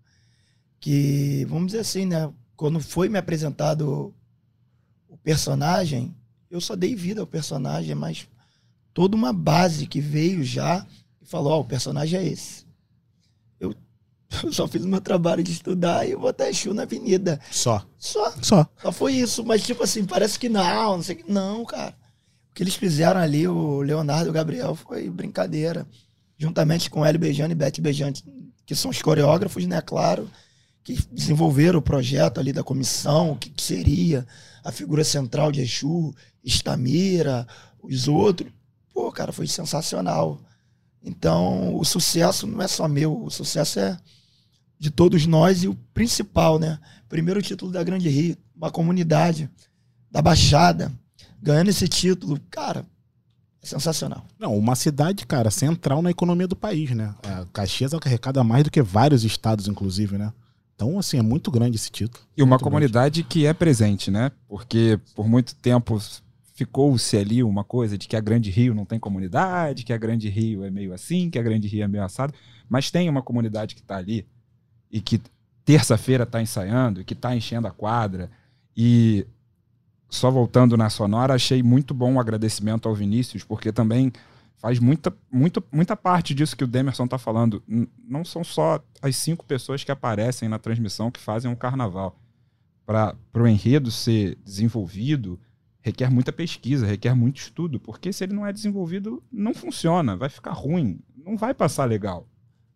Que, 0.79 1.47
vamos 1.47 1.69
dizer 1.69 1.79
assim, 1.79 2.05
né? 2.05 2.31
Quando 2.57 2.79
foi 2.79 3.09
me 3.09 3.17
apresentado 3.17 4.15
o 5.09 5.17
personagem, 5.17 6.15
eu 6.51 6.61
só 6.61 6.77
dei 6.77 6.95
vida 6.95 7.23
ao 7.23 7.27
personagem, 7.27 7.95
mas 7.95 8.29
toda 8.95 9.17
uma 9.17 9.33
base 9.33 9.87
que 9.87 10.01
veio 10.01 10.45
já 10.45 10.87
e 11.21 11.27
falou: 11.27 11.53
Ó, 11.53 11.61
o 11.61 11.65
personagem 11.65 12.21
é 12.21 12.27
esse. 12.27 12.65
Eu, 13.59 13.75
eu 14.43 14.53
só 14.55 14.69
fiz 14.69 14.83
o 14.85 14.89
meu 14.89 15.01
trabalho 15.01 15.43
de 15.43 15.53
estudar 15.53 16.07
e 16.07 16.13
eu 16.13 16.21
botar 16.21 16.49
Exu 16.49 16.73
na 16.73 16.83
avenida. 16.83 17.41
Só. 17.51 17.85
Só. 17.99 18.33
Só. 18.41 18.67
Só 18.81 18.93
foi 18.93 19.15
isso. 19.15 19.45
Mas, 19.45 19.65
tipo 19.65 19.83
assim, 19.83 20.05
parece 20.05 20.39
que 20.39 20.49
não, 20.49 20.97
não 20.97 21.03
sei 21.03 21.17
o 21.17 21.19
que. 21.19 21.31
Não, 21.31 21.65
cara. 21.65 21.95
O 22.51 22.55
que 22.55 22.63
eles 22.63 22.77
fizeram 22.77 23.21
ali, 23.21 23.49
o 23.49 23.83
Leonardo 23.83 24.29
e 24.29 24.31
o 24.31 24.33
Gabriel, 24.33 24.77
foi 24.77 25.11
brincadeira. 25.11 25.87
Juntamente 26.39 26.89
com 26.89 27.05
Hélio 27.05 27.21
Beijano 27.21 27.53
e 27.53 27.55
Beth 27.55 27.81
Beijante, 27.81 28.25
que 28.65 28.75
são 28.75 28.91
os 28.91 29.03
coreógrafos, 29.03 29.67
né, 29.67 29.81
claro, 29.81 30.29
que 30.83 30.99
desenvolveram 31.11 31.79
o 31.79 31.83
projeto 31.83 32.39
ali 32.39 32.53
da 32.53 32.63
comissão, 32.63 33.33
o 33.33 33.37
que, 33.37 33.51
que 33.51 33.63
seria 33.63 34.27
a 34.65 34.73
figura 34.73 35.05
central 35.05 35.51
de 35.51 35.61
Exu, 35.61 36.15
Estamira, 36.45 37.47
os 37.83 38.09
outros. 38.09 38.53
Pô, 38.95 39.11
cara, 39.11 39.33
foi 39.33 39.49
sensacional. 39.49 40.41
Então, 41.03 41.77
o 41.77 41.85
sucesso 41.85 42.47
não 42.47 42.63
é 42.63 42.69
só 42.69 42.89
meu, 42.89 43.25
o 43.25 43.31
sucesso 43.31 43.81
é 43.81 43.99
de 44.79 44.91
todos 44.91 45.27
nós 45.27 45.65
e 45.65 45.69
o 45.69 45.75
principal, 45.93 46.59
né? 46.59 46.79
Primeiro 47.09 47.43
título 47.43 47.71
da 47.71 47.83
Grande 47.83 48.09
Rio, 48.09 48.37
uma 48.57 48.71
comunidade 48.71 49.51
da 50.11 50.23
Baixada, 50.23 50.93
ganhando 51.43 51.69
esse 51.69 51.87
título, 51.89 52.41
cara, 52.51 52.87
é 53.63 53.67
sensacional. 53.67 54.25
Não, 54.39 54.57
uma 54.57 54.77
cidade, 54.77 55.27
cara, 55.27 55.51
central 55.51 56.01
na 56.01 56.11
economia 56.11 56.47
do 56.47 56.57
país, 56.57 56.91
né? 56.93 57.15
É, 57.23 57.45
Caxias 57.53 57.93
arrecada 57.93 58.45
mais 58.45 58.65
do 58.65 58.71
que 58.71 58.81
vários 58.81 59.25
estados, 59.25 59.69
inclusive, 59.69 60.17
né? 60.17 60.33
Então, 60.75 60.99
assim, 60.99 61.19
é 61.19 61.23
muito 61.23 61.51
grande 61.51 61.77
esse 61.77 61.91
título. 61.91 62.25
E 62.37 62.43
uma 62.43 62.51
Muito 62.51 62.65
comunidade 62.65 63.23
que 63.23 63.47
é 63.47 63.53
presente, 63.53 64.11
né? 64.11 64.33
Porque 64.49 64.99
por 65.15 65.29
muito 65.29 65.55
tempo 65.55 66.01
ficou-se 66.55 67.17
ali 67.17 67.43
uma 67.43 67.65
coisa 67.65 67.99
de 67.99 68.07
que 68.07 68.17
a 68.17 68.21
Grande 68.21 68.49
Rio 68.49 68.75
não 68.75 68.85
tem 68.85 68.99
comunidade, 68.99 69.85
que 69.85 69.93
a 69.93 69.99
Grande 69.99 70.29
Rio 70.29 70.65
é 70.65 70.71
meio 70.71 70.95
assim, 70.95 71.29
que 71.29 71.39
a 71.39 71.43
Grande 71.43 71.67
Rio 71.67 71.83
é 71.83 71.89
meio 71.89 72.05
assado, 72.05 72.33
mas 72.69 72.91
tem 72.91 73.09
uma 73.11 73.23
comunidade 73.23 73.75
que 73.75 73.81
está 73.81 73.97
ali 73.97 74.27
e 74.91 75.01
que 75.01 75.21
terça-feira 75.65 76.23
está 76.23 76.41
ensaiando 76.41 77.01
e 77.01 77.05
que 77.05 77.13
está 77.13 77.35
enchendo 77.35 77.67
a 77.67 77.73
quadra. 77.73 78.31
E 78.77 79.27
só 80.09 80.31
voltando 80.31 80.77
na 80.77 80.89
Sonora, 80.89 81.35
achei 81.35 81.61
muito 81.61 81.93
bom 81.93 82.15
o 82.15 82.21
agradecimento 82.21 82.89
ao 82.89 82.95
Vinícius, 82.95 83.43
porque 83.43 83.73
também 83.73 84.13
faz 84.57 84.79
muita, 84.79 85.13
muita, 85.31 85.63
muita 85.73 85.97
parte 85.97 86.33
disso 86.33 86.57
que 86.57 86.63
o 86.63 86.69
Demerson 86.69 87.05
está 87.05 87.19
falando. 87.19 87.65
Não 88.09 88.25
são 88.25 88.45
só 88.45 88.81
as 89.03 89.17
cinco 89.17 89.45
pessoas 89.45 89.83
que 89.83 89.91
aparecem 89.91 90.49
na 90.49 90.59
transmissão 90.61 91.11
que 91.11 91.19
fazem 91.19 91.51
um 91.51 91.57
carnaval. 91.57 92.17
Para 92.87 93.17
o 93.35 93.49
enredo 93.49 93.91
ser 93.91 94.39
desenvolvido, 94.45 95.41
requer 95.85 96.11
muita 96.11 96.33
pesquisa, 96.33 96.87
requer 96.87 97.15
muito 97.15 97.37
estudo, 97.37 97.79
porque 97.79 98.11
se 98.11 98.25
ele 98.25 98.33
não 98.33 98.47
é 98.47 98.53
desenvolvido, 98.53 99.23
não 99.31 99.53
funciona, 99.53 100.17
vai 100.17 100.31
ficar 100.31 100.53
ruim, 100.53 100.99
não 101.15 101.37
vai 101.37 101.53
passar 101.53 101.85
legal. 101.85 102.27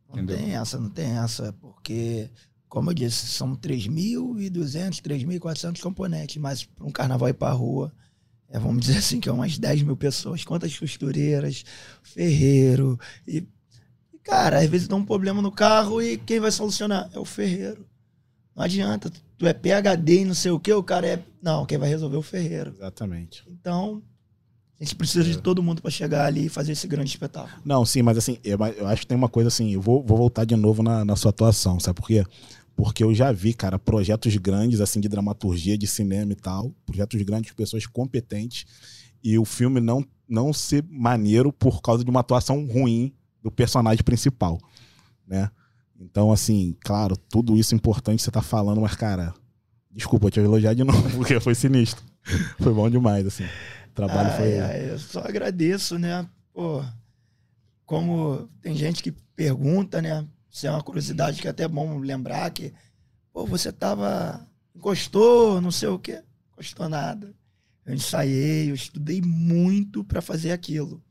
Não 0.06 0.16
Entendeu? 0.16 0.36
tem 0.36 0.54
essa, 0.54 0.78
não 0.78 0.90
tem 0.90 1.06
essa, 1.16 1.54
porque, 1.54 2.28
como 2.68 2.90
eu 2.90 2.94
disse, 2.94 3.26
são 3.28 3.56
3.200, 3.56 5.00
3.400 5.00 5.80
componentes, 5.80 6.36
mas 6.36 6.64
para 6.64 6.86
um 6.86 6.90
carnaval 6.90 7.30
ir 7.30 7.34
para 7.34 7.50
rua, 7.54 7.90
é, 8.50 8.58
vamos 8.58 8.84
dizer 8.84 8.98
assim, 8.98 9.20
que 9.20 9.28
é 9.30 9.32
umas 9.32 9.56
10 9.56 9.82
mil 9.82 9.96
pessoas. 9.96 10.44
Quantas 10.44 10.78
costureiras, 10.78 11.64
ferreiro, 12.02 13.00
e, 13.26 13.38
e, 14.12 14.18
cara, 14.18 14.58
às 14.58 14.68
vezes 14.68 14.86
dá 14.86 14.96
um 14.96 15.04
problema 15.04 15.40
no 15.40 15.50
carro 15.50 16.02
e 16.02 16.18
quem 16.18 16.40
vai 16.40 16.50
solucionar? 16.50 17.08
É 17.14 17.18
o 17.18 17.24
ferreiro. 17.24 17.86
Não 18.54 18.64
adianta, 18.64 19.10
tu 19.38 19.46
é 19.46 19.54
PHD 19.54 20.22
e 20.22 20.24
não 20.24 20.34
sei 20.34 20.50
o 20.50 20.58
que, 20.58 20.72
o 20.72 20.82
cara 20.82 21.06
é. 21.06 21.22
Não, 21.40 21.64
quem 21.64 21.78
vai 21.78 21.88
resolver 21.88 22.16
é 22.16 22.18
o 22.18 22.22
ferreiro. 22.22 22.74
Exatamente. 22.76 23.44
Então, 23.48 24.02
a 24.80 24.84
gente 24.84 24.96
precisa 24.96 25.24
de 25.24 25.38
todo 25.38 25.62
mundo 25.62 25.80
para 25.80 25.90
chegar 25.90 26.26
ali 26.26 26.46
e 26.46 26.48
fazer 26.48 26.72
esse 26.72 26.86
grande 26.86 27.10
espetáculo. 27.10 27.62
Não, 27.64 27.84
sim, 27.84 28.02
mas 28.02 28.18
assim, 28.18 28.38
eu, 28.44 28.58
eu 28.76 28.86
acho 28.88 29.02
que 29.02 29.06
tem 29.06 29.16
uma 29.16 29.28
coisa 29.28 29.48
assim, 29.48 29.72
eu 29.72 29.80
vou, 29.80 30.02
vou 30.04 30.18
voltar 30.18 30.44
de 30.44 30.56
novo 30.56 30.82
na, 30.82 31.04
na 31.04 31.16
sua 31.16 31.30
atuação, 31.30 31.78
sabe 31.78 32.00
por 32.00 32.08
quê? 32.08 32.24
Porque 32.76 33.02
eu 33.02 33.14
já 33.14 33.32
vi, 33.32 33.54
cara, 33.54 33.78
projetos 33.78 34.36
grandes, 34.36 34.80
assim, 34.80 35.00
de 35.00 35.08
dramaturgia, 35.08 35.78
de 35.78 35.86
cinema 35.86 36.32
e 36.32 36.36
tal, 36.36 36.72
projetos 36.86 37.20
grandes 37.22 37.50
de 37.50 37.56
pessoas 37.56 37.86
competentes, 37.86 38.66
e 39.22 39.36
o 39.36 39.44
filme 39.44 39.80
não, 39.80 40.04
não 40.28 40.52
ser 40.52 40.84
maneiro 40.88 41.52
por 41.52 41.80
causa 41.80 42.04
de 42.04 42.10
uma 42.10 42.20
atuação 42.20 42.64
ruim 42.66 43.12
do 43.42 43.50
personagem 43.50 44.04
principal, 44.04 44.60
né? 45.26 45.50
Então, 45.98 46.30
assim, 46.30 46.76
claro, 46.80 47.16
tudo 47.16 47.56
isso 47.56 47.74
é 47.74 47.76
importante 47.76 48.22
você 48.22 48.30
tá 48.30 48.40
falando, 48.40 48.80
mas, 48.80 48.94
cara, 48.94 49.34
desculpa, 49.90 50.26
eu 50.26 50.30
te 50.30 50.40
elogiar 50.40 50.74
de 50.74 50.84
novo, 50.84 51.10
porque 51.16 51.40
foi 51.40 51.54
sinistro. 51.54 52.04
Foi 52.60 52.72
bom 52.72 52.88
demais, 52.88 53.26
assim. 53.26 53.44
O 53.44 53.94
trabalho 53.94 54.30
Ai, 54.30 54.36
foi. 54.36 54.58
ai, 54.60 54.90
eu 54.90 54.98
só 54.98 55.20
agradeço, 55.20 55.98
né? 55.98 56.28
Pô, 56.52 56.84
como 57.84 58.48
tem 58.60 58.74
gente 58.74 59.02
que 59.02 59.10
pergunta, 59.34 60.00
né? 60.00 60.26
Isso 60.50 60.66
é 60.66 60.70
uma 60.70 60.82
curiosidade 60.82 61.40
que 61.40 61.46
é 61.48 61.50
até 61.50 61.66
bom 61.66 61.98
lembrar 61.98 62.50
que, 62.50 62.72
pô, 63.32 63.44
você 63.46 63.72
tava. 63.72 64.46
encostou, 64.74 65.60
não 65.60 65.70
sei 65.70 65.88
o 65.88 65.98
quê. 65.98 66.22
Encostou 66.52 66.88
nada. 66.88 67.34
Eu 67.84 67.94
ensaiei, 67.94 68.70
eu 68.70 68.74
estudei 68.74 69.20
muito 69.22 70.04
para 70.04 70.20
fazer 70.20 70.52
aquilo. 70.52 71.02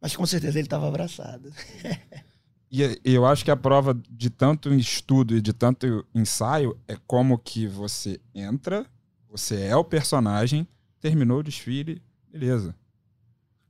Mas 0.00 0.16
com 0.16 0.24
certeza 0.26 0.58
ele 0.58 0.66
estava 0.66 0.88
abraçado. 0.88 1.52
E 2.82 3.00
e 3.04 3.14
eu 3.14 3.24
acho 3.24 3.44
que 3.44 3.50
a 3.50 3.56
prova 3.56 3.94
de 4.10 4.28
tanto 4.30 4.72
estudo 4.74 5.36
e 5.36 5.40
de 5.40 5.52
tanto 5.52 6.04
ensaio 6.14 6.76
é 6.86 6.96
como 7.06 7.38
que 7.38 7.66
você 7.66 8.20
entra, 8.34 8.86
você 9.30 9.62
é 9.62 9.76
o 9.76 9.84
personagem, 9.84 10.66
terminou 11.00 11.38
o 11.40 11.42
desfile, 11.42 12.02
beleza. 12.30 12.74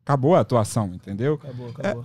Acabou 0.05 0.35
a 0.35 0.41
atuação, 0.41 0.95
entendeu? 0.95 1.35
Acabou, 1.35 1.71
acabou. 1.71 2.05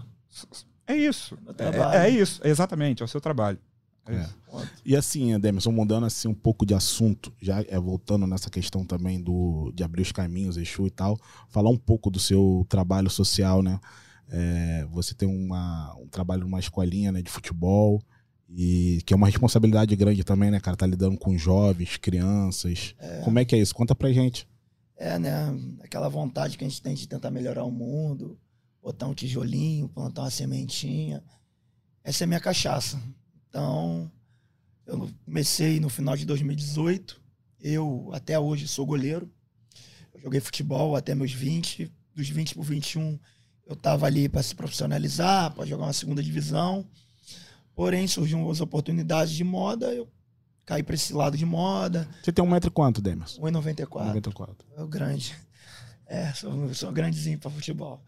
É 0.88 0.96
isso. 0.96 1.38
meu 1.44 1.52
É, 1.52 1.54
trabalho. 1.54 2.00
é 2.00 2.10
isso, 2.10 2.42
exatamente, 2.44 3.02
é 3.02 3.06
o 3.06 3.08
seu 3.08 3.22
trabalho. 3.22 3.60
É 4.06 4.16
É. 4.16 4.22
isso. 4.22 4.36
E 4.84 4.96
assim, 4.96 5.40
Demerson, 5.40 5.72
mudando 5.72 6.06
assim 6.06 6.28
um 6.28 6.34
pouco 6.34 6.66
de 6.66 6.74
assunto, 6.74 7.32
já 7.40 7.62
é 7.68 7.80
voltando 7.80 8.26
nessa 8.28 8.50
questão 8.50 8.84
também 8.84 9.22
do 9.22 9.72
de 9.76 9.84
abrir 9.84 10.02
os 10.02 10.12
caminhos, 10.12 10.58
Exu 10.58 10.88
e 10.88 10.90
tal, 10.90 11.18
falar 11.50 11.70
um 11.70 11.78
pouco 11.78 12.10
do 12.10 12.20
seu 12.20 12.66
trabalho 12.68 13.10
social, 13.10 13.62
né? 13.62 13.80
É, 14.32 14.86
você 14.90 15.14
tem 15.14 15.28
uma, 15.28 15.94
um 16.00 16.08
trabalho 16.08 16.42
numa 16.42 16.60
escolinha 16.60 17.12
né, 17.12 17.22
de 17.22 17.30
futebol, 17.30 18.02
e 18.50 19.02
que 19.06 19.14
é 19.14 19.16
uma 19.16 19.28
responsabilidade 19.28 19.96
grande 19.96 20.24
também, 20.24 20.52
né, 20.52 20.60
cara? 20.60 20.76
Tá 20.76 20.86
lidando 20.86 21.18
com 21.18 21.38
jovens, 21.38 21.98
crianças. 21.98 22.96
Como 23.24 23.40
é 23.40 23.46
que 23.46 23.56
é 23.56 23.60
isso? 23.60 23.74
Conta 23.74 23.96
pra 23.96 24.12
gente. 24.12 24.48
É, 24.98 25.18
né? 25.18 25.58
Aquela 25.82 26.10
vontade 26.10 26.58
que 26.58 26.64
a 26.64 26.68
gente 26.68 26.82
tem 26.82 26.94
de 26.94 27.08
tentar 27.08 27.32
melhorar 27.32 27.64
o 27.64 27.72
mundo, 27.72 28.38
botar 28.82 29.08
um 29.08 29.14
tijolinho, 29.14 29.88
plantar 29.90 30.24
uma 30.24 30.30
sementinha. 30.30 31.24
Essa 32.04 32.24
é 32.24 32.26
a 32.26 32.28
minha 32.28 32.40
cachaça. 32.40 33.02
Então, 33.48 34.12
eu 34.86 35.10
comecei 35.26 35.80
no 35.80 35.90
final 35.90 36.18
de 36.18 36.26
2018. 36.26 37.22
Eu, 37.62 38.10
até 38.14 38.38
hoje, 38.38 38.68
sou 38.68 38.86
goleiro. 38.86 39.32
Eu 40.14 40.22
joguei 40.22 40.40
futebol 40.40 40.96
até 40.96 41.16
meus 41.16 41.32
20. 41.32 41.92
Dos 42.14 42.28
20 42.28 42.56
para 42.56 42.64
21, 42.64 43.18
eu 43.72 43.76
estava 43.76 44.06
ali 44.06 44.28
para 44.28 44.44
se 44.44 44.54
profissionalizar, 44.54 45.54
para 45.54 45.66
jogar 45.66 45.86
uma 45.86 45.94
segunda 45.94 46.22
divisão. 46.22 46.86
Porém, 47.74 48.08
surgiram 48.08 48.50
as 48.50 48.60
oportunidades 48.60 49.34
de 49.34 49.44
moda, 49.44 49.94
eu 49.94 50.08
caí 50.66 50.84
para 50.84 50.96
esse 50.96 51.14
lado 51.14 51.38
de 51.38 51.46
moda. 51.46 52.08
Você 52.22 52.32
tem 52.32 52.44
um 52.44 52.50
metro 52.50 52.70
e 52.70 52.74
quanto, 52.74 53.02
Demerson? 53.02 53.42
1,94. 53.42 54.06
94. 54.06 54.68
É 54.76 54.84
o 54.84 54.88
grande. 54.88 55.36
É, 56.06 56.34
sou, 56.34 56.74
sou 56.74 56.92
grandezinho 56.92 57.40
para 57.40 57.50
futebol. 57.50 58.04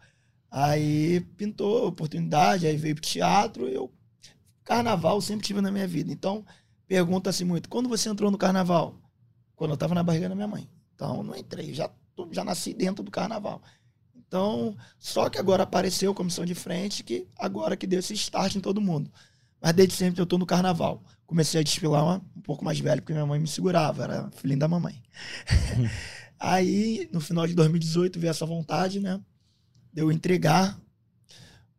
Aí 0.50 1.20
pintou 1.36 1.84
a 1.84 1.88
oportunidade, 1.88 2.66
aí 2.66 2.76
veio 2.76 2.94
pro 2.94 3.02
teatro, 3.02 3.66
eu 3.66 3.90
carnaval 4.62 5.20
sempre 5.20 5.46
tive 5.46 5.60
na 5.60 5.70
minha 5.70 5.88
vida. 5.88 6.12
Então, 6.12 6.44
pergunta-se 6.86 7.44
muito, 7.44 7.68
quando 7.68 7.88
você 7.88 8.08
entrou 8.08 8.30
no 8.30 8.38
carnaval? 8.38 8.94
Quando 9.56 9.70
eu 9.70 9.74
estava 9.74 9.94
na 9.94 10.02
barriga 10.02 10.28
da 10.28 10.34
minha 10.34 10.46
mãe. 10.46 10.68
Então, 10.94 11.22
não 11.22 11.34
entrei, 11.34 11.72
já 11.72 11.90
já 12.30 12.44
nasci 12.44 12.72
dentro 12.72 13.02
do 13.02 13.10
carnaval. 13.10 13.60
Então, 14.34 14.76
só 14.98 15.30
que 15.30 15.38
agora 15.38 15.62
apareceu 15.62 16.10
a 16.10 16.14
comissão 16.14 16.44
de 16.44 16.56
frente 16.56 17.04
que 17.04 17.28
agora 17.38 17.76
que 17.76 17.86
deu 17.86 18.00
esse 18.00 18.14
start 18.14 18.56
em 18.56 18.60
todo 18.60 18.80
mundo. 18.80 19.08
Mas 19.62 19.72
desde 19.74 19.94
sempre 19.94 20.20
eu 20.20 20.26
tô 20.26 20.36
no 20.36 20.44
carnaval. 20.44 21.04
Comecei 21.24 21.60
a 21.60 21.62
desfilar 21.62 22.02
uma- 22.02 22.22
um 22.36 22.40
pouco 22.40 22.64
mais 22.64 22.80
velho, 22.80 23.00
porque 23.00 23.12
minha 23.12 23.24
mãe 23.24 23.38
me 23.38 23.46
segurava, 23.46 24.02
era 24.02 24.30
filhinho 24.32 24.58
da 24.58 24.66
mamãe. 24.66 25.00
Aí, 26.38 27.08
no 27.12 27.20
final 27.20 27.46
de 27.46 27.54
2018, 27.54 28.18
veio 28.18 28.30
essa 28.32 28.44
vontade, 28.44 28.98
né? 28.98 29.20
De 29.92 30.02
eu 30.02 30.12
entregar 30.12 30.80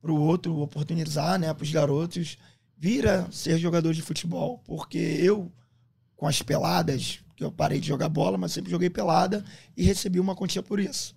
pro 0.01 0.15
outro, 0.15 0.59
oportunizar, 0.59 1.39
né, 1.39 1.53
pros 1.53 1.71
garotos, 1.71 2.37
vira 2.77 3.27
ser 3.31 3.57
jogador 3.57 3.93
de 3.93 4.01
futebol. 4.01 4.59
Porque 4.65 4.97
eu, 4.97 5.51
com 6.15 6.27
as 6.27 6.41
peladas, 6.41 7.19
que 7.35 7.43
eu 7.43 7.51
parei 7.51 7.79
de 7.79 7.87
jogar 7.87 8.09
bola, 8.09 8.37
mas 8.37 8.53
sempre 8.53 8.71
joguei 8.71 8.89
pelada 8.89 9.43
e 9.77 9.83
recebi 9.83 10.19
uma 10.19 10.35
quantia 10.35 10.63
por 10.63 10.79
isso. 10.79 11.15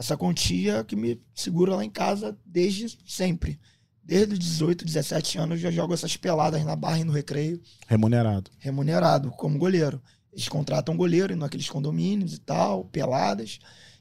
Essa 0.00 0.16
quantia 0.16 0.82
que 0.82 0.96
me 0.96 1.20
segura 1.34 1.76
lá 1.76 1.84
em 1.84 1.90
casa 1.90 2.34
desde 2.46 2.96
sempre. 3.06 3.60
Desde 4.02 4.32
os 4.32 4.38
18, 4.38 4.82
17 4.82 5.36
anos 5.36 5.58
eu 5.58 5.64
já 5.64 5.70
jogo 5.70 5.92
essas 5.92 6.16
peladas 6.16 6.64
na 6.64 6.74
barra 6.74 7.00
e 7.00 7.04
no 7.04 7.12
recreio 7.12 7.60
Remunerado. 7.86 8.50
remunerado 8.56 9.30
como 9.32 9.58
goleiro. 9.58 10.00
Eles 10.32 10.48
contratam 10.48 10.96
goleiro 10.96 11.36
naqueles 11.36 11.68
condomínios 11.68 12.32
e 12.32 12.40
tal, 12.40 12.86
peladas. 12.86 13.58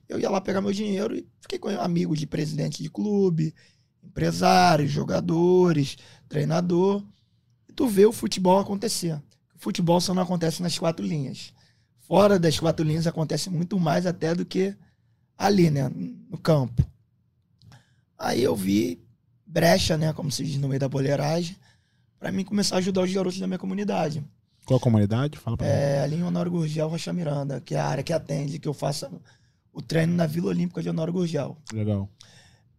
Eu 0.07 0.17
ia 0.17 0.29
lá 0.29 0.39
pegar 0.39 0.62
meu 0.62 0.71
dinheiro 0.71 1.17
e 1.17 1.27
fiquei 1.41 1.59
com 1.59 1.67
amigos 1.67 2.17
de 2.17 2.25
presidente 2.25 2.81
de 2.81 2.89
clube, 2.89 3.53
empresários, 4.01 4.89
jogadores, 4.89 5.97
treinador. 6.29 7.03
E 7.67 7.73
tu 7.73 7.89
vê 7.89 8.05
o 8.05 8.13
futebol 8.13 8.57
acontecer. 8.57 9.21
O 9.53 9.59
futebol 9.59 9.99
só 9.99 10.13
não 10.13 10.24
acontece 10.24 10.63
nas 10.63 10.80
quatro 10.80 11.05
linhas. 11.05 11.51
Fora 11.99 12.39
das 12.39 12.57
quatro 12.57 12.86
linhas 12.86 13.05
acontece 13.05 13.49
muito 13.49 13.78
mais 13.78 14.05
até 14.05 14.34
do 14.34 14.45
que 14.45 14.78
ali, 15.39 15.71
né, 15.71 15.89
no 16.29 16.37
campo. 16.37 16.85
Aí 18.17 18.43
eu 18.43 18.53
vi 18.53 19.01
brecha, 19.47 19.97
né, 19.97 20.11
como 20.11 20.29
se 20.29 20.43
diz 20.43 20.57
no 20.57 20.67
meio 20.67 20.81
da 20.81 20.89
boleiragem, 20.89 21.55
para 22.19 22.29
mim 22.29 22.43
começar 22.43 22.75
a 22.75 22.77
ajudar 22.79 23.03
os 23.03 23.13
garotos 23.13 23.39
da 23.39 23.47
minha 23.47 23.57
comunidade. 23.57 24.21
Qual 24.65 24.79
comunidade? 24.79 25.39
Fala 25.39 25.55
pra 25.55 25.65
mim. 25.65 25.71
É, 25.71 26.01
ali 26.01 26.17
em 26.17 26.23
Honório 26.23 26.51
Gurgel, 26.51 26.89
Rocha 26.89 27.13
Miranda, 27.13 27.61
que 27.61 27.73
é 27.73 27.79
a 27.79 27.87
área 27.87 28.03
que 28.03 28.11
atende, 28.11 28.59
que 28.59 28.67
eu 28.67 28.73
faço 28.73 29.09
o 29.71 29.81
treino 29.81 30.13
na 30.13 30.27
Vila 30.27 30.49
Olímpica 30.49 30.83
de 30.83 30.89
Honório 30.89 31.13
Gurgel. 31.13 31.57
Legal. 31.71 32.09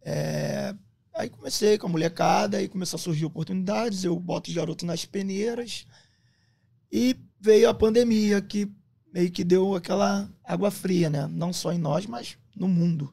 É, 0.03 0.75
aí 1.15 1.31
comecei 1.31 1.79
com 1.79 1.87
a 1.87 1.91
molecada, 1.91 2.59
aí 2.59 2.69
começou 2.69 2.99
a 2.99 3.01
surgir 3.01 3.25
oportunidades, 3.25 4.05
eu 4.05 4.17
boto 4.21 4.51
os 4.51 4.57
garotos 4.57 4.87
nas 4.87 5.07
peneiras. 5.07 5.87
E 6.93 7.17
veio 7.41 7.71
a 7.71 7.75
pandemia, 7.75 8.41
que 8.43 8.71
meio 9.13 9.31
que 9.31 9.43
deu 9.43 9.75
aquela 9.75 10.29
água 10.45 10.71
fria, 10.71 11.09
né? 11.09 11.27
Não 11.27 11.53
só 11.53 11.73
em 11.73 11.79
nós, 11.79 12.07
mas 12.07 12.37
no 12.55 12.69
mundo. 12.69 13.13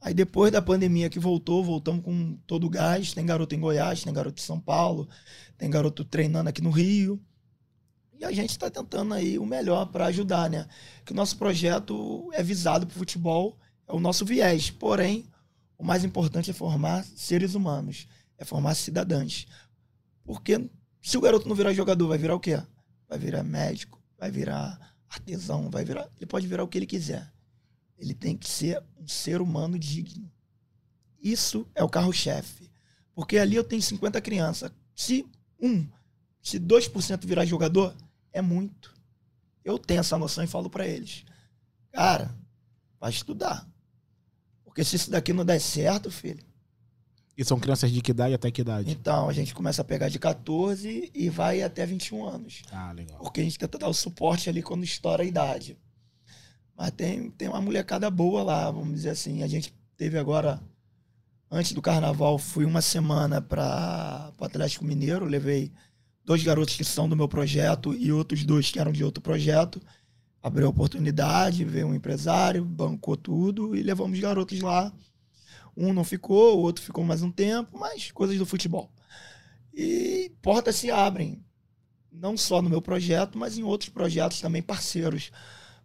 Aí 0.00 0.14
depois 0.14 0.50
da 0.50 0.62
pandemia 0.62 1.10
que 1.10 1.18
voltou, 1.18 1.62
voltamos 1.62 2.02
com 2.02 2.36
todo 2.46 2.66
o 2.66 2.70
gás. 2.70 3.12
Tem 3.12 3.26
garoto 3.26 3.54
em 3.54 3.60
Goiás, 3.60 4.02
tem 4.02 4.12
garoto 4.12 4.40
em 4.40 4.44
São 4.44 4.58
Paulo, 4.58 5.06
tem 5.58 5.68
garoto 5.68 6.04
treinando 6.04 6.48
aqui 6.48 6.62
no 6.62 6.70
Rio. 6.70 7.20
E 8.18 8.24
a 8.24 8.32
gente 8.32 8.50
está 8.50 8.70
tentando 8.70 9.14
aí 9.14 9.38
o 9.38 9.44
melhor 9.44 9.86
para 9.86 10.06
ajudar, 10.06 10.48
né? 10.48 10.66
Que 11.04 11.12
o 11.12 11.16
nosso 11.16 11.36
projeto 11.36 12.30
é 12.32 12.42
visado 12.42 12.86
para 12.86 12.94
o 12.94 12.98
futebol, 12.98 13.58
é 13.86 13.92
o 13.92 14.00
nosso 14.00 14.24
viés. 14.24 14.70
Porém, 14.70 15.26
o 15.76 15.84
mais 15.84 16.04
importante 16.04 16.50
é 16.50 16.54
formar 16.54 17.04
seres 17.04 17.54
humanos, 17.54 18.06
é 18.38 18.44
formar 18.44 18.74
cidadãos. 18.74 19.46
Porque 20.24 20.70
se 21.02 21.16
o 21.16 21.20
garoto 21.20 21.48
não 21.48 21.56
virar 21.56 21.72
jogador, 21.72 22.08
vai 22.08 22.18
virar 22.18 22.34
o 22.34 22.40
quê? 22.40 22.62
Vai 23.08 23.18
virar 23.18 23.42
médico, 23.42 24.02
vai 24.18 24.30
virar 24.30 24.94
artesão, 25.08 25.70
vai 25.70 25.84
virar. 25.84 26.08
Ele 26.16 26.26
pode 26.26 26.46
virar 26.46 26.62
o 26.62 26.68
que 26.68 26.78
ele 26.78 26.86
quiser. 26.86 27.30
Ele 28.00 28.14
tem 28.14 28.36
que 28.36 28.48
ser 28.48 28.82
um 28.98 29.06
ser 29.06 29.42
humano 29.42 29.78
digno. 29.78 30.28
Isso 31.22 31.68
é 31.74 31.84
o 31.84 31.88
carro-chefe. 31.88 32.70
Porque 33.14 33.36
ali 33.36 33.54
eu 33.54 33.62
tenho 33.62 33.82
50 33.82 34.20
crianças. 34.22 34.72
Se 34.94 35.26
um, 35.60 35.86
se 36.42 36.58
2% 36.58 37.26
virar 37.26 37.44
jogador, 37.44 37.94
é 38.32 38.40
muito. 38.40 38.94
Eu 39.62 39.78
tenho 39.78 40.00
essa 40.00 40.16
noção 40.16 40.42
e 40.42 40.46
falo 40.46 40.70
para 40.70 40.86
eles. 40.86 41.26
Cara, 41.92 42.34
vai 42.98 43.10
estudar. 43.10 43.68
Porque 44.64 44.82
se 44.82 44.96
isso 44.96 45.10
daqui 45.10 45.34
não 45.34 45.44
der 45.44 45.60
certo, 45.60 46.10
filho. 46.10 46.42
E 47.36 47.44
são 47.44 47.60
crianças 47.60 47.90
de 47.90 48.00
que 48.00 48.12
idade 48.12 48.34
até 48.34 48.50
que 48.50 48.62
idade? 48.62 48.90
Então, 48.90 49.28
a 49.28 49.32
gente 49.32 49.54
começa 49.54 49.82
a 49.82 49.84
pegar 49.84 50.08
de 50.08 50.18
14 50.18 51.10
e 51.14 51.28
vai 51.28 51.62
até 51.62 51.84
21 51.84 52.24
anos. 52.26 52.62
Ah, 52.70 52.92
legal. 52.92 53.18
Porque 53.18 53.40
a 53.40 53.44
gente 53.44 53.58
tenta 53.58 53.78
dar 53.78 53.88
o 53.88 53.94
suporte 53.94 54.48
ali 54.48 54.62
quando 54.62 54.84
estoura 54.84 55.22
a 55.22 55.26
idade. 55.26 55.78
Mas 56.80 56.92
tem, 56.92 57.30
tem 57.32 57.46
uma 57.46 57.60
molecada 57.60 58.10
boa 58.10 58.42
lá, 58.42 58.70
vamos 58.70 58.94
dizer 58.94 59.10
assim. 59.10 59.42
A 59.42 59.46
gente 59.46 59.70
teve 59.98 60.16
agora, 60.16 60.58
antes 61.50 61.72
do 61.72 61.82
carnaval, 61.82 62.38
fui 62.38 62.64
uma 62.64 62.80
semana 62.80 63.38
para 63.42 64.32
o 64.38 64.44
Atlético 64.46 64.86
Mineiro, 64.86 65.26
levei 65.26 65.70
dois 66.24 66.42
garotos 66.42 66.74
que 66.76 66.84
são 66.84 67.06
do 67.06 67.14
meu 67.14 67.28
projeto 67.28 67.92
e 67.92 68.10
outros 68.10 68.44
dois 68.44 68.70
que 68.70 68.78
eram 68.78 68.92
de 68.92 69.04
outro 69.04 69.22
projeto. 69.22 69.78
Abriu 70.42 70.68
a 70.68 70.70
oportunidade, 70.70 71.66
veio 71.66 71.86
um 71.86 71.94
empresário, 71.94 72.64
bancou 72.64 73.14
tudo 73.14 73.76
e 73.76 73.82
levamos 73.82 74.16
os 74.16 74.22
garotos 74.22 74.58
lá. 74.62 74.90
Um 75.76 75.92
não 75.92 76.02
ficou, 76.02 76.56
o 76.56 76.62
outro 76.62 76.82
ficou 76.82 77.04
mais 77.04 77.20
um 77.20 77.30
tempo, 77.30 77.78
mas 77.78 78.10
coisas 78.10 78.38
do 78.38 78.46
futebol. 78.46 78.90
E 79.74 80.32
portas 80.40 80.76
se 80.76 80.90
abrem, 80.90 81.44
não 82.10 82.38
só 82.38 82.62
no 82.62 82.70
meu 82.70 82.80
projeto, 82.80 83.36
mas 83.36 83.58
em 83.58 83.62
outros 83.62 83.90
projetos 83.90 84.40
também 84.40 84.62
parceiros. 84.62 85.30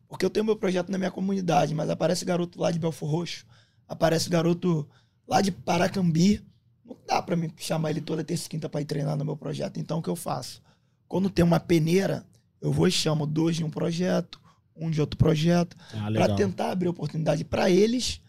Porque 0.08 0.26
eu 0.26 0.30
tenho 0.30 0.46
meu 0.46 0.56
projeto 0.56 0.90
na 0.92 0.98
minha 0.98 1.12
comunidade, 1.12 1.74
mas 1.74 1.90
aparece 1.90 2.24
garoto 2.26 2.60
lá 2.62 2.72
de 2.72 2.80
Belfor 2.80 3.10
Roxo, 3.10 3.46
aparece 3.88 4.30
garoto 4.30 4.88
lá 5.28 5.42
de 5.42 5.52
Paracambi. 5.52 6.46
Não 6.86 6.96
dá 7.08 7.22
para 7.22 7.36
me 7.36 7.52
chamar 7.58 7.90
ele 7.92 8.02
toda 8.02 8.24
terça 8.24 8.46
e 8.46 8.50
quinta 8.50 8.70
para 8.70 8.82
ir 8.82 8.86
treinar 8.86 9.18
no 9.18 9.26
meu 9.26 9.36
projeto. 9.36 9.80
Então 9.80 10.00
o 10.00 10.02
que 10.02 10.10
eu 10.10 10.16
faço? 10.16 10.62
Quando 11.08 11.30
tem 11.30 11.44
uma 11.44 11.60
peneira, 11.60 12.26
eu 12.62 12.72
vou 12.72 12.88
e 12.88 12.92
chamo 12.92 13.26
dois 13.26 13.56
de 13.56 13.64
um 13.64 13.70
projeto, 13.70 14.40
um 14.76 14.90
de 14.92 15.02
outro 15.02 15.18
projeto, 15.18 15.76
Ah, 15.94 16.12
para 16.12 16.36
tentar 16.36 16.72
abrir 16.72 16.88
oportunidade 16.90 17.44
para 17.44 17.70
eles 17.70 18.22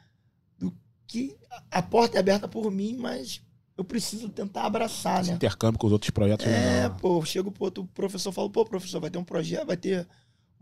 do 0.59 0.73
que 1.07 1.37
a 1.71 1.83
porta 1.83 2.17
é 2.17 2.21
aberta 2.21 2.49
por 2.49 2.71
mim, 2.71 2.97
mas 2.97 3.43
eu 3.77 3.85
preciso 3.85 4.29
tentar 4.31 4.65
abraçar, 4.65 5.21
Esse 5.21 5.31
né? 5.31 5.37
intercâmbio 5.37 5.79
com 5.79 5.87
os 5.87 5.93
outros 5.93 6.11
projetos. 6.11 6.47
É, 6.47 6.83
legal. 6.85 6.97
pô, 6.99 7.23
chego 7.25 7.51
pro 7.51 7.65
outro 7.65 7.85
professor, 7.93 8.33
falo, 8.33 8.49
pô, 8.49 8.65
professor, 8.65 9.01
vai 9.01 9.11
ter 9.11 9.19
um 9.19 9.25
projeto, 9.25 9.67
vai 9.67 9.77
ter 9.77 10.07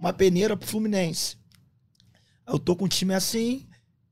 uma 0.04 0.12
peneira 0.12 0.56
pro 0.56 0.68
Fluminense. 0.68 1.36
Eu 2.46 2.58
tô 2.58 2.76
com 2.76 2.84
um 2.84 2.88
time 2.88 3.14
assim, 3.14 3.66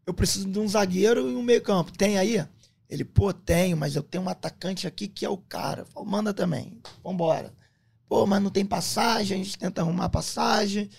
eu 0.06 0.14
preciso 0.14 0.48
de 0.50 0.58
um 0.58 0.66
zagueiro 0.66 1.30
e 1.30 1.34
um 1.34 1.42
meio 1.42 1.62
campo. 1.62 1.92
Tem 1.96 2.18
aí? 2.18 2.44
Ele, 2.88 3.04
pô, 3.04 3.32
tenho, 3.32 3.76
mas 3.76 3.94
eu 3.96 4.02
tenho 4.02 4.24
um 4.24 4.28
atacante 4.28 4.86
aqui 4.86 5.06
que 5.08 5.24
é 5.24 5.28
o 5.28 5.36
cara. 5.36 5.84
Falo, 5.86 6.06
manda 6.06 6.32
também, 6.32 6.80
vambora. 7.02 7.52
Pô, 8.08 8.26
mas 8.26 8.42
não 8.42 8.50
tem 8.50 8.64
passagem, 8.64 9.40
a 9.40 9.44
gente 9.44 9.58
tenta 9.58 9.82
arrumar 9.82 10.08
passagem. 10.10 10.90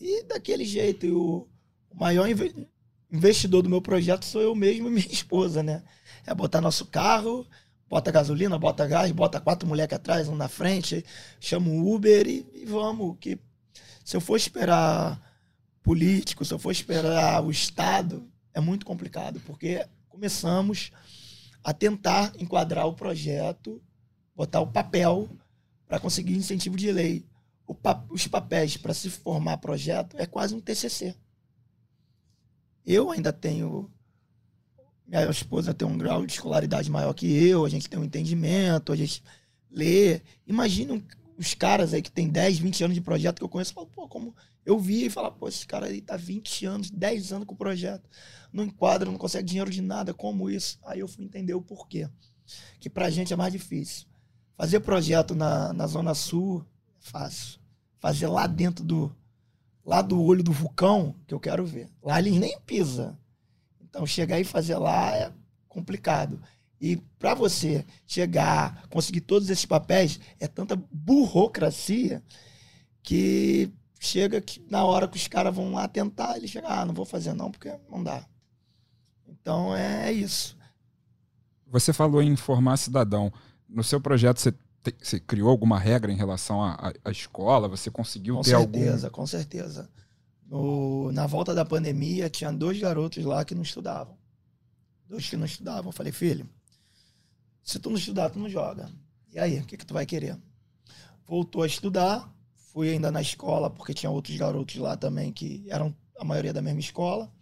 E 0.00 0.22
daquele 0.24 0.64
jeito, 0.64 1.06
o, 1.08 1.48
o 1.90 1.96
maior 1.98 2.28
inve- 2.28 2.68
investidor 3.12 3.62
do 3.62 3.70
meu 3.70 3.82
projeto 3.82 4.24
sou 4.24 4.42
eu 4.42 4.54
mesmo 4.54 4.88
e 4.88 4.90
minha 4.90 5.06
esposa, 5.12 5.62
né? 5.62 5.82
É 6.26 6.34
botar 6.34 6.60
nosso 6.60 6.86
carro, 6.86 7.46
bota 7.88 8.10
gasolina, 8.10 8.58
bota 8.58 8.86
gás, 8.86 9.10
bota 9.12 9.40
quatro 9.40 9.68
moleques 9.68 9.96
atrás, 9.96 10.28
um 10.28 10.34
na 10.36 10.48
frente, 10.48 11.04
chama 11.40 11.68
um 11.68 11.92
Uber 11.94 12.26
e, 12.26 12.46
e 12.54 12.64
vamos. 12.66 13.16
Que 13.20 13.38
se 14.04 14.16
eu 14.16 14.20
for 14.20 14.36
esperar 14.36 15.20
político, 15.82 16.44
se 16.44 16.52
eu 16.54 16.58
for 16.58 16.70
esperar 16.70 17.42
o 17.44 17.50
Estado, 17.50 18.28
é 18.54 18.60
muito 18.60 18.84
complicado, 18.86 19.40
porque 19.46 19.84
começamos 20.08 20.90
a 21.64 21.72
tentar 21.72 22.32
enquadrar 22.38 22.86
o 22.86 22.94
projeto, 22.94 23.80
botar 24.34 24.60
o 24.60 24.66
papel 24.66 25.28
para 25.86 25.98
conseguir 26.00 26.34
incentivo 26.34 26.76
de 26.76 26.90
lei. 26.92 27.24
Pa- 27.82 28.04
os 28.10 28.26
papéis 28.26 28.76
para 28.76 28.92
se 28.92 29.08
formar 29.08 29.56
projeto 29.58 30.16
é 30.18 30.26
quase 30.26 30.54
um 30.54 30.60
TCC. 30.60 31.14
Eu 32.84 33.10
ainda 33.10 33.32
tenho. 33.32 33.90
Minha 35.06 35.30
esposa 35.30 35.72
tem 35.74 35.86
um 35.86 35.96
grau 35.96 36.24
de 36.26 36.32
escolaridade 36.32 36.90
maior 36.90 37.12
que 37.12 37.26
eu, 37.26 37.64
a 37.64 37.68
gente 37.68 37.88
tem 37.88 37.98
um 37.98 38.04
entendimento, 38.04 38.92
a 38.92 38.96
gente 38.96 39.22
lê. 39.70 40.20
Imagina 40.46 40.94
um- 40.94 41.02
os 41.36 41.54
caras 41.54 41.94
aí 41.94 42.02
que 42.02 42.10
tem 42.10 42.28
10, 42.28 42.58
20 42.58 42.84
anos 42.84 42.94
de 42.94 43.00
projeto 43.00 43.38
que 43.38 43.44
eu 43.44 43.48
conheço, 43.48 43.74
eu 43.76 43.86
pô, 43.86 44.08
como. 44.08 44.34
Eu 44.64 44.78
vi 44.78 45.06
e 45.06 45.10
falo, 45.10 45.30
pô, 45.32 45.48
esse 45.48 45.66
cara 45.66 45.86
aí 45.86 46.00
tá 46.00 46.16
20 46.16 46.66
anos, 46.66 46.90
10 46.90 47.32
anos 47.32 47.46
com 47.46 47.54
o 47.54 47.56
projeto. 47.56 48.08
Não 48.52 48.64
enquadra, 48.64 49.10
não 49.10 49.18
consegue 49.18 49.48
dinheiro 49.48 49.70
de 49.70 49.82
nada, 49.82 50.14
como 50.14 50.48
isso? 50.48 50.78
Aí 50.84 51.00
eu 51.00 51.08
fui 51.08 51.24
entender 51.24 51.54
o 51.54 51.62
porquê. 51.62 52.08
Que 52.78 52.88
pra 52.88 53.10
gente 53.10 53.32
é 53.32 53.36
mais 53.36 53.52
difícil. 53.52 54.06
Fazer 54.56 54.80
projeto 54.80 55.34
na, 55.34 55.72
na 55.72 55.86
Zona 55.86 56.14
Sul 56.14 56.64
é 56.96 56.98
fácil. 57.00 57.58
Fazer 57.98 58.26
lá 58.26 58.46
dentro 58.46 58.84
do. 58.84 59.14
Lá 59.84 60.00
do 60.00 60.22
olho 60.22 60.44
do 60.44 60.52
vulcão, 60.52 61.16
que 61.26 61.34
eu 61.34 61.40
quero 61.40 61.66
ver. 61.66 61.90
Lá 62.00 62.18
eles 62.20 62.36
nem 62.36 62.56
pisam. 62.60 63.18
Então, 63.80 64.06
chegar 64.06 64.38
e 64.38 64.44
fazer 64.44 64.76
lá 64.76 65.16
é 65.16 65.32
complicado. 65.68 66.40
E 66.82 66.96
para 67.16 67.32
você 67.32 67.86
chegar, 68.08 68.88
conseguir 68.88 69.20
todos 69.20 69.48
esses 69.48 69.64
papéis, 69.64 70.18
é 70.40 70.48
tanta 70.48 70.74
burocracia 70.90 72.20
que 73.04 73.70
chega 74.00 74.40
que 74.40 74.60
na 74.68 74.84
hora 74.84 75.06
que 75.06 75.16
os 75.16 75.28
caras 75.28 75.54
vão 75.54 75.72
lá 75.74 75.86
tentar, 75.86 76.36
ele 76.36 76.48
chega, 76.48 76.66
ah, 76.68 76.84
não 76.84 76.92
vou 76.92 77.04
fazer 77.04 77.34
não, 77.34 77.52
porque 77.52 77.72
não 77.88 78.02
dá. 78.02 78.26
Então 79.28 79.76
é 79.76 80.12
isso. 80.12 80.58
Você 81.68 81.92
falou 81.92 82.20
em 82.20 82.34
formar 82.34 82.76
cidadão. 82.76 83.32
No 83.68 83.84
seu 83.84 84.00
projeto, 84.00 84.38
você, 84.40 84.50
te- 84.52 84.94
você 85.00 85.20
criou 85.20 85.48
alguma 85.50 85.78
regra 85.78 86.12
em 86.12 86.16
relação 86.16 86.60
à, 86.62 86.92
escola? 87.12 87.68
Você 87.68 87.92
conseguiu 87.92 88.34
Com 88.34 88.42
ter 88.42 88.50
certeza, 88.58 89.06
algum. 89.06 89.16
com 89.20 89.26
certeza. 89.26 89.88
No- 90.48 91.12
na 91.12 91.28
volta 91.28 91.54
da 91.54 91.64
pandemia, 91.64 92.28
tinha 92.28 92.52
dois 92.52 92.78
garotos 92.80 93.24
lá 93.24 93.44
que 93.44 93.54
não 93.54 93.62
estudavam. 93.62 94.18
Dois 95.08 95.30
que 95.30 95.36
não 95.36 95.46
estudavam. 95.46 95.86
Eu 95.90 95.92
falei, 95.92 96.12
filho, 96.12 96.46
se 97.62 97.78
tu 97.78 97.90
não 97.90 97.96
estudar, 97.96 98.30
tu 98.30 98.38
não 98.38 98.48
joga. 98.48 98.90
E 99.32 99.38
aí, 99.38 99.58
o 99.58 99.64
que, 99.64 99.76
que 99.76 99.86
tu 99.86 99.94
vai 99.94 100.04
querer? 100.04 100.38
Voltou 101.26 101.62
a 101.62 101.66
estudar, 101.66 102.30
fui 102.72 102.90
ainda 102.90 103.10
na 103.10 103.20
escola, 103.20 103.70
porque 103.70 103.94
tinha 103.94 104.10
outros 104.10 104.36
garotos 104.36 104.76
lá 104.76 104.96
também 104.96 105.32
que 105.32 105.64
eram 105.68 105.94
a 106.18 106.24
maioria 106.24 106.52
da 106.52 106.62
mesma 106.62 106.80
escola. 106.80 107.32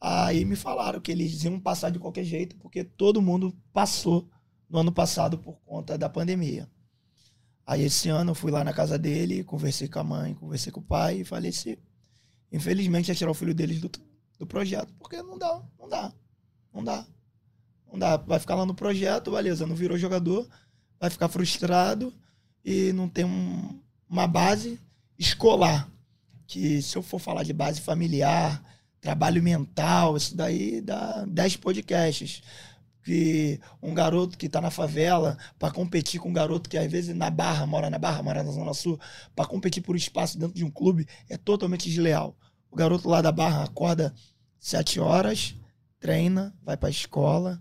Aí 0.00 0.44
me 0.44 0.56
falaram 0.56 1.00
que 1.00 1.12
eles 1.12 1.42
iam 1.44 1.60
passar 1.60 1.90
de 1.90 1.98
qualquer 1.98 2.24
jeito, 2.24 2.56
porque 2.56 2.82
todo 2.82 3.20
mundo 3.20 3.54
passou 3.72 4.28
no 4.68 4.78
ano 4.78 4.92
passado 4.92 5.38
por 5.38 5.60
conta 5.60 5.98
da 5.98 6.08
pandemia. 6.08 6.70
Aí 7.66 7.82
esse 7.82 8.08
ano 8.08 8.30
eu 8.30 8.34
fui 8.34 8.50
lá 8.50 8.64
na 8.64 8.72
casa 8.72 8.98
dele, 8.98 9.44
conversei 9.44 9.88
com 9.88 10.00
a 10.00 10.04
mãe, 10.04 10.34
conversei 10.34 10.72
com 10.72 10.80
o 10.80 10.82
pai 10.84 11.20
e 11.20 11.24
falei 11.24 11.52
se 11.52 11.78
infelizmente 12.50 13.08
ia 13.08 13.14
tirar 13.14 13.30
o 13.30 13.34
filho 13.34 13.54
deles 13.54 13.80
do, 13.80 13.90
do 14.38 14.46
projeto, 14.46 14.92
porque 14.98 15.22
não 15.22 15.38
dá, 15.38 15.62
não 15.78 15.88
dá, 15.88 16.12
não 16.72 16.82
dá. 16.82 17.06
Não 17.90 17.98
dá, 17.98 18.16
vai 18.16 18.38
ficar 18.38 18.54
lá 18.54 18.64
no 18.64 18.74
projeto, 18.74 19.32
beleza, 19.32 19.66
não 19.66 19.74
virou 19.74 19.98
jogador, 19.98 20.48
vai 20.98 21.10
ficar 21.10 21.28
frustrado 21.28 22.12
e 22.64 22.92
não 22.92 23.08
tem 23.08 23.24
um- 23.24 23.80
uma 24.08 24.26
base 24.26 24.80
escolar. 25.18 25.88
Que 26.46 26.82
se 26.82 26.96
eu 26.96 27.02
for 27.02 27.18
falar 27.18 27.42
de 27.42 27.52
base 27.52 27.80
familiar, 27.80 28.62
trabalho 29.00 29.42
mental, 29.42 30.16
isso 30.16 30.36
daí 30.36 30.80
dá 30.80 31.24
10 31.26 31.56
podcasts 31.56 32.42
que 33.02 33.58
um 33.82 33.94
garoto 33.94 34.36
que 34.36 34.46
está 34.46 34.60
na 34.60 34.70
favela 34.70 35.38
para 35.58 35.72
competir 35.72 36.20
com 36.20 36.28
um 36.28 36.32
garoto 36.32 36.68
que 36.68 36.76
às 36.76 36.90
vezes 36.90 37.14
na 37.16 37.30
Barra, 37.30 37.66
mora 37.66 37.88
na 37.88 37.98
Barra, 37.98 38.22
mora 38.22 38.42
na 38.42 38.50
Zona 38.50 38.74
Sul, 38.74 39.00
para 39.34 39.46
competir 39.46 39.82
por 39.82 39.96
espaço 39.96 40.38
dentro 40.38 40.54
de 40.54 40.64
um 40.64 40.70
clube 40.70 41.06
é 41.28 41.36
totalmente 41.36 41.88
desleal. 41.88 42.36
O 42.70 42.76
garoto 42.76 43.08
lá 43.08 43.22
da 43.22 43.32
Barra 43.32 43.64
acorda 43.64 44.14
sete 44.58 45.00
horas, 45.00 45.54
treina, 45.98 46.54
vai 46.62 46.76
para 46.76 46.88
a 46.88 46.90
escola, 46.90 47.60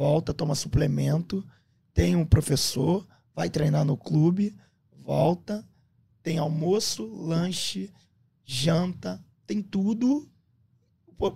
volta, 0.00 0.32
toma 0.32 0.54
suplemento, 0.54 1.46
tem 1.92 2.16
um 2.16 2.24
professor, 2.24 3.06
vai 3.34 3.50
treinar 3.50 3.84
no 3.84 3.98
clube, 3.98 4.56
volta, 5.04 5.62
tem 6.22 6.38
almoço, 6.38 7.04
lanche, 7.04 7.92
janta, 8.42 9.22
tem 9.46 9.60
tudo. 9.60 10.26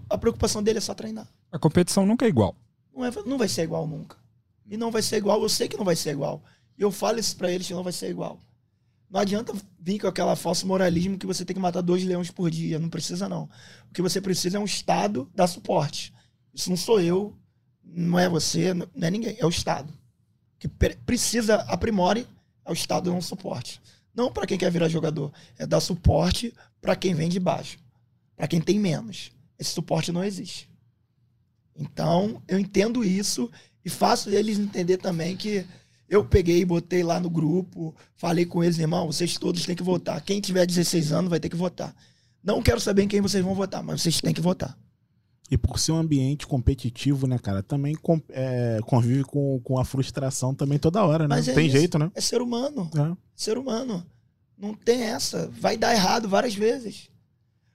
A 0.08 0.16
preocupação 0.16 0.62
dele 0.62 0.78
é 0.78 0.80
só 0.80 0.94
treinar. 0.94 1.28
A 1.52 1.58
competição 1.58 2.06
nunca 2.06 2.24
é 2.24 2.28
igual. 2.30 2.56
Não, 2.94 3.04
é- 3.04 3.10
não 3.26 3.36
vai 3.36 3.48
ser 3.48 3.64
igual 3.64 3.86
nunca. 3.86 4.16
E 4.66 4.78
não 4.78 4.90
vai 4.90 5.02
ser 5.02 5.16
igual, 5.18 5.42
eu 5.42 5.48
sei 5.50 5.68
que 5.68 5.76
não 5.76 5.84
vai 5.84 5.94
ser 5.94 6.12
igual. 6.12 6.42
E 6.78 6.80
eu 6.80 6.90
falo 6.90 7.18
isso 7.18 7.36
pra 7.36 7.52
eles 7.52 7.66
que 7.66 7.74
não 7.74 7.84
vai 7.84 7.92
ser 7.92 8.08
igual. 8.08 8.40
Não 9.10 9.20
adianta 9.20 9.52
vir 9.78 9.98
com 9.98 10.06
aquela 10.06 10.34
falso 10.36 10.66
moralismo 10.66 11.18
que 11.18 11.26
você 11.26 11.44
tem 11.44 11.52
que 11.54 11.60
matar 11.60 11.82
dois 11.82 12.02
leões 12.02 12.30
por 12.30 12.50
dia. 12.50 12.78
Não 12.78 12.88
precisa, 12.88 13.28
não. 13.28 13.42
O 13.90 13.92
que 13.92 14.00
você 14.00 14.22
precisa 14.22 14.56
é 14.56 14.60
um 14.60 14.64
Estado 14.64 15.30
dar 15.34 15.48
suporte. 15.48 16.14
Isso 16.54 16.70
não 16.70 16.78
sou 16.78 16.98
eu, 16.98 17.36
não 17.85 18.18
é 18.18 18.28
você, 18.28 18.74
não 18.74 18.89
é 19.01 19.11
ninguém, 19.11 19.37
é 19.39 19.45
o 19.47 19.51
Estado. 19.51 19.93
Que 20.59 20.68
precisa, 20.68 21.57
aprimore, 21.62 22.26
é 22.64 22.70
o 22.70 22.74
Estado 22.74 23.11
dar 23.11 23.16
um 23.16 23.20
suporte. 23.20 23.80
Não 24.14 24.32
para 24.32 24.47
quem 24.47 24.57
quer 24.57 24.70
virar 24.70 24.89
jogador, 24.89 25.32
é 25.59 25.66
dar 25.66 25.80
suporte 25.80 26.55
para 26.80 26.97
quem 26.97 27.14
vem 27.14 27.28
de 27.28 27.41
baixo, 27.41 27.78
para 28.37 28.47
quem 28.47 28.61
tem 28.61 28.78
menos. 28.78 29.32
Esse 29.59 29.70
suporte 29.70 30.12
não 30.12 30.24
existe. 30.24 30.68
Então, 31.76 32.43
eu 32.47 32.59
entendo 32.59 33.05
isso 33.05 33.51
e 33.85 33.91
faço 33.91 34.30
eles 34.30 34.59
entender 34.59 34.99
também 34.99 35.37
que 35.37 35.66
eu 36.09 36.24
peguei 36.24 36.61
e 36.61 36.64
botei 36.64 37.03
lá 37.03 37.18
no 37.18 37.28
grupo, 37.28 37.95
falei 38.14 38.47
com 38.47 38.62
eles, 38.62 38.78
irmão, 38.78 39.07
vocês 39.07 39.37
todos 39.37 39.64
têm 39.64 39.74
que 39.74 39.82
votar. 39.82 40.20
Quem 40.22 40.41
tiver 40.41 40.66
16 40.66 41.12
anos 41.12 41.30
vai 41.30 41.41
ter 41.41 41.49
que 41.49 41.57
votar. 41.57 41.95
Não 42.43 42.62
quero 42.62 42.78
saber 42.78 43.03
em 43.03 43.09
quem 43.09 43.20
vocês 43.20 43.43
vão 43.43 43.55
votar, 43.55 43.82
mas 43.82 44.03
vocês 44.03 44.20
têm 44.20 44.35
que 44.35 44.41
votar. 44.41 44.78
E 45.51 45.59
por 45.59 45.78
ser 45.78 45.92
um 45.92 45.97
ambiente 45.97 46.47
competitivo, 46.47 47.26
né, 47.26 47.38
cara, 47.38 47.62
também 47.62 47.95
com, 47.95 48.20
é, 48.30 48.80
convive 48.86 49.24
com, 49.24 49.61
com 49.61 49.78
a 49.78 49.84
frustração 49.84 50.55
também 50.55 50.78
toda 50.78 51.05
hora, 51.05 51.28
né? 51.28 51.36
Mas 51.36 51.49
é 51.49 51.55
tem 51.55 51.66
isso. 51.66 51.76
jeito, 51.76 51.99
né? 51.99 52.11
É 52.14 52.20
ser 52.20 52.40
humano. 52.40 52.90
É. 52.97 53.16
Ser 53.36 53.59
humano. 53.59 54.05
Não 54.57 54.72
tem 54.72 55.03
essa. 55.03 55.49
Vai 55.49 55.76
dar 55.76 55.92
errado 55.92 56.28
várias 56.28 56.55
vezes. 56.55 57.11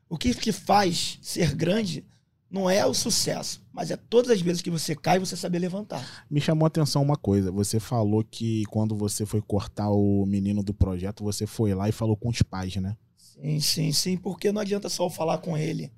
O 0.09 0.17
que, 0.17 0.33
que 0.33 0.51
faz 0.51 1.19
ser 1.21 1.53
grande 1.53 2.03
não 2.49 2.67
é 2.67 2.83
o 2.83 2.95
sucesso, 2.95 3.61
mas 3.71 3.91
é 3.91 3.95
todas 3.95 4.31
as 4.31 4.41
vezes 4.41 4.61
que 4.61 4.71
você 4.71 4.95
cai, 4.95 5.19
você 5.19 5.37
saber 5.37 5.59
levantar. 5.59 6.25
Me 6.29 6.41
chamou 6.41 6.65
a 6.65 6.67
atenção 6.67 7.03
uma 7.03 7.15
coisa. 7.15 7.51
Você 7.51 7.79
falou 7.79 8.23
que 8.23 8.63
quando 8.65 8.95
você 8.95 9.25
foi 9.25 9.41
cortar 9.41 9.91
o 9.91 10.25
menino 10.25 10.63
do 10.63 10.73
projeto, 10.73 11.23
você 11.23 11.45
foi 11.45 11.75
lá 11.75 11.87
e 11.87 11.91
falou 11.91 12.17
com 12.17 12.29
os 12.29 12.41
pais, 12.41 12.75
né? 12.77 12.97
Sim, 13.15 13.59
sim, 13.59 13.91
sim. 13.91 14.17
Porque 14.17 14.51
não 14.51 14.61
adianta 14.61 14.89
só 14.89 15.07
falar 15.09 15.37
com 15.37 15.55
ele. 15.55 15.91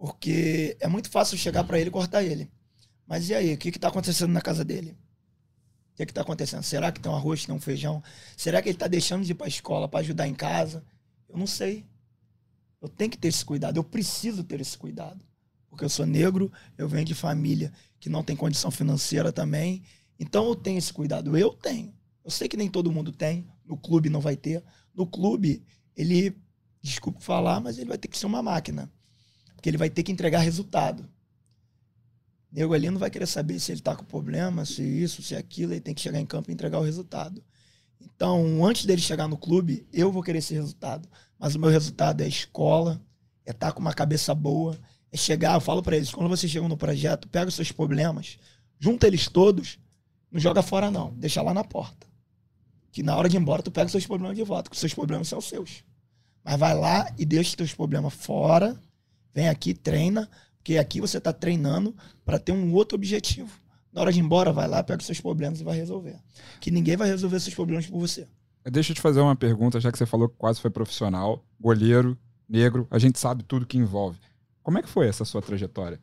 Porque 0.00 0.76
é 0.80 0.88
muito 0.88 1.10
fácil 1.10 1.36
chegar 1.36 1.62
para 1.64 1.78
ele 1.78 1.90
e 1.90 1.92
cortar 1.92 2.24
ele. 2.24 2.50
Mas 3.06 3.28
e 3.28 3.34
aí, 3.34 3.52
o 3.54 3.58
que 3.58 3.68
está 3.68 3.88
acontecendo 3.88 4.32
na 4.32 4.40
casa 4.40 4.64
dele? 4.64 4.96
O 5.92 5.96
que 5.96 6.04
está 6.04 6.22
acontecendo? 6.22 6.62
Será 6.62 6.90
que 6.90 7.00
tem 7.00 7.12
um 7.12 7.14
arroz, 7.14 7.44
tem 7.44 7.54
um 7.54 7.60
feijão? 7.60 8.02
Será 8.36 8.62
que 8.62 8.68
ele 8.68 8.76
está 8.76 8.88
deixando 8.88 9.24
de 9.24 9.32
ir 9.32 9.34
para 9.34 9.46
a 9.46 9.48
escola 9.48 9.86
para 9.86 10.00
ajudar 10.00 10.26
em 10.26 10.34
casa? 10.34 10.82
Eu 11.28 11.36
não 11.36 11.46
sei. 11.46 11.84
Eu 12.80 12.88
tenho 12.88 13.10
que 13.10 13.18
ter 13.18 13.28
esse 13.28 13.44
cuidado. 13.44 13.76
Eu 13.76 13.84
preciso 13.84 14.42
ter 14.42 14.60
esse 14.60 14.78
cuidado 14.78 15.22
porque 15.70 15.84
eu 15.84 15.88
sou 15.88 16.04
negro, 16.04 16.52
eu 16.76 16.88
venho 16.88 17.04
de 17.04 17.14
família 17.14 17.72
que 18.00 18.10
não 18.10 18.24
tem 18.24 18.34
condição 18.34 18.70
financeira 18.70 19.32
também. 19.32 19.82
Então 20.18 20.48
eu 20.48 20.56
tenho 20.56 20.76
esse 20.76 20.92
cuidado. 20.92 21.36
Eu 21.38 21.50
tenho. 21.50 21.94
Eu 22.24 22.30
sei 22.30 22.48
que 22.48 22.56
nem 22.56 22.68
todo 22.68 22.90
mundo 22.90 23.12
tem. 23.12 23.46
No 23.64 23.76
clube 23.76 24.10
não 24.10 24.20
vai 24.20 24.36
ter. 24.36 24.62
No 24.92 25.06
clube, 25.06 25.62
ele, 25.96 26.36
desculpe 26.82 27.22
falar, 27.22 27.60
mas 27.60 27.78
ele 27.78 27.88
vai 27.88 27.96
ter 27.96 28.08
que 28.08 28.18
ser 28.18 28.26
uma 28.26 28.42
máquina. 28.42 28.90
Porque 29.60 29.68
ele 29.68 29.76
vai 29.76 29.90
ter 29.90 30.02
que 30.02 30.10
entregar 30.10 30.38
resultado. 30.38 31.02
O 32.50 32.54
nego 32.54 32.72
ali 32.72 32.88
não 32.90 32.98
vai 32.98 33.10
querer 33.10 33.26
saber 33.26 33.60
se 33.60 33.70
ele 33.70 33.82
tá 33.82 33.94
com 33.94 34.06
problema, 34.06 34.64
se 34.64 34.82
isso, 34.82 35.22
se 35.22 35.36
aquilo. 35.36 35.74
Ele 35.74 35.82
tem 35.82 35.94
que 35.94 36.00
chegar 36.00 36.18
em 36.18 36.24
campo 36.24 36.50
e 36.50 36.54
entregar 36.54 36.78
o 36.78 36.82
resultado. 36.82 37.44
Então, 38.00 38.64
antes 38.64 38.86
dele 38.86 39.02
chegar 39.02 39.28
no 39.28 39.36
clube, 39.36 39.86
eu 39.92 40.10
vou 40.10 40.22
querer 40.22 40.38
esse 40.38 40.54
resultado. 40.54 41.06
Mas 41.38 41.54
o 41.54 41.58
meu 41.58 41.68
resultado 41.68 42.22
é 42.22 42.26
escola, 42.26 42.98
é 43.44 43.50
estar 43.50 43.66
tá 43.66 43.72
com 43.72 43.80
uma 43.80 43.92
cabeça 43.92 44.34
boa, 44.34 44.80
é 45.12 45.16
chegar, 45.18 45.56
eu 45.56 45.60
falo 45.60 45.82
para 45.82 45.94
eles, 45.94 46.10
quando 46.10 46.30
vocês 46.30 46.50
chegam 46.50 46.66
no 46.66 46.76
projeto, 46.78 47.28
pega 47.28 47.48
os 47.48 47.54
seus 47.54 47.70
problemas, 47.70 48.38
junta 48.78 49.06
eles 49.06 49.28
todos, 49.28 49.78
não 50.32 50.40
joga 50.40 50.62
fora 50.62 50.90
não, 50.90 51.12
deixa 51.12 51.42
lá 51.42 51.52
na 51.52 51.64
porta. 51.64 52.06
Que 52.90 53.02
na 53.02 53.14
hora 53.14 53.28
de 53.28 53.36
ir 53.36 53.40
embora 53.40 53.62
tu 53.62 53.70
pega 53.70 53.86
os 53.86 53.92
seus 53.92 54.06
problemas 54.06 54.38
de 54.38 54.42
volta, 54.42 54.70
que 54.70 54.74
os 54.74 54.80
seus 54.80 54.94
problemas 54.94 55.28
são 55.28 55.38
seus. 55.38 55.84
Mas 56.42 56.58
vai 56.58 56.74
lá 56.74 57.12
e 57.18 57.26
deixa 57.26 57.50
os 57.50 57.56
teus 57.56 57.74
problemas 57.74 58.14
fora, 58.14 58.80
vem 59.34 59.48
aqui, 59.48 59.74
treina, 59.74 60.28
porque 60.58 60.78
aqui 60.78 61.00
você 61.00 61.18
está 61.18 61.32
treinando 61.32 61.94
para 62.24 62.38
ter 62.38 62.52
um 62.52 62.72
outro 62.72 62.96
objetivo. 62.96 63.50
Na 63.92 64.02
hora 64.02 64.12
de 64.12 64.20
ir 64.20 64.22
embora, 64.22 64.52
vai 64.52 64.68
lá, 64.68 64.82
pega 64.82 65.00
os 65.00 65.06
seus 65.06 65.20
problemas 65.20 65.60
e 65.60 65.64
vai 65.64 65.76
resolver. 65.76 66.16
Que 66.60 66.70
ninguém 66.70 66.96
vai 66.96 67.08
resolver 67.08 67.40
seus 67.40 67.54
problemas 67.54 67.86
por 67.86 67.98
você. 67.98 68.28
Deixa 68.64 68.92
eu 68.92 68.94
te 68.94 69.00
fazer 69.00 69.20
uma 69.20 69.34
pergunta, 69.34 69.80
já 69.80 69.90
que 69.90 69.98
você 69.98 70.06
falou 70.06 70.28
que 70.28 70.36
quase 70.36 70.60
foi 70.60 70.70
profissional, 70.70 71.44
goleiro, 71.58 72.16
negro, 72.48 72.86
a 72.90 72.98
gente 72.98 73.18
sabe 73.18 73.42
tudo 73.42 73.66
que 73.66 73.78
envolve. 73.78 74.18
Como 74.62 74.78
é 74.78 74.82
que 74.82 74.88
foi 74.88 75.08
essa 75.08 75.24
sua 75.24 75.40
trajetória? 75.40 76.00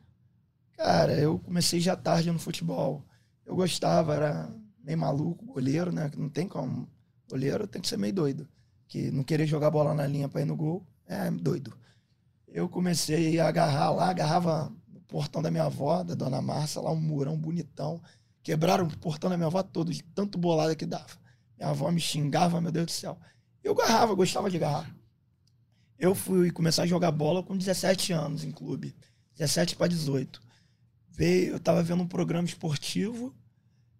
Cara, 0.76 1.12
eu 1.12 1.38
comecei 1.38 1.80
já 1.80 1.96
tarde 1.96 2.30
no 2.30 2.38
futebol. 2.38 3.04
Eu 3.46 3.54
gostava, 3.54 4.14
era 4.14 4.50
meio 4.82 4.98
maluco, 4.98 5.44
goleiro, 5.46 5.92
né? 5.92 6.10
Não 6.16 6.28
tem 6.28 6.46
como. 6.46 6.88
Goleiro 7.30 7.66
tem 7.66 7.80
que 7.80 7.88
ser 7.88 7.96
meio 7.96 8.12
doido. 8.12 8.48
Que 8.86 9.10
não 9.10 9.22
querer 9.22 9.46
jogar 9.46 9.70
bola 9.70 9.94
na 9.94 10.06
linha 10.06 10.28
para 10.28 10.40
ir 10.40 10.44
no 10.44 10.56
gol 10.56 10.86
é 11.06 11.30
doido. 11.30 11.72
Eu 12.52 12.68
comecei 12.68 13.38
a 13.38 13.48
agarrar 13.48 13.90
lá, 13.90 14.08
agarrava 14.08 14.72
o 14.94 15.00
portão 15.02 15.42
da 15.42 15.50
minha 15.50 15.64
avó, 15.64 16.02
da 16.02 16.14
dona 16.14 16.40
Márcia, 16.40 16.80
lá 16.80 16.90
um 16.90 17.00
murão 17.00 17.36
bonitão. 17.36 18.00
Quebraram 18.42 18.86
o 18.86 18.98
portão 18.98 19.28
da 19.28 19.36
minha 19.36 19.46
avó 19.46 19.62
todo, 19.62 19.92
de 19.92 20.02
tanto 20.02 20.38
bolada 20.38 20.74
que 20.74 20.86
dava. 20.86 21.18
Minha 21.56 21.70
avó 21.70 21.90
me 21.90 22.00
xingava, 22.00 22.60
meu 22.60 22.72
Deus 22.72 22.86
do 22.86 22.92
céu. 22.92 23.18
Eu 23.62 23.72
agarrava, 23.72 24.14
gostava 24.14 24.50
de 24.50 24.56
agarrar. 24.56 24.94
Eu 25.98 26.14
fui 26.14 26.50
começar 26.50 26.84
a 26.84 26.86
jogar 26.86 27.10
bola 27.10 27.42
com 27.42 27.56
17 27.56 28.12
anos 28.12 28.44
em 28.44 28.52
clube. 28.52 28.94
17 29.36 29.76
para 29.76 29.88
18. 29.88 30.40
Veio, 31.10 31.52
eu 31.52 31.60
tava 31.60 31.82
vendo 31.82 32.02
um 32.02 32.06
programa 32.06 32.46
esportivo 32.46 33.34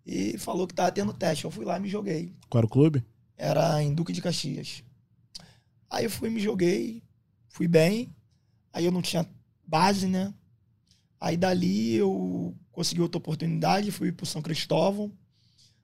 e 0.06 0.38
falou 0.38 0.66
que 0.66 0.74
tava 0.74 0.92
tendo 0.92 1.12
teste. 1.12 1.44
Eu 1.44 1.50
fui 1.50 1.64
lá 1.64 1.76
e 1.76 1.80
me 1.80 1.88
joguei. 1.88 2.34
Qual 2.48 2.60
era 2.60 2.66
o 2.66 2.70
clube? 2.70 3.04
Era 3.36 3.82
em 3.82 3.92
Duque 3.92 4.12
de 4.12 4.22
Caxias. 4.22 4.82
Aí 5.90 6.04
eu 6.04 6.10
fui, 6.10 6.30
me 6.30 6.40
joguei, 6.40 7.02
fui 7.48 7.66
bem. 7.66 8.14
Aí 8.78 8.84
eu 8.84 8.92
não 8.92 9.02
tinha 9.02 9.28
base, 9.66 10.06
né? 10.06 10.32
Aí 11.20 11.36
dali 11.36 11.94
eu 11.94 12.56
consegui 12.70 13.00
outra 13.00 13.18
oportunidade, 13.18 13.90
fui 13.90 14.12
pro 14.12 14.24
São 14.24 14.40
Cristóvão. 14.40 15.08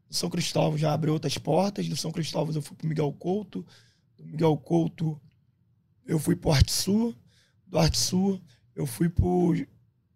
Do 0.09 0.15
São 0.15 0.31
Cristóvão 0.31 0.79
já 0.79 0.93
abriu 0.93 1.13
outras 1.13 1.37
portas. 1.37 1.89
Do 1.89 1.97
São 1.97 2.13
Cristóvão 2.13 2.55
eu 2.55 2.63
fui 2.63 2.77
pro 2.77 2.87
Miguel 2.87 3.13
Couto. 3.15 3.67
Do 4.17 4.25
Miguel 4.25 4.57
Couto 4.59 5.21
eu 6.07 6.21
fui 6.21 6.37
pro 6.37 6.53
Arte 6.53 6.71
Sul, 6.71 7.13
do 7.67 7.81
Arte 7.81 7.99
Sul 7.99 8.41
eu 8.77 8.87
fui 8.87 9.09
pro, 9.09 9.53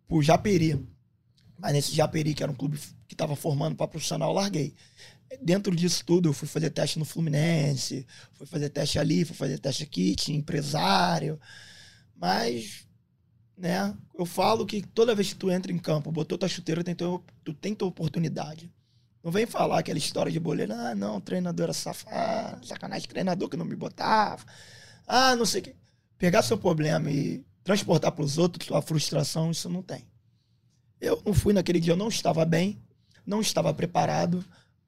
pro 0.07 0.23
Japeri. 0.23 0.81
Mas 1.59 1.73
nesse 1.73 1.97
Japeri, 1.97 2.33
que 2.33 2.45
era 2.45 2.53
um 2.53 2.55
clube 2.55 2.79
que 3.09 3.15
estava 3.15 3.35
formando 3.35 3.75
para 3.75 3.89
profissional, 3.89 4.31
eu 4.31 4.37
larguei. 4.37 4.73
Dentro 5.43 5.75
disso 5.75 6.05
tudo, 6.05 6.29
eu 6.29 6.33
fui 6.33 6.47
fazer 6.47 6.71
teste 6.71 6.97
no 6.97 7.05
Fluminense, 7.05 8.07
fui 8.35 8.47
fazer 8.47 8.69
teste 8.69 9.01
ali, 9.01 9.25
fui 9.25 9.35
fazer 9.35 9.59
teste 9.59 9.83
aqui, 9.83 10.15
tinha 10.15 10.39
empresário. 10.39 11.41
Mas, 12.21 12.87
né, 13.57 13.95
eu 14.19 14.27
falo 14.27 14.67
que 14.67 14.83
toda 14.83 15.15
vez 15.15 15.29
que 15.33 15.39
tu 15.39 15.51
entra 15.51 15.73
em 15.73 15.79
campo, 15.79 16.11
botou 16.11 16.37
tua 16.37 16.49
chuteira, 16.49 16.83
tu 17.45 17.55
tem 17.55 17.75
tua 17.75 17.89
oportunidade. 17.89 18.73
Não 19.23 19.31
vem 19.31 19.47
falar 19.47 19.79
aquela 19.79 19.99
história 19.99 20.33
de 20.33 20.41
boleiro, 20.41 20.73
ah, 20.73 20.95
não, 20.95 21.21
treinador 21.21 21.65
era 21.65 21.73
safado, 21.73 22.67
sacanagem, 22.67 23.09
treinador 23.09 23.49
que 23.49 23.57
não 23.57 23.65
me 23.65 23.77
botava. 23.77 24.45
Ah, 25.07 25.37
não 25.37 25.47
sei 25.47 25.61
o 25.61 25.65
quê. 25.65 25.77
Pegar 26.17 26.43
seu 26.43 26.59
problema 26.59 27.11
e 27.11 27.45
transportar 27.63 28.13
para 28.13 28.25
os 28.25 28.39
outros 28.39 28.67
sua 28.67 28.83
frustração, 28.83 29.51
isso 29.51 29.69
não 29.69 29.83
tem. 29.83 30.05
Eu 31.01 31.23
não 31.25 31.33
fui 31.33 31.53
naquele 31.53 31.79
dia, 31.79 31.93
eu 31.93 31.97
não 31.97 32.09
estava 32.09 32.45
bem, 32.45 32.81
não 33.25 33.41
estava 33.41 33.73
preparado. 33.73 34.45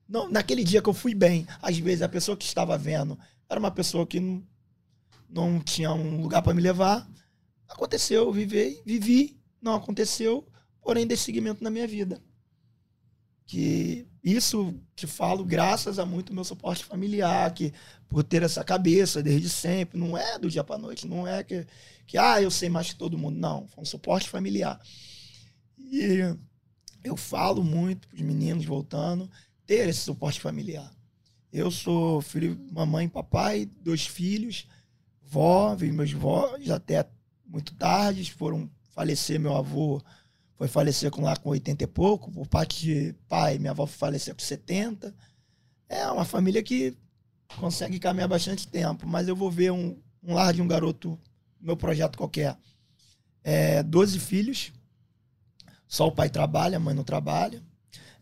Não, 0.08 0.28
naquele 0.28 0.64
dia 0.64 0.82
que 0.82 0.88
eu 0.88 0.94
fui 0.94 1.14
bem, 1.14 1.46
às 1.62 1.78
vezes 1.78 2.02
a 2.02 2.08
pessoa 2.08 2.36
que 2.36 2.44
estava 2.44 2.76
vendo 2.76 3.16
era 3.48 3.60
uma 3.60 3.70
pessoa 3.70 4.06
que 4.06 4.18
não, 4.18 4.42
não 5.30 5.60
tinha 5.60 5.92
um 5.92 6.20
lugar 6.20 6.42
para 6.42 6.54
me 6.54 6.60
levar. 6.60 7.08
Aconteceu, 7.68 8.32
vivi, 8.32 8.82
vivi, 8.84 9.40
não 9.60 9.74
aconteceu, 9.74 10.46
porém 10.80 11.06
desse 11.06 11.24
seguimento 11.24 11.62
na 11.62 11.70
minha 11.70 11.86
vida. 11.86 12.20
Que 13.46 14.06
isso 14.22 14.74
te 14.94 15.06
falo 15.06 15.44
graças 15.44 15.98
a 15.98 16.06
muito 16.06 16.34
meu 16.34 16.44
suporte 16.44 16.84
familiar, 16.84 17.52
que 17.54 17.72
por 18.08 18.22
ter 18.22 18.42
essa 18.42 18.62
cabeça 18.64 19.22
desde 19.22 19.48
sempre, 19.48 19.98
não 19.98 20.16
é 20.16 20.38
do 20.38 20.50
dia 20.50 20.64
para 20.64 20.78
noite, 20.78 21.06
não 21.06 21.26
é 21.26 21.42
que, 21.42 21.66
que 22.06 22.18
ah, 22.18 22.40
eu 22.40 22.50
sei 22.50 22.68
mais 22.68 22.90
que 22.90 22.96
todo 22.96 23.18
mundo, 23.18 23.38
não, 23.38 23.66
foi 23.68 23.82
um 23.82 23.86
suporte 23.86 24.28
familiar. 24.28 24.80
E 25.78 26.36
eu 27.02 27.16
falo 27.16 27.64
muito 27.64 28.08
para 28.08 28.16
os 28.16 28.22
meninos 28.22 28.64
voltando, 28.64 29.30
ter 29.66 29.88
esse 29.88 30.00
suporte 30.00 30.40
familiar. 30.40 30.92
Eu 31.52 31.70
sou 31.70 32.20
filho, 32.20 32.58
mamãe, 32.70 33.08
papai, 33.08 33.68
dois 33.80 34.06
filhos, 34.06 34.66
vó, 35.30 35.74
vi 35.74 35.92
meus 35.92 36.12
vós 36.12 36.68
até 36.70 37.08
muito 37.46 37.74
tarde, 37.74 38.32
foram 38.32 38.68
falecer 38.92 39.38
meu 39.40 39.56
avô 39.56 40.02
foi 40.60 40.68
falecer 40.68 41.10
com 41.10 41.22
lá 41.22 41.34
com 41.34 41.48
80 41.48 41.84
e 41.84 41.86
pouco, 41.86 42.30
por 42.30 42.46
parte 42.46 42.84
de 42.84 43.14
pai, 43.26 43.56
minha 43.56 43.70
avó 43.70 43.86
faleceu 43.86 44.34
com 44.34 44.42
70. 44.42 45.14
É 45.88 46.06
uma 46.10 46.26
família 46.26 46.62
que 46.62 46.94
consegue 47.56 47.98
caminhar 47.98 48.28
bastante 48.28 48.68
tempo, 48.68 49.06
mas 49.06 49.26
eu 49.26 49.34
vou 49.34 49.50
ver 49.50 49.72
um, 49.72 49.98
um 50.22 50.34
lar 50.34 50.52
de 50.52 50.60
um 50.60 50.68
garoto, 50.68 51.18
meu 51.58 51.78
projeto 51.78 52.18
qualquer. 52.18 52.58
É, 53.42 53.82
12 53.82 54.20
filhos, 54.20 54.70
só 55.88 56.08
o 56.08 56.12
pai 56.12 56.28
trabalha, 56.28 56.76
a 56.76 56.80
mãe 56.80 56.94
não 56.94 57.04
trabalha. 57.04 57.62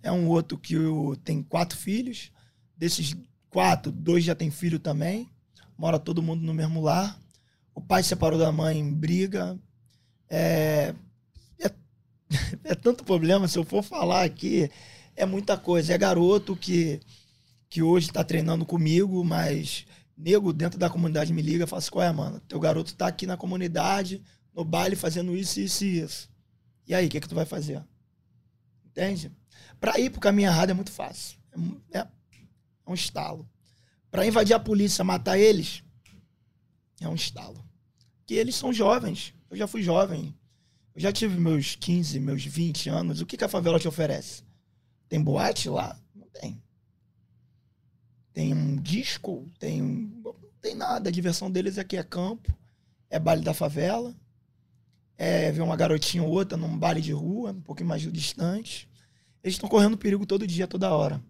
É 0.00 0.12
um 0.12 0.28
outro 0.28 0.56
que 0.56 0.76
tem 1.24 1.42
quatro 1.42 1.76
filhos, 1.76 2.30
desses 2.76 3.16
quatro, 3.50 3.90
dois 3.90 4.22
já 4.22 4.36
tem 4.36 4.48
filho 4.48 4.78
também. 4.78 5.28
Mora 5.78 5.98
todo 5.98 6.22
mundo 6.22 6.42
no 6.42 6.52
mesmo 6.52 6.82
lar. 6.82 7.18
O 7.72 7.80
pai 7.80 8.02
separou 8.02 8.38
da 8.38 8.50
mãe 8.50 8.92
briga. 8.92 9.56
É, 10.28 10.92
é, 11.60 11.70
é 12.64 12.74
tanto 12.74 13.04
problema, 13.04 13.46
se 13.46 13.56
eu 13.56 13.64
for 13.64 13.82
falar 13.84 14.24
aqui, 14.24 14.68
é 15.14 15.24
muita 15.24 15.56
coisa. 15.56 15.94
É 15.94 15.98
garoto 15.98 16.56
que, 16.56 17.00
que 17.70 17.80
hoje 17.80 18.08
está 18.08 18.24
treinando 18.24 18.66
comigo, 18.66 19.24
mas 19.24 19.86
nego 20.16 20.52
dentro 20.52 20.78
da 20.78 20.90
comunidade 20.90 21.32
me 21.32 21.40
liga 21.40 21.64
e 21.64 21.66
fala 21.66 21.78
assim: 21.78 21.90
qual 21.90 22.04
é, 22.04 22.12
mano? 22.12 22.40
Teu 22.40 22.58
garoto 22.58 22.94
tá 22.96 23.06
aqui 23.06 23.26
na 23.26 23.36
comunidade, 23.36 24.20
no 24.52 24.64
baile, 24.64 24.96
fazendo 24.96 25.36
isso, 25.36 25.60
isso 25.60 25.84
e 25.84 26.00
isso. 26.00 26.28
E 26.88 26.94
aí, 26.94 27.06
o 27.06 27.08
que, 27.08 27.20
que 27.20 27.28
tu 27.28 27.34
vai 27.34 27.44
fazer? 27.44 27.82
Entende? 28.84 29.30
Para 29.78 30.00
ir 30.00 30.10
pro 30.10 30.20
caminho 30.20 30.48
errado 30.48 30.70
é 30.70 30.74
muito 30.74 30.90
fácil. 30.90 31.38
É, 31.92 32.00
é 32.00 32.08
um 32.86 32.94
estalo. 32.94 33.48
Para 34.10 34.26
invadir 34.26 34.54
a 34.54 34.60
polícia, 34.60 35.04
matar 35.04 35.38
eles, 35.38 35.82
é 37.00 37.08
um 37.08 37.14
estalo. 37.14 37.64
Que 38.26 38.34
eles 38.34 38.54
são 38.54 38.72
jovens. 38.72 39.34
Eu 39.50 39.56
já 39.56 39.66
fui 39.66 39.82
jovem. 39.82 40.34
Eu 40.94 41.00
já 41.00 41.12
tive 41.12 41.38
meus 41.38 41.76
15, 41.76 42.18
meus 42.20 42.44
20 42.44 42.88
anos. 42.88 43.20
O 43.20 43.26
que, 43.26 43.36
que 43.36 43.44
a 43.44 43.48
favela 43.48 43.78
te 43.78 43.88
oferece? 43.88 44.42
Tem 45.08 45.22
boate 45.22 45.68
lá? 45.68 45.98
Não 46.14 46.28
tem. 46.28 46.62
Tem 48.32 48.52
um 48.52 48.76
disco? 48.76 49.46
Tem, 49.58 49.80
não 49.80 50.34
tem 50.60 50.74
nada. 50.74 51.08
A 51.08 51.12
diversão 51.12 51.50
deles 51.50 51.78
aqui 51.78 51.96
é 51.96 52.02
campo, 52.02 52.52
é 53.08 53.18
baile 53.18 53.42
da 53.42 53.54
favela, 53.54 54.14
é 55.16 55.50
ver 55.50 55.62
uma 55.62 55.76
garotinha 55.76 56.22
ou 56.22 56.30
outra 56.30 56.56
num 56.56 56.76
baile 56.78 57.00
de 57.00 57.12
rua, 57.12 57.52
um 57.52 57.60
pouquinho 57.60 57.88
mais 57.88 58.02
distante. 58.12 58.88
Eles 59.42 59.54
estão 59.54 59.68
correndo 59.68 59.96
perigo 59.96 60.26
todo 60.26 60.46
dia, 60.46 60.66
toda 60.66 60.94
hora. 60.94 61.22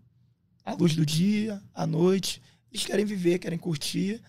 À 0.65 0.75
luz 0.75 0.95
do 0.95 1.07
dia, 1.07 1.63
à 1.73 1.87
noite. 1.87 2.43
Eles 2.73 2.85
querem 2.85 3.05
viver, 3.05 3.39
querem 3.39 3.59
curtir, 3.59 4.23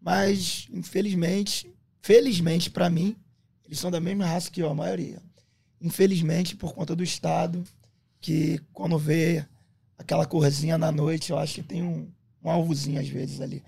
mas 0.00 0.68
infelizmente, 0.72 1.72
felizmente 2.00 2.70
para 2.70 2.90
mim, 2.90 3.16
eles 3.64 3.78
são 3.78 3.90
da 3.90 4.00
mesma 4.00 4.26
raça 4.26 4.50
que 4.50 4.62
eu, 4.62 4.70
a 4.70 4.74
maioria. 4.74 5.22
Infelizmente, 5.80 6.56
por 6.56 6.74
conta 6.74 6.94
do 6.94 7.02
Estado, 7.02 7.64
que 8.20 8.60
quando 8.72 8.98
vê 8.98 9.46
aquela 9.96 10.26
corzinha 10.26 10.76
na 10.76 10.90
noite, 10.90 11.30
eu 11.30 11.38
acho 11.38 11.56
que 11.56 11.62
tem 11.62 11.82
um, 11.82 12.10
um 12.42 12.50
alvozinho 12.50 13.00
às 13.00 13.08
vezes 13.08 13.40
ali. 13.40 13.62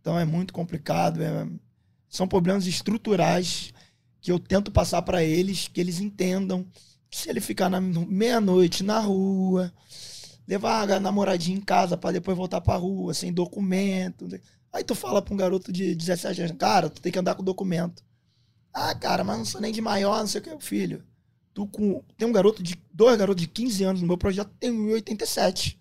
Então 0.00 0.18
é 0.18 0.24
muito 0.24 0.52
complicado. 0.52 1.22
É, 1.22 1.46
são 2.08 2.26
problemas 2.26 2.66
estruturais 2.66 3.72
que 4.20 4.30
eu 4.30 4.38
tento 4.38 4.70
passar 4.70 5.02
para 5.02 5.22
eles, 5.22 5.68
que 5.68 5.80
eles 5.80 6.00
entendam 6.00 6.66
que 7.10 7.16
se 7.16 7.28
ele 7.28 7.40
ficar 7.40 7.68
na 7.68 7.80
meia-noite 7.80 8.84
na 8.84 9.00
rua, 9.00 9.72
levar 10.50 10.90
a 10.90 10.98
namoradinha 10.98 11.56
em 11.56 11.60
casa 11.60 11.96
para 11.96 12.10
depois 12.10 12.36
voltar 12.36 12.60
pra 12.60 12.74
rua, 12.74 13.14
sem 13.14 13.32
documento. 13.32 14.28
Aí 14.72 14.82
tu 14.82 14.96
fala 14.96 15.22
pra 15.22 15.32
um 15.32 15.36
garoto 15.36 15.70
de 15.70 15.94
17 15.94 16.42
anos, 16.42 16.56
cara, 16.58 16.90
tu 16.90 17.00
tem 17.00 17.12
que 17.12 17.18
andar 17.20 17.36
com 17.36 17.44
documento. 17.44 18.02
Ah, 18.74 18.92
cara, 18.92 19.22
mas 19.22 19.38
não 19.38 19.44
sou 19.44 19.60
nem 19.60 19.72
de 19.72 19.80
maior, 19.80 20.18
não 20.18 20.26
sei 20.26 20.40
o 20.40 20.44
que, 20.44 20.58
filho. 20.58 21.04
Tu 21.54 21.64
com. 21.68 22.02
Tem 22.18 22.26
um 22.26 22.32
garoto 22.32 22.64
de. 22.64 22.74
Dois 22.92 23.16
garotos 23.16 23.40
de 23.40 23.48
15 23.48 23.84
anos 23.84 24.00
no 24.00 24.08
meu 24.08 24.18
projeto, 24.18 24.50
tem 24.58 24.72
1,87. 24.72 25.76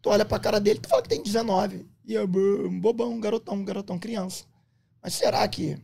Tu 0.00 0.08
olha 0.08 0.24
pra 0.24 0.38
cara 0.38 0.60
dele, 0.60 0.78
tu 0.78 0.88
fala 0.88 1.02
que 1.02 1.08
tem 1.08 1.20
19. 1.20 1.84
E 2.06 2.16
é 2.16 2.24
bobão, 2.24 3.18
garotão, 3.18 3.64
garotão, 3.64 3.98
criança. 3.98 4.44
Mas 5.02 5.14
será 5.14 5.46
que 5.48 5.76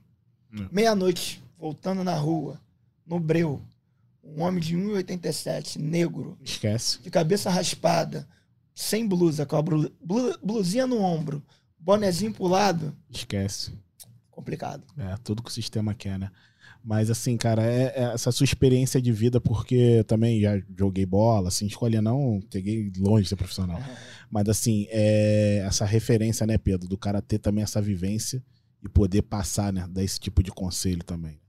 hum. 0.53 0.69
meia-noite, 0.71 1.43
voltando 1.59 2.05
na 2.05 2.15
rua, 2.15 2.61
no 3.05 3.19
breu, 3.19 3.61
um 4.25 4.43
homem 4.43 4.61
de 4.61 4.77
1,87, 4.77 5.77
negro. 5.77 6.39
Esquece. 6.43 7.01
De 7.03 7.11
cabeça 7.11 7.51
raspada, 7.51 8.27
sem 8.75 9.07
blusa, 9.07 9.47
com 9.47 9.57
a 9.57 9.63
blu, 9.63 9.91
blu, 10.03 10.39
blusinha 10.43 10.87
no 10.87 11.01
ombro, 11.01 11.43
bonezinho 11.79 12.33
pro 12.33 12.47
lado. 12.47 12.97
Esquece. 13.11 13.73
Complicado. 14.31 14.83
É, 14.99 15.17
tudo 15.23 15.43
que 15.43 15.51
o 15.51 15.53
sistema 15.53 15.95
quer, 15.95 16.19
né? 16.19 16.31
Mas 16.83 17.11
assim, 17.11 17.37
cara, 17.37 17.65
é, 17.65 17.95
é 17.97 18.03
essa 18.13 18.31
sua 18.31 18.45
experiência 18.45 19.01
de 19.01 19.11
vida, 19.11 19.41
porque 19.41 20.05
também 20.07 20.39
já 20.41 20.61
joguei 20.77 21.07
bola, 21.07 21.49
assim, 21.49 21.67
escolha 21.67 22.03
não, 22.03 22.43
peguei 22.51 22.93
longe 22.99 23.23
de 23.23 23.31
ser 23.31 23.37
profissional. 23.37 23.81
Mas 24.31 24.47
assim, 24.51 24.87
é 24.91 25.65
essa 25.67 25.87
referência, 25.87 26.47
né, 26.47 26.59
Pedro, 26.59 26.87
do 26.87 26.99
cara 26.99 27.23
ter 27.23 27.39
também 27.39 27.65
essa 27.65 27.81
vivência 27.81 28.45
e 28.83 28.89
poder 28.89 29.23
passar, 29.23 29.73
né, 29.73 29.87
desse 29.89 30.21
tipo 30.21 30.43
de 30.43 30.51
conselho 30.51 31.03
também. 31.03 31.41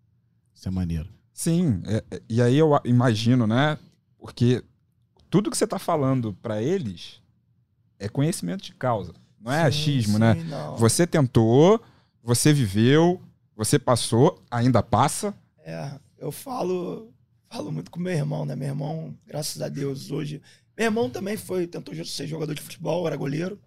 Isso 0.53 0.69
é 0.69 0.71
maneiro. 0.71 1.09
Sim, 1.36 1.83
é, 1.86 2.03
é, 2.09 2.21
e 2.29 2.41
aí 2.41 2.57
eu 2.57 2.71
imagino, 2.86 3.45
né? 3.45 3.77
Porque 4.17 4.63
tudo 5.29 5.51
que 5.51 5.57
você 5.57 5.65
está 5.65 5.77
falando 5.77 6.33
para 6.33 6.63
eles 6.63 7.21
é 7.99 8.07
conhecimento 8.07 8.63
de 8.63 8.73
causa, 8.73 9.13
não 9.38 9.51
é 9.51 9.59
sim, 9.63 9.67
achismo, 9.67 10.13
sim, 10.13 10.19
né? 10.19 10.33
Não. 10.33 10.77
Você 10.77 11.05
tentou, 11.05 11.83
você 12.23 12.53
viveu, 12.53 13.21
você 13.53 13.77
passou, 13.77 14.41
ainda 14.49 14.81
passa. 14.81 15.36
É, 15.59 15.91
eu 16.17 16.31
falo, 16.31 17.11
falo 17.49 17.69
muito 17.69 17.91
com 17.91 17.99
meu 17.99 18.13
irmão, 18.13 18.45
né? 18.45 18.55
Meu 18.55 18.69
irmão, 18.69 19.13
graças 19.27 19.61
a 19.61 19.67
Deus, 19.67 20.11
hoje. 20.11 20.41
Meu 20.77 20.86
irmão 20.86 21.09
também 21.09 21.36
foi, 21.36 21.67
tentou 21.67 21.93
ser 22.05 22.27
jogador 22.27 22.55
de 22.55 22.61
futebol, 22.61 23.05
era 23.07 23.17
goleiro. 23.17 23.59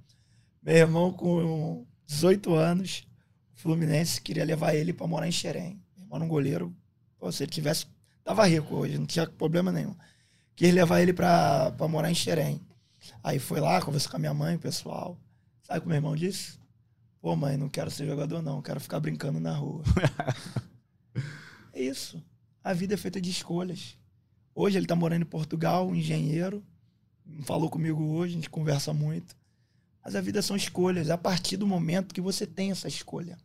Meu 0.62 0.74
irmão, 0.74 1.12
com 1.12 1.84
18 2.06 2.54
anos, 2.54 3.06
Fluminense 3.52 4.22
queria 4.22 4.46
levar 4.46 4.74
ele 4.74 4.94
para 4.94 5.06
morar 5.06 5.28
em 5.28 5.32
Xerém. 5.32 5.78
Meu 5.94 6.06
irmão 6.06 6.16
era 6.16 6.24
um 6.24 6.28
goleiro 6.28 6.74
Pô, 7.18 7.30
se 7.32 7.42
ele 7.42 7.50
tivesse. 7.50 7.86
Tava 8.22 8.46
rico 8.46 8.74
hoje, 8.74 8.98
não 8.98 9.06
tinha 9.06 9.26
problema 9.26 9.72
nenhum. 9.72 9.94
Quis 10.54 10.72
levar 10.72 11.00
ele 11.00 11.12
pra, 11.12 11.70
pra 11.72 11.88
morar 11.88 12.10
em 12.10 12.14
Xerém. 12.14 12.60
Aí 13.22 13.38
foi 13.38 13.60
lá, 13.60 13.80
conversou 13.80 14.10
com 14.10 14.16
a 14.16 14.20
minha 14.20 14.34
mãe, 14.34 14.56
o 14.56 14.58
pessoal. 14.58 15.18
Sabe 15.62 15.78
o 15.78 15.82
que 15.82 15.88
meu 15.88 15.96
irmão 15.96 16.16
disse? 16.16 16.58
Pô, 17.20 17.34
mãe, 17.34 17.56
não 17.56 17.68
quero 17.68 17.90
ser 17.90 18.06
jogador, 18.06 18.42
não. 18.42 18.62
Quero 18.62 18.80
ficar 18.80 19.00
brincando 19.00 19.40
na 19.40 19.54
rua. 19.54 19.82
é 21.72 21.82
isso. 21.82 22.22
A 22.62 22.72
vida 22.72 22.94
é 22.94 22.96
feita 22.96 23.20
de 23.20 23.30
escolhas. 23.30 23.96
Hoje 24.54 24.78
ele 24.78 24.86
tá 24.86 24.94
morando 24.94 25.22
em 25.22 25.26
Portugal, 25.26 25.88
um 25.88 25.94
engenheiro. 25.94 26.64
Falou 27.44 27.68
comigo 27.68 28.02
hoje, 28.02 28.32
a 28.32 28.36
gente 28.36 28.50
conversa 28.50 28.92
muito. 28.92 29.36
Mas 30.04 30.16
a 30.16 30.20
vida 30.20 30.40
são 30.42 30.56
escolhas. 30.56 31.10
A 31.10 31.18
partir 31.18 31.56
do 31.56 31.66
momento 31.66 32.14
que 32.14 32.20
você 32.20 32.46
tem 32.46 32.70
essa 32.70 32.88
escolha. 32.88 33.36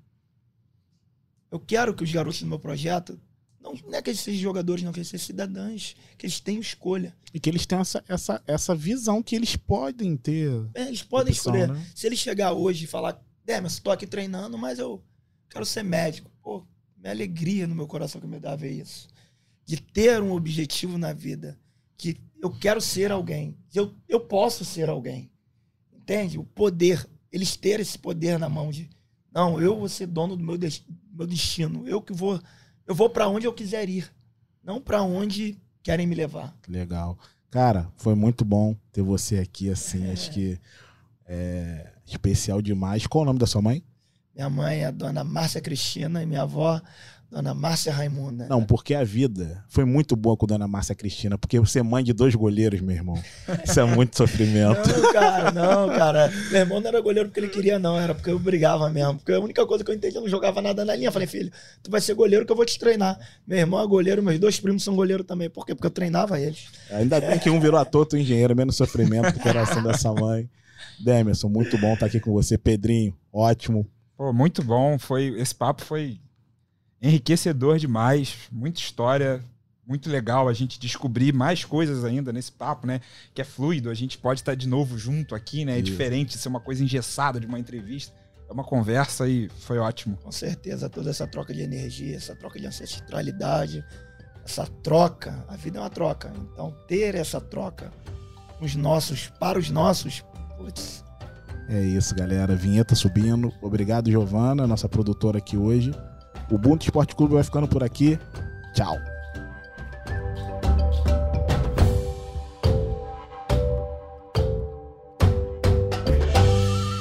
Eu 1.51 1.59
quero 1.59 1.93
que 1.93 2.03
os 2.03 2.11
garotos 2.11 2.41
do 2.41 2.47
meu 2.47 2.59
projeto 2.59 3.19
não, 3.64 3.74
não 3.74 3.97
é 3.97 4.01
que 4.01 4.09
eles 4.09 4.20
sejam 4.20 4.41
jogadores, 4.41 4.84
não, 4.84 4.91
que 4.91 4.99
eles 4.99 5.07
sejam 5.07 5.26
cidadãos, 5.26 5.95
que 6.18 6.26
eles 6.26 6.39
tenham 6.41 6.59
escolha. 6.59 7.16
E 7.34 7.39
que 7.39 7.49
eles 7.49 7.66
tenham 7.66 7.82
essa, 7.82 8.03
essa, 8.07 8.43
essa 8.45 8.76
visão 8.76 9.24
que 9.24 9.36
eles 9.36 9.55
podem 9.55 10.18
ter. 10.18 10.51
É, 10.74 10.84
eles 10.84 11.01
podem 11.01 11.34
opção, 11.34 11.55
escolher. 11.55 11.74
Né? 11.74 11.88
Se 11.95 12.05
ele 12.05 12.18
chegar 12.18 12.51
hoje 12.51 12.84
e 12.84 12.88
falar, 12.88 13.24
Demas, 13.45 13.74
estou 13.74 13.93
aqui 13.93 14.05
treinando, 14.05 14.57
mas 14.57 14.80
eu 14.80 15.01
quero 15.49 15.66
ser 15.66 15.82
médico. 15.82 16.30
Pô, 16.41 16.66
minha 16.97 17.11
alegria 17.14 17.66
no 17.66 17.74
meu 17.74 17.88
coração 17.88 18.20
que 18.20 18.28
me 18.28 18.39
dá 18.39 18.53
ver 18.55 18.72
isso. 18.72 19.07
De 19.66 19.82
ter 19.82 20.22
um 20.22 20.34
objetivo 20.34 20.97
na 20.97 21.14
vida. 21.14 21.57
Que 21.97 22.18
eu 22.41 22.51
quero 22.51 22.82
ser 22.82 23.11
alguém. 23.11 23.57
Eu, 23.74 23.95
eu 24.09 24.20
posso 24.20 24.66
ser 24.66 24.89
alguém. 24.89 25.32
Entende? 25.93 26.38
O 26.38 26.43
poder. 26.43 27.09
Eles 27.32 27.55
terem 27.55 27.82
esse 27.82 27.97
poder 27.97 28.38
na 28.38 28.49
mão 28.49 28.72
de. 28.72 28.89
Não, 29.34 29.59
eu 29.59 29.80
vou 29.80 29.88
ser 29.88 30.05
dono 30.05 30.36
do 30.36 30.43
meu, 30.43 30.57
de, 30.57 30.86
meu 31.11 31.26
destino. 31.26 31.88
Eu 31.88 32.01
que 32.01 32.11
vou 32.11 32.39
eu 32.88 32.93
vou 32.95 33.09
para 33.09 33.27
onde 33.27 33.45
eu 33.45 33.53
quiser 33.53 33.89
ir, 33.89 34.11
não 34.63 34.81
para 34.81 35.01
onde 35.01 35.57
querem 35.81 36.07
me 36.07 36.15
levar. 36.15 36.55
Legal. 36.67 37.17
Cara, 37.49 37.88
foi 37.97 38.15
muito 38.15 38.43
bom 38.43 38.75
ter 38.91 39.01
você 39.01 39.38
aqui, 39.38 39.69
assim, 39.69 40.07
é. 40.07 40.11
acho 40.11 40.31
que 40.31 40.59
é 41.25 41.91
especial 42.05 42.61
demais. 42.61 43.05
Qual 43.05 43.23
o 43.23 43.25
nome 43.25 43.39
da 43.39 43.45
sua 43.45 43.61
mãe? 43.61 43.84
Minha 44.34 44.49
mãe 44.49 44.79
é 44.79 44.86
a 44.86 44.91
dona 44.91 45.23
Márcia 45.23 45.61
Cristina 45.61 46.23
e 46.23 46.25
minha 46.25 46.41
avó 46.41 46.81
Dona 47.34 47.51
Márcia 47.55 47.91
Raimunda. 47.91 48.45
Não, 48.47 48.63
porque 48.63 48.93
a 48.93 49.03
vida 49.03 49.65
foi 49.67 49.84
muito 49.86 50.15
boa 50.15 50.38
com 50.38 50.45
Dona 50.45 50.67
Márcia 50.67 50.93
Cristina, 50.93 51.36
porque 51.36 51.59
você 51.59 51.79
é 51.79 51.84
mãe 51.84 52.03
de 52.03 52.13
dois 52.13 52.36
goleiros, 52.36 52.79
meu 52.79 52.95
irmão. 52.95 53.15
Isso 53.65 53.79
é 53.79 53.84
muito 53.84 54.15
sofrimento. 54.15 54.88
Não, 54.88 55.11
cara, 55.11 55.51
não, 55.51 55.89
cara. 55.89 56.31
Meu 56.51 56.61
irmão 56.61 56.79
não 56.79 56.88
era 56.89 57.01
goleiro 57.01 57.29
porque 57.29 57.39
ele 57.39 57.49
queria, 57.49 57.79
não. 57.79 57.99
Era 57.99 58.13
porque 58.13 58.29
eu 58.29 58.38
brigava 58.38 58.88
mesmo. 58.91 59.15
Porque 59.15 59.31
a 59.31 59.39
única 59.39 59.65
coisa 59.65 59.84
que 59.84 59.89
eu 59.89 59.95
entendi, 59.95 60.15
eu 60.15 60.21
não 60.21 60.29
jogava 60.29 60.61
nada 60.61 60.86
na 60.86 60.95
linha. 60.95 61.07
Eu 61.07 61.11
falei, 61.11 61.27
filho, 61.27 61.51
tu 61.81 61.89
vai 61.89 61.99
ser 62.01 62.13
goleiro 62.13 62.45
que 62.45 62.51
eu 62.51 62.55
vou 62.55 62.65
te 62.65 62.77
treinar. 62.77 63.17
Meu 63.47 63.57
irmão 63.57 63.81
é 63.81 63.88
goleiro, 63.88 64.21
meus 64.21 64.38
dois 64.38 64.59
primos 64.59 64.84
são 64.84 64.95
goleiro 64.95 65.23
também. 65.23 65.49
Por 65.49 65.65
quê? 65.65 65.73
Porque 65.73 65.88
eu 65.88 65.91
treinava 65.91 66.39
eles. 66.39 66.67
Ainda 66.91 67.19
bem 67.19 67.39
que 67.39 67.49
um 67.49 67.59
virou 67.59 67.79
ator, 67.79 68.01
outro 68.01 68.19
engenheiro, 68.19 68.55
menos 68.55 68.75
sofrimento 68.75 69.34
do 69.34 69.39
coração 69.39 69.81
dessa 69.81 70.13
mãe. 70.13 70.47
Demerson, 71.03 71.49
muito 71.49 71.79
bom 71.79 71.95
estar 71.95 72.05
aqui 72.05 72.19
com 72.19 72.31
você. 72.31 72.59
Pedrinho, 72.59 73.17
ótimo. 73.31 73.88
Pô, 74.15 74.31
muito 74.31 74.63
bom. 74.63 74.99
Foi, 74.99 75.34
esse 75.39 75.55
papo 75.55 75.84
foi 75.84 76.19
enriquecedor 77.04 77.78
demais, 77.78 78.36
muita 78.49 78.80
história, 78.80 79.43
muito 79.86 80.10
legal 80.10 80.47
a 80.47 80.54
gente 80.54 80.80
descobrir 80.80 81.34
mais 81.34 81.66
coisas 81.66 82.06
ainda 82.06 82.32
nesse 82.32 82.51
papo, 82.51 82.88
né? 82.88 83.01
Que 83.34 83.41
é 83.41 83.45
fluido, 83.45 83.89
a 83.89 83.93
gente 83.93 84.18
pode 84.18 84.39
estar 84.39 84.56
de 84.56 84.68
novo 84.68 84.97
junto 84.97 85.36
aqui, 85.36 85.66
né? 85.66 85.74
É 85.74 85.76
Isso. 85.76 85.84
diferente 85.84 86.30
de 86.30 86.38
ser 86.38 86.47
uma 86.47 86.62
coisa 86.62 86.82
engessada 86.82 87.39
de 87.39 87.45
uma 87.45 87.60
entrevista. 87.60 88.14
É 88.49 88.54
uma 88.54 88.64
conversa 88.64 89.28
e 89.28 89.49
foi 89.49 89.78
ótimo. 89.80 90.18
Com 90.18 90.32
certeza, 90.32 90.89
toda 90.89 91.10
essa 91.10 91.28
troca 91.28 91.54
de 91.54 91.62
energia, 91.62 92.16
essa 92.16 92.36
troca 92.36 92.60
de 92.60 92.66
ancestralidade, 92.66 93.84
essa 94.45 94.66
troca, 94.66 95.43
a 95.47 95.56
vida 95.58 95.80
é 95.80 95.82
uma 95.82 95.89
troca. 95.89 96.32
Então, 96.51 96.74
ter 96.88 97.16
essa 97.16 97.41
troca 97.41 97.91
os 98.62 98.76
nossos, 98.76 99.28
para 99.39 99.60
os 99.60 99.70
nossos, 99.70 100.24
putz, 100.58 101.04
É 101.68 101.82
isso, 101.82 102.16
galera. 102.16 102.56
Vinheta 102.56 102.95
subindo. 102.95 103.51
Obrigado, 103.62 104.10
Giovana, 104.10 104.66
nossa 104.66 104.88
produtora 104.88 105.39
aqui 105.39 105.58
hoje. 105.58 105.91
O 106.54 106.56
Ubuntu 106.56 106.86
Esporte 106.86 107.16
Clube 107.16 107.34
vai 107.34 107.43
ficando 107.43 107.68
por 107.68 107.84
aqui. 107.84 108.20
Tchau. 108.76 108.95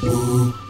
Ooh. 0.05 0.62